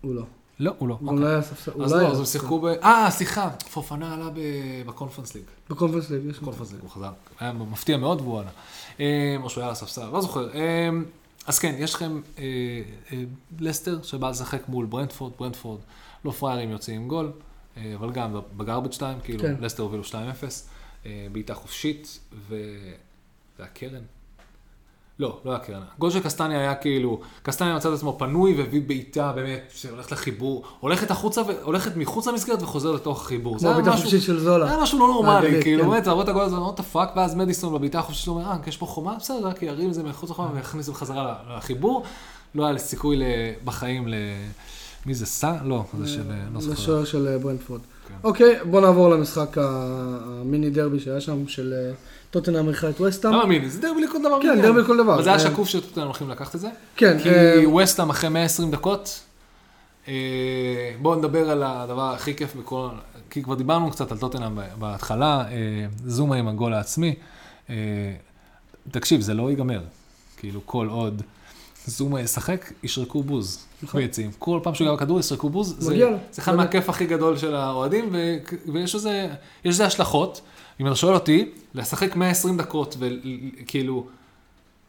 [0.02, 0.24] הוא לא.
[0.60, 0.98] לא, הוא לא.
[1.08, 1.72] גם לא היה ספסל.
[1.72, 2.26] הוא אז לא לא, אז הם.
[2.26, 2.66] שיחקו ב...
[2.66, 4.30] אה, סליחה, פופנה עלה
[4.86, 5.44] בקונפרנס ליג.
[5.70, 7.12] בקונפרנס ליג, יש בקונפרנס ליג הוא חזר.
[7.40, 8.50] היה מפתיע מאוד והוא עלה.
[9.00, 9.06] אמ,
[9.44, 10.50] או שהוא היה על הספסל, לא זוכר.
[10.54, 11.06] אמ,
[11.48, 12.44] אז כן, יש לכם אה,
[13.12, 13.24] אה,
[13.60, 15.80] לסטר שבא לשחק מול ברנדפורד, ברנדפורד
[16.26, 17.32] לא פראיירים יוצאים עם גול,
[17.78, 19.56] אה, אבל גם בגרבג' 2, כאילו כן.
[19.60, 20.14] לסטר הובילו 2-0,
[21.06, 22.20] אה, בעיטה חופשית.
[23.60, 24.04] והקרן.
[25.20, 25.82] לא, לא היה קרן.
[26.00, 30.64] גול של קסטניה היה כאילו, קסטניה מצא את עצמו פנוי והביא בעיטה באמת, שהולכת לחיבור,
[30.80, 33.60] הולכת החוצה, הולכת מחוץ למסגרת וחוזר לתוך החיבור.
[33.60, 34.66] זה היה משהו, של זולה.
[34.66, 35.90] זה היה משהו לא נורמלי, כאילו, כן.
[35.90, 38.78] באמת, אתה את הגול הזה, the fuck, ואז מדיסון בבעיטה החופשית שלו אומר, אה, יש
[38.78, 42.04] פה חומה, בסדר, רק ירים את זה מחוץ לחומה ויכניס את זה בחזרה לחיבור.
[42.56, 43.18] לא היה סיכוי
[43.66, 44.14] בחיים ל...
[45.06, 45.54] מי זה, סע?
[45.64, 46.22] לא, זה של...
[46.54, 46.74] לא זוכר.
[46.74, 47.82] לשוער של אה, ברנדפורד.
[48.08, 48.14] כן.
[48.24, 51.94] אוקיי, בוא נעבור למשחק המיני דרבי שהיה שם, של אה,
[52.34, 53.32] טוטנאם אירחה את וסטאם.
[53.34, 53.70] למה מיני?
[53.70, 54.42] זה דרבי לכל דבר.
[54.42, 54.62] כן.
[54.62, 55.14] דרבי לכל דבר.
[55.14, 56.70] אבל זה היה אה, שקוף שטוטנאם הולכים לקחת את זה.
[56.96, 59.20] כן, כי אה, ווסטהאם אחרי 120 דקות,
[60.08, 60.14] אה,
[61.02, 62.88] בואו נדבר על הדבר הכי כיף בכל...
[63.30, 65.56] כי כבר דיברנו קצת על טוטנאם בהתחלה, אה,
[66.06, 67.16] זומה עם הגול העצמי.
[68.92, 69.82] תקשיב, זה לא ייגמר.
[70.38, 71.22] כאילו, כל עוד
[71.86, 74.02] זומה ישחק, ישרקו בוז נכון.
[74.02, 74.32] ביציעים.
[74.40, 75.76] כל פעם שהוא יגע בכדור, ישרקו בוז.
[75.80, 76.10] זה-
[76.40, 76.56] אחד.
[76.56, 78.16] מהכיף הכי גדול של האוהדים,
[78.74, 79.28] ויש לזה
[79.66, 80.42] יש לזה השלכות.
[80.80, 84.08] אם אתה שואל אותי, לשחק 120 דקות, וכאילו...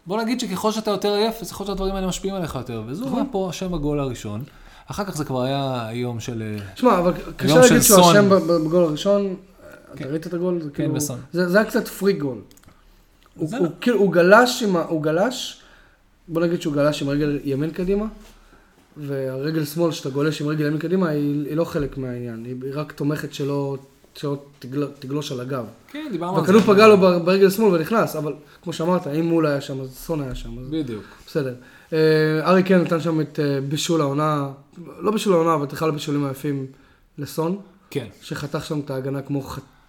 [0.06, 2.82] בוא נגיד שככל שאתה יותר עייף, אז יכול להיות שהדברים האלה משפיעים עליך יותר.
[2.86, 3.18] וזו נכון.
[3.18, 4.42] היה פה השם בגול הראשון.
[4.86, 6.42] אחר כך זה כבר היה יום של...
[6.42, 8.00] אה, שמע, אבל קשה להגיד שהוא.
[8.00, 9.36] אשם בגול הראשון.
[9.94, 10.10] אתה כן.
[10.10, 10.60] ראית את הגול?
[10.60, 11.20] כן, כאילו- בסון.
[11.32, 12.38] זה היה קצת פרי גול.
[13.36, 13.50] הוא.
[13.80, 14.82] כאילו, הוא גלש עם ה...
[14.82, 15.60] הוא גלש,
[16.28, 18.06] בוא נגיד שהוא גלש עם רגל ימין קדימה,
[18.96, 23.34] והרגל שמאל שאתה גולש עם רגל ימין קדימה היא לא חלק מהעניין, היא רק תומכת
[23.34, 23.76] שלא
[24.98, 25.64] תגלוש על הגב.
[25.88, 26.52] כן, דיברנו על זה.
[26.52, 30.22] והכדור פגע לו ברגל שמאל ונכנס, אבל כמו שאמרת, אם מול היה שם, אז סון
[30.22, 31.04] היה שם, בדיוק.
[31.26, 31.54] בסדר.
[31.92, 31.98] אה,
[32.44, 34.48] ארי קן נתן שם את אה, בישול העונה,
[34.98, 36.66] לא בישול העונה, אבל את אחד הבישולים היפים
[37.18, 37.58] לסון,
[37.90, 38.06] כן.
[38.22, 39.42] שחתך שם את ההגנה כמו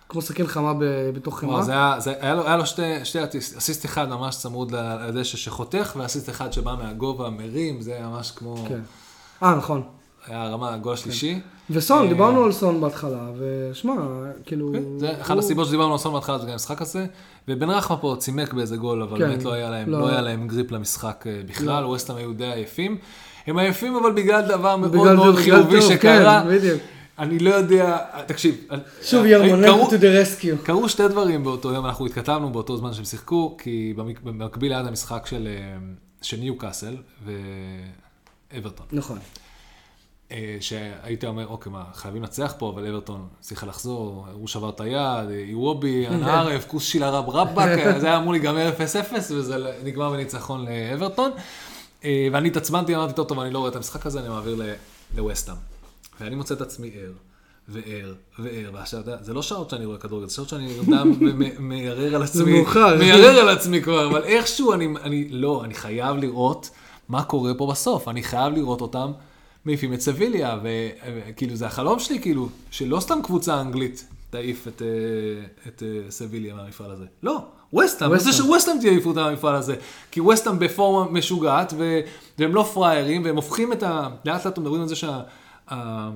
[0.09, 1.63] כמו סכין חמה ב- בתוך חמאה.
[1.63, 4.71] זה היה, זה, היה לו, היה לו שתי, שתי אסיסט, אסיסט אחד ממש צמוד
[5.07, 8.65] לדשא שחותך, ואסיסט אחד שבא מהגובה, מרים, זה היה ממש כמו...
[8.67, 8.80] כן.
[9.43, 9.82] אה, נכון.
[10.28, 11.39] היה הרמה, הגול השלישי.
[11.70, 13.93] וסון, אה, דיברנו על סון בהתחלה, ושמע,
[14.45, 14.72] כאילו...
[14.74, 17.05] כן, זה אחת הסיבות שדיברנו על סון בהתחלה, זה גם המשחק הזה.
[17.47, 19.99] ובן רחמה פה צימק באיזה גול, אבל כן, באמת לא היה להם, לא.
[19.99, 22.97] לא היה להם גריפ למשחק אה, בכלל, ווסטהאם היו די עייפים.
[23.47, 26.43] הם עייפים אבל בגלל דבר מאוד מאוד חיובי שקרה.
[26.61, 26.76] כן.
[27.20, 28.68] אני לא יודע, תקשיב.
[29.03, 30.66] שוב אה, ירמוננקו קרו- to the rescue.
[30.66, 34.82] קרו שתי דברים באותו יום, אנחנו התכתבנו באותו זמן שהם שיחקו, כי במק- במקביל היה
[34.82, 35.26] המשחק
[36.22, 36.95] של ניו קאסל
[38.53, 38.86] ואברטון.
[38.91, 39.18] נכון.
[40.32, 44.82] אה, שהיית אומר, אוקיי, מה, חייבים לנצח פה, אבל אברטון הצליחה לחזור, הוא שבר את
[44.82, 49.57] היד, אה, איוובי, אנערף, כוס שילה רב רבאק, אה, זה היה אמור להיגמר 0-0, וזה
[49.84, 51.32] נגמר בניצחון לאברטון.
[52.03, 54.73] ואני התעצבנתי, אמרתי, טוב, טוב, אני לא רואה את המשחק הזה, אני מעביר ל-
[55.17, 55.57] לווסטהאם.
[56.19, 57.11] ואני מוצא את עצמי ער,
[57.67, 61.11] וער, וער, ועכשיו, זה לא שעות שאני רואה כדורגל, זה שעות שאני נרדם
[61.59, 62.53] ומערער על עצמי.
[62.53, 62.97] מאוחר.
[62.97, 66.69] מערער על עצמי כבר, אבל איכשהו אני, אני, לא, אני חייב לראות
[67.09, 68.07] מה קורה פה בסוף.
[68.07, 69.11] אני חייב לראות אותם
[69.66, 74.88] מעיפים את סביליה, וכאילו זה החלום שלי, כאילו, שלא סתם קבוצה אנגלית תעיף את, אה,
[75.68, 77.05] את אה, סביליה מהמפעל הזה.
[77.24, 77.39] לא,
[77.74, 78.47] ווסטהאם, אני רוצה ווסטהאם.
[78.47, 79.76] שווסטהאם תעיפו אותה מהמפעל הזה.
[80.11, 81.99] כי ווסטהאם בפורמה משוגעת, ו-
[82.39, 84.09] והם לא פראיירים, והם הופכים את ה...
[84.26, 85.22] לאט לאט מדברים על זה שה...
[85.72, 86.09] אה,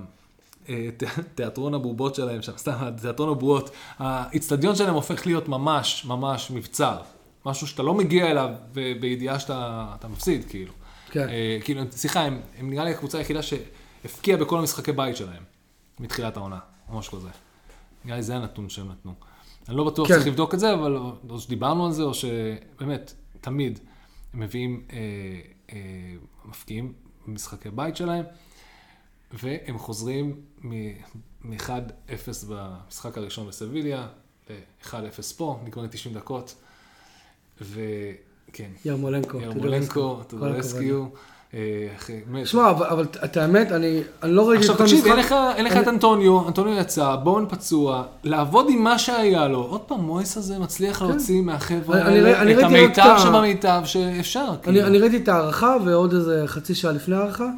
[1.36, 3.70] תיאטרון הבובות שלהם שם, סתם, תיאטרון הבועות,
[4.00, 6.98] האיצטדיון שלהם הופך להיות ממש ממש מבצר.
[7.46, 10.74] משהו שאתה לא מגיע אליו בידיעה שאתה אתה מפסיד, כאילו.
[11.12, 11.30] כן.
[11.30, 15.44] אה, כאילו, סליחה, הם, הם נראה לי הקבוצה היחידה שהפקיעה בכל המשחקי בית שלהם,
[16.00, 17.30] מתחילת העונה, או משהו כזה.
[18.06, 19.14] נראה לי זה הנתון שהם נתנו.
[19.70, 20.14] אני לא בטוח כן.
[20.14, 20.98] צריך לבדוק את זה, אבל
[21.30, 23.80] או שדיברנו על זה, או שבאמת, תמיד
[24.34, 24.98] הם מביאים, אה,
[25.72, 25.78] אה,
[26.46, 26.94] מפקיעים
[27.28, 28.26] במשחקי בית שלהם,
[29.32, 34.08] והם חוזרים מ-1-0 במשחק הראשון בסביליה,
[34.50, 36.56] ל-1-0 פה, נגמר 90 דקות,
[38.50, 39.40] וכן, ירמולנקו.
[39.42, 41.06] ירמולנקו, טודורסקיו,
[41.54, 41.88] אה.
[42.46, 45.32] שמע, אבל- את האמת, אני לא ראיתי עכשיו את כל תקשיב, אין המשחק.
[45.60, 49.60] לך, את אנטוניו, אנטוניו יצא, בון פצוע, לעבוד עם מה שהיה לו.
[49.64, 52.06] עוד פעם, מויס הזה מצליח להוציא מהחבר'ה כן.
[52.06, 54.46] אני- אני האלה את המיטב שבמיטב שאפשר.
[54.50, 54.88] אני כאילו.
[54.88, 57.50] אני ראיתי את ההערכה ועוד איזה חצי שעה לפני ההערכה.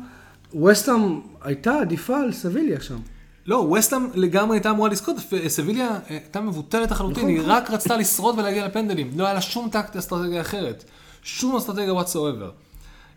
[0.53, 2.97] ווסטהאם הייתה עדיפה על סביליה שם.
[3.45, 5.15] לא, ווסטהאם לגמרי הייתה אמורה לזכות,
[5.47, 7.51] סביליה אה, הייתה מבוטלת לחלוטין, היא נכון.
[7.51, 9.11] רק רצתה לשרוד ולהגיע לפנדלים.
[9.19, 10.83] לא היה לה שום טקט אסטרטגיה אחרת.
[11.23, 12.51] שום אסטרטגיה whatsoever.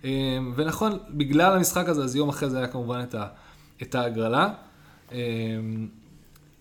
[0.05, 0.11] אה,
[0.57, 3.27] ונכון, בגלל המשחק הזה, אז יום אחרי זה היה כמובן את ה-
[3.83, 4.49] את ההגרלה
[5.13, 5.19] אה,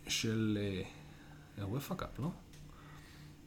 [0.08, 0.58] של
[1.60, 2.28] אה, וופא קאפ, לא?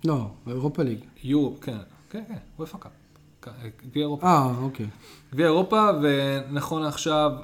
[0.05, 0.99] לא, אירופה ליג.
[1.23, 1.77] יורו, כן,
[2.11, 2.93] כן, כן, וופא קאפ.
[3.87, 4.27] גביע אירופה.
[4.27, 4.87] אה, אוקיי.
[5.33, 6.83] גביע אירופה, ונכון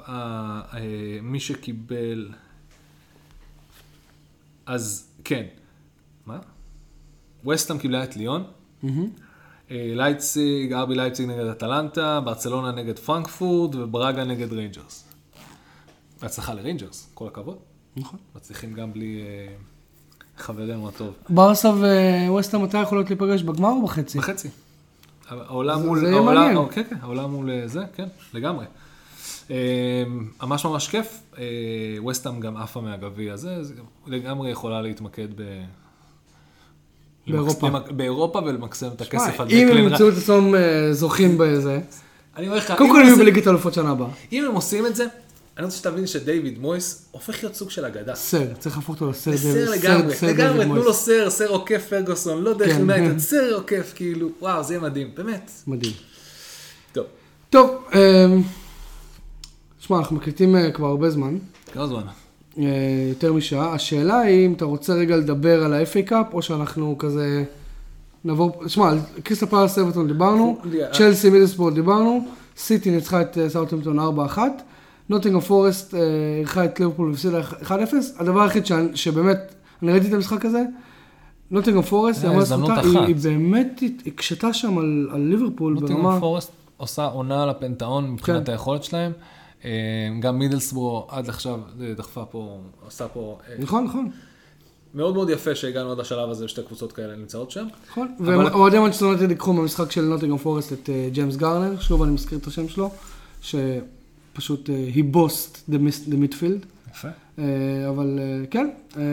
[0.07, 0.79] אה,
[1.21, 2.29] מי שקיבל...
[4.65, 5.43] אז כן.
[6.25, 6.39] מה?
[7.47, 8.43] וסטהאם קיבלה את ליון.
[8.83, 15.03] אה, לייפציג, ארבי לייפציג נגד אטלנטה, ברצלונה נגד פרנקפורט וברגה נגד ריינג'רס.
[16.21, 17.57] בהצלחה לריינג'רס, כל הכבוד.
[17.95, 18.19] נכון.
[18.35, 19.55] מצליחים גם בלי אה,
[20.37, 21.13] חברנו הטוב.
[21.29, 21.69] ברסה
[22.27, 23.41] וווסטהאם מתי יכולות להיפגש?
[23.41, 24.17] בגמר או בחצי?
[24.17, 24.49] בחצי.
[25.29, 25.99] העולם מול...
[25.99, 26.57] זה יהיה מעניין.
[26.71, 28.65] כן, כן, העולם מול אה, זה, כן, לגמרי.
[29.51, 29.55] אה,
[30.43, 31.07] ממש ממש כיף.
[31.37, 31.43] אה,
[32.09, 33.73] וסטאם גם עפה מהגביע הזה, אז
[34.07, 35.43] לגמרי יכולה להתמקד ב...
[37.27, 37.67] באירופה.
[37.67, 40.09] למק- באירופה ולמקסם את הכסף על אם הם דקלן ימצאו.
[40.09, 41.79] את עצמם אה, זוכים בזה,
[42.37, 44.07] אני אומר לך, קודם כל הם יהיו בליגת האלופות שנה הבאה.
[44.31, 45.05] אם הם עושים את זה,
[45.57, 48.15] אני רוצה שתבין שדייוויד מויס הופך להיות סוג של אגדה.
[48.15, 49.37] סר, צריך להפוך אותו לסר.
[49.37, 50.75] סר לגמרי, לגמרי, תנו.
[50.75, 52.79] לו סר, סר עוקף פרגוסון, לא דרך כן.
[52.79, 55.51] יונייטד, סר עוקף, כאילו, וואו, זה יהיה מדהים, באמת.
[55.67, 55.93] מדהים.
[56.93, 57.05] טוב,
[57.49, 57.83] טוב,
[59.83, 61.37] אמ, שמע, אנחנו מקליטים אה, כבר הרבה זמן,
[61.73, 62.01] כמה זמן?
[62.59, 62.63] אה,
[63.09, 63.73] יותר משעה.
[63.73, 67.43] השאלה היא אם אתה רוצה רגע לדבר על ה-FA Cup, או שאנחנו כזה
[68.25, 70.57] נעבור, שמע, על קריסטל פלאס אברטון דיברנו,
[70.97, 72.27] צ'לסי מידלסברו דיברנו,
[72.57, 74.37] סיטי ניצחה את אה, סאוטהמפטון 4-1,
[75.09, 75.99] נוטינגרם פורסט אה,
[76.39, 77.71] אירחה את ליברפול והפסידה 1-0.
[78.17, 78.63] הדבר היחיד
[78.95, 79.37] שבאמת,
[79.83, 80.63] אני ראיתי את המשחק הזה,
[81.51, 86.19] נוטינגרם פורסט, יאמר הזדמנות לזכותה, היא- באמת הקשתה שם על על ליברפול ברמה...
[86.19, 88.51] פורסט עושה עונה לפנתאון מבחינת כן.
[88.51, 89.11] היכולת שלהם.
[89.65, 89.69] אה,
[90.19, 94.09] גם מידלסבורו עד עכשיו אה, דחפה פה, עשה פה, אה, נכון, נכון.
[94.93, 97.67] מאוד מאוד יפה שהגענו עד השלב הזה, שתי קבוצות כאלה נמצאות שם.
[97.89, 102.11] נכון, ואוהדי מנצ'סטר יונייטד ייקחו במשחק של נוטינגרם פורסט את אה, ג'יימס גארנר, שוב אני
[102.11, 102.91] מזכיר את השם שלו,
[103.41, 107.07] שפשוט אה, he bossed the midfield, יפה.
[107.39, 109.03] אה, אבל אה, כן, אה,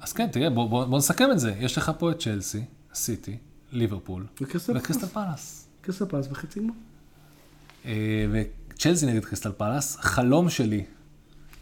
[0.00, 1.54] אז כן, תראה, בוא, בוא, בוא נסכם את זה.
[1.60, 2.62] יש לך פה את צ'לסי,
[2.94, 3.36] סיטי,
[3.72, 4.78] ליברפול וקריסטל
[5.12, 5.68] פלאס.
[5.80, 6.74] קריסטל פלס בחצי גמר.
[8.78, 10.84] וצ'לסי נגד קריסטל פלאס, חלום שלי,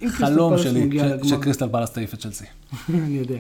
[0.07, 0.99] חלום שלי.
[1.25, 2.45] שקריסטל פלאס תעיף את צ'לסי.
[2.95, 3.39] אני יודע.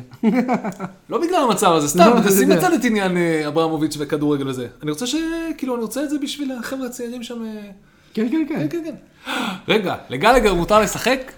[1.11, 2.57] לא בגלל המצב הזה, לא, סתם, תשים יודע.
[2.57, 4.68] בצד את עניין אה, אברמוביץ' וכדורגל וזה.
[4.83, 5.14] אני רוצה ש...
[5.59, 7.43] כאילו, אני רוצה את זה בשביל החבר'ה הצעירים שם.
[7.45, 7.70] אה,
[8.14, 8.68] כן, כן, כן.
[8.70, 8.93] כן, כן,
[9.24, 9.33] כן.
[9.72, 11.33] רגע, לגלגר מותר לשחק?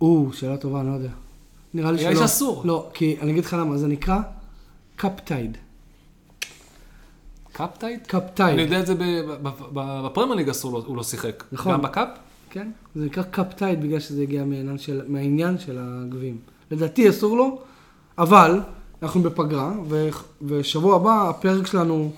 [0.00, 1.10] או, שאלה טובה, אני לא יודע.
[1.74, 2.26] נראה לי נראה לי שלא.
[2.26, 2.62] שאסור.
[2.64, 4.18] לא, כי אני אגיד לך למה, זה נקרא
[7.58, 8.00] cup-tied.
[8.06, 8.54] cup-tied?
[8.54, 8.62] אני.
[8.62, 8.94] יודע את זה
[9.72, 11.44] בפרמייר ליג אסור, הוא לא שיחק.
[11.52, 11.72] נכון.
[11.72, 12.08] גם ב cup?
[12.50, 16.36] כן, זה נקרא cup-tied בגלל שזה הגיע מהעניין של, מהעניין של הגביעים.
[16.70, 17.60] לדעתי אסור לו,
[18.18, 18.60] אבל
[19.02, 20.08] אנחנו בפגרה, ו,
[20.42, 22.10] ושבוע הבא הפרק שלנו...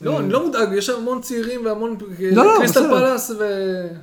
[0.00, 1.96] לא, אה, אני לא מודאג, יש המון צעירים והמון...
[2.32, 2.88] לא, לא, קריסטל.
[2.90, 3.44] פלאס ו...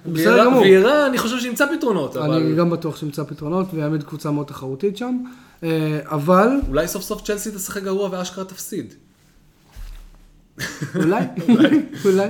[0.05, 0.61] בסדר גמור.
[0.61, 2.55] ויירה, אני חושב שנמצא פתרונות, אני.
[2.55, 5.17] גם בטוח שנמצא פתרונות, ויעמיד קבוצה מאוד תחרותית שם,
[5.63, 8.93] אה, אבל אולי סוף סוף צ'לסי תשחק גרוע ואשכרה תפסיד.
[10.95, 11.23] אולי,
[12.05, 12.27] אולי.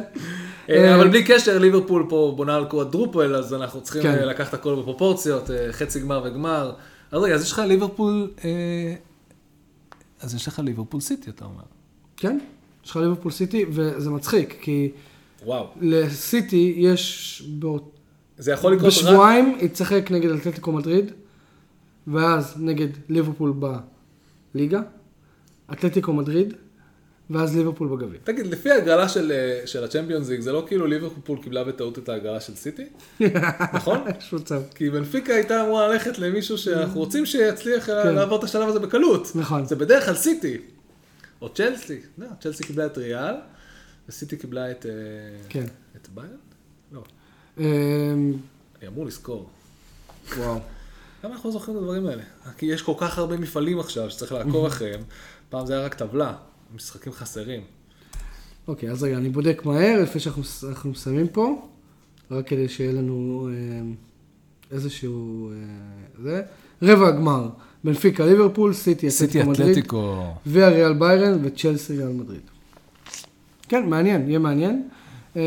[0.70, 4.10] אה, אבל בלי קשר, ליברפול פה בונה על קוואדרופל, אז אנחנו צריכים כן.
[4.18, 6.74] אה, לקחת הכל בפרופורציות, אה, חצי גמר וגמר.
[7.12, 8.96] אז רגע, אז יש לך ליברפול, אה,
[10.22, 11.64] אז יש לך ליברפול סיטי, אתה אומר.
[12.18, 12.38] כן,
[12.86, 14.92] יש לך ליברפול סיטי, וזה מצחיק, כי
[15.46, 15.68] וואו.
[15.82, 17.90] לסיטי יש באות-
[18.38, 18.98] זה יכול לקרות רק...
[19.00, 21.12] בשבועיים היא תשחק נגד אתלטיקו מדריד,
[22.08, 23.54] ואז נגד ליברפול
[24.54, 24.82] בליגה,
[25.72, 26.54] אתלטיקו מדריד,
[27.30, 28.20] ואז ליברפול בגביע.
[28.24, 32.10] תגיד, לפי ההגרלה של, אה, של הצ'מפיונס ליג, זה לא כאילו ליברפול קיבלה בטעות את
[32.10, 32.86] ההגרלה של סיטי?
[33.74, 34.04] נכון?
[34.20, 34.62] יש מצב.
[34.76, 38.16] כי בנפיקה הייתה אמורה ללכת למישהו שאנחנו רוצים שיצליח כן.
[38.16, 39.32] לעבור את השלב הזה בקלות.
[39.36, 39.66] נכון.
[39.66, 40.58] זה בדרך כלל סיטי.
[41.42, 42.00] או צ'לסי.
[42.18, 43.36] לא, צ'לסי קיבלה את ריאל,
[44.10, 44.86] וסיטי קיבלה את...
[44.86, 44.92] אה,
[45.50, 45.66] כן.
[45.96, 46.32] את ביירן?
[46.92, 47.04] לא.
[47.58, 47.64] אמ,
[48.80, 49.50] אני אמור לזכור.
[50.38, 50.60] וואו.
[51.24, 52.24] למה אנחנו לא זוכרים את הדברים האלה?
[52.58, 55.02] כי יש כל כך הרבה מפעלים עכשיו שצריך לעקוב אחריהם.
[55.50, 56.34] פעם זה היה רק טבלה,
[56.76, 57.62] משחקים חסרים.
[58.68, 61.68] אוקיי, אז רגע, אני בודק מהר, לפני שאנחנו אנחנו מסיימים פה,
[62.32, 63.96] רק כדי שיהיה לנו אמ,
[64.72, 65.50] איזשהו...
[65.52, 65.56] אה,
[66.24, 66.42] זה.
[66.82, 67.50] רבע הגמר,
[67.84, 70.34] בנפיקה ליברפול, סיטי סיטי אתלטיקו מדריד, אתלטיקו.
[70.46, 72.42] ויאריאל ביירן וצ'לסי ריאל מדריד.
[73.70, 74.90] כן, מעניין, יהיה מעניין.
[75.36, 75.42] אמ,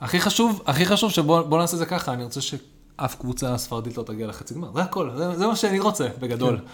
[0.00, 4.02] הכי חשוב, הכי חשוב שבוא בוא נעשה זה ככה, אני רוצה שאף קבוצה ספרדית לא
[4.02, 4.72] תגיע לחצי גמר.
[4.74, 6.58] זה הכל, זה, זה מה שאני רוצה, בגדול.
[6.58, 6.64] כן.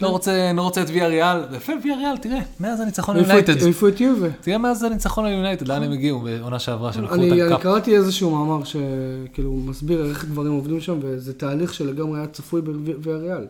[0.00, 3.62] לא רוצה, לא רוצה את ויה ריאל, ויפה ויה ריאל, תראה, מאז הניצחון על יונייטד.
[3.62, 4.28] העיפו את יובה.
[4.40, 7.46] תראה מאז הניצחון על יונייטד, לאן הם הגיעו בעונה שעברה שלקחו אני, את אני ה
[7.46, 7.62] cup.
[7.62, 13.46] קראתי איזשהו מאמר שכאילו מסביר איך דברים עובדים שם, וזה תהליך שלגמרי היה צפוי בוויאריאל.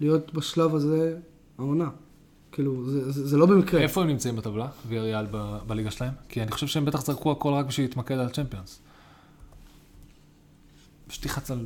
[0.00, 1.14] להיות בשלב הזה
[1.58, 1.88] העונה.
[2.52, 3.80] כאילו, זה, זה, זה לא במקרה.
[3.80, 5.26] איפה הם נמצאים בטבלה, ויה ריאל
[5.66, 6.12] בליגה שלהם?
[6.28, 8.78] כי אני חושב שהם בטח זרקו הכל רק בשביל להתמקד על צ'מפיונס.
[11.08, 11.58] פשוט תלחץ על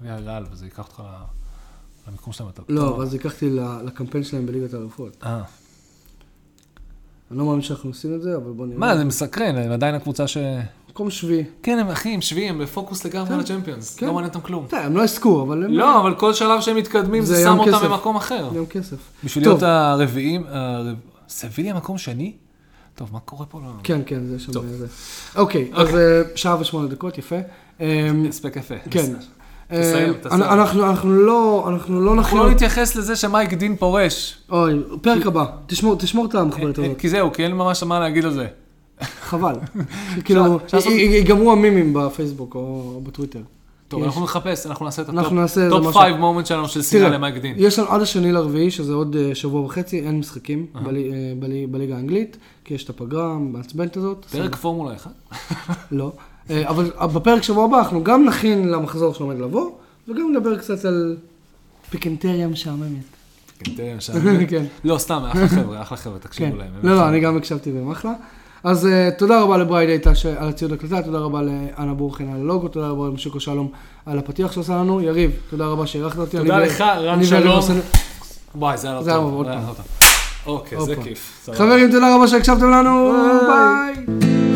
[0.00, 1.37] ויה ריאל וזה ייקח אותך ל-
[2.08, 2.76] למיקום שלהם בטבלה.
[2.80, 3.50] לא, אז לקחתי
[3.84, 5.16] לקמפיין שלהם בליגת האלופות.
[5.22, 5.42] אה.
[7.30, 8.78] אני לא מאמין שאנחנו עושים את זה, אבל בוא נראה.
[8.78, 10.36] מה, זה מסקרן, הם עדיין הקבוצה ש...
[10.90, 11.44] מקום שביעי.
[11.62, 13.96] כן, הם אחים, שביעי, הם בפוקוס לגמרי על הצ'מפיונס.
[13.96, 14.06] כן.
[14.06, 14.66] לא מעניין אותם כלום.
[14.68, 15.72] תראה, הם לא עסקו, אבל הם...
[15.72, 17.86] לא, אבל כל שלב שהם מתקדמים זה זה ים שם אותם.
[17.88, 18.50] במקום אחר.
[18.56, 18.96] גם כסף.
[19.24, 19.44] בשביל.
[19.44, 20.96] להיות הרביעים, הרב-
[21.28, 22.32] סביליה מקום שני?
[22.94, 23.60] טוב, מה קורה פה?
[23.82, 24.66] כן, כן, זה שם טוב.
[24.66, 24.86] זה.
[25.36, 27.36] אוקיי, אז אה, שעה ושמונה דקות, יפה.
[27.80, 27.86] אמ,
[28.28, 28.74] הספק יפה.
[28.90, 29.14] כן.
[29.68, 30.42] תסיים, אה, תסיים.
[30.42, 32.38] אנחנו אנחנו לא, אנחנו לא אנחנו.
[32.38, 34.38] לא נתייחס לזה שמייק דין פורש.
[34.50, 34.72] אוי,
[35.02, 35.44] פרק הבא.
[35.66, 36.98] תשמור תשמור את המחברת אה, הזאת.
[36.98, 38.46] כי זהו, כי אין ממש מה להגיד על זה.
[39.20, 39.54] חבל.
[40.24, 40.58] כאילו,
[40.90, 43.40] ייגמרו הממים בפייסבוק או בטוויטר.
[43.88, 45.92] טוב, אנחנו נחפש, אנחנו נעשה את ה top משהו.
[46.00, 47.54] 5 moment שלנו של תראה, למייק דין.
[47.58, 51.66] יש לנו עד השני לרביעי, שזה עוד אה, שבוע וחצי, אין משחקים בלי- אה, בלי-
[51.66, 54.24] בליגה האנגלית, כי יש את הפגרה המעצבנת הזאת.
[54.24, 55.10] פרק פורמולה 1.
[55.90, 56.12] לא.
[56.50, 59.70] אה, אבל בפרק שבוע הבא אנחנו גם נכין למחזור שעומד לבוא,
[60.08, 61.16] וגם נדבר קצת על
[61.90, 62.88] פיקנטריה משעממת.
[63.58, 64.46] כן, תראה, שם.
[64.48, 64.64] כן.
[64.84, 66.28] לא, סתם, אחלה חבר'ה, אחלה חבר'ה, כן.
[66.28, 66.68] תקשיבו להם.
[66.82, 68.12] לא, לא, אני גם הקשבתי והם אחלה.
[68.64, 72.68] אז uh, תודה רבה לברייד איתה על הציוד הקלטה, תודה רבה לאנה בורחן על הלוגו,
[72.68, 73.68] תודה רבה למשוקו שלום
[74.06, 75.00] על הפתיח שעושה לנו.
[75.00, 76.36] יריב, תודה רבה שאירחת אותי.
[76.36, 77.60] תודה לך, רן שלום.
[78.54, 79.04] וואי, זה היה לא טוב.
[79.04, 79.68] זה היה פעם.
[79.68, 79.86] לא טוב.
[80.46, 80.96] אוקיי, זה.
[80.96, 81.50] כיף.
[81.54, 83.12] חברים, תודה רבה שהקשבתם לנו.
[83.48, 84.47] ביי.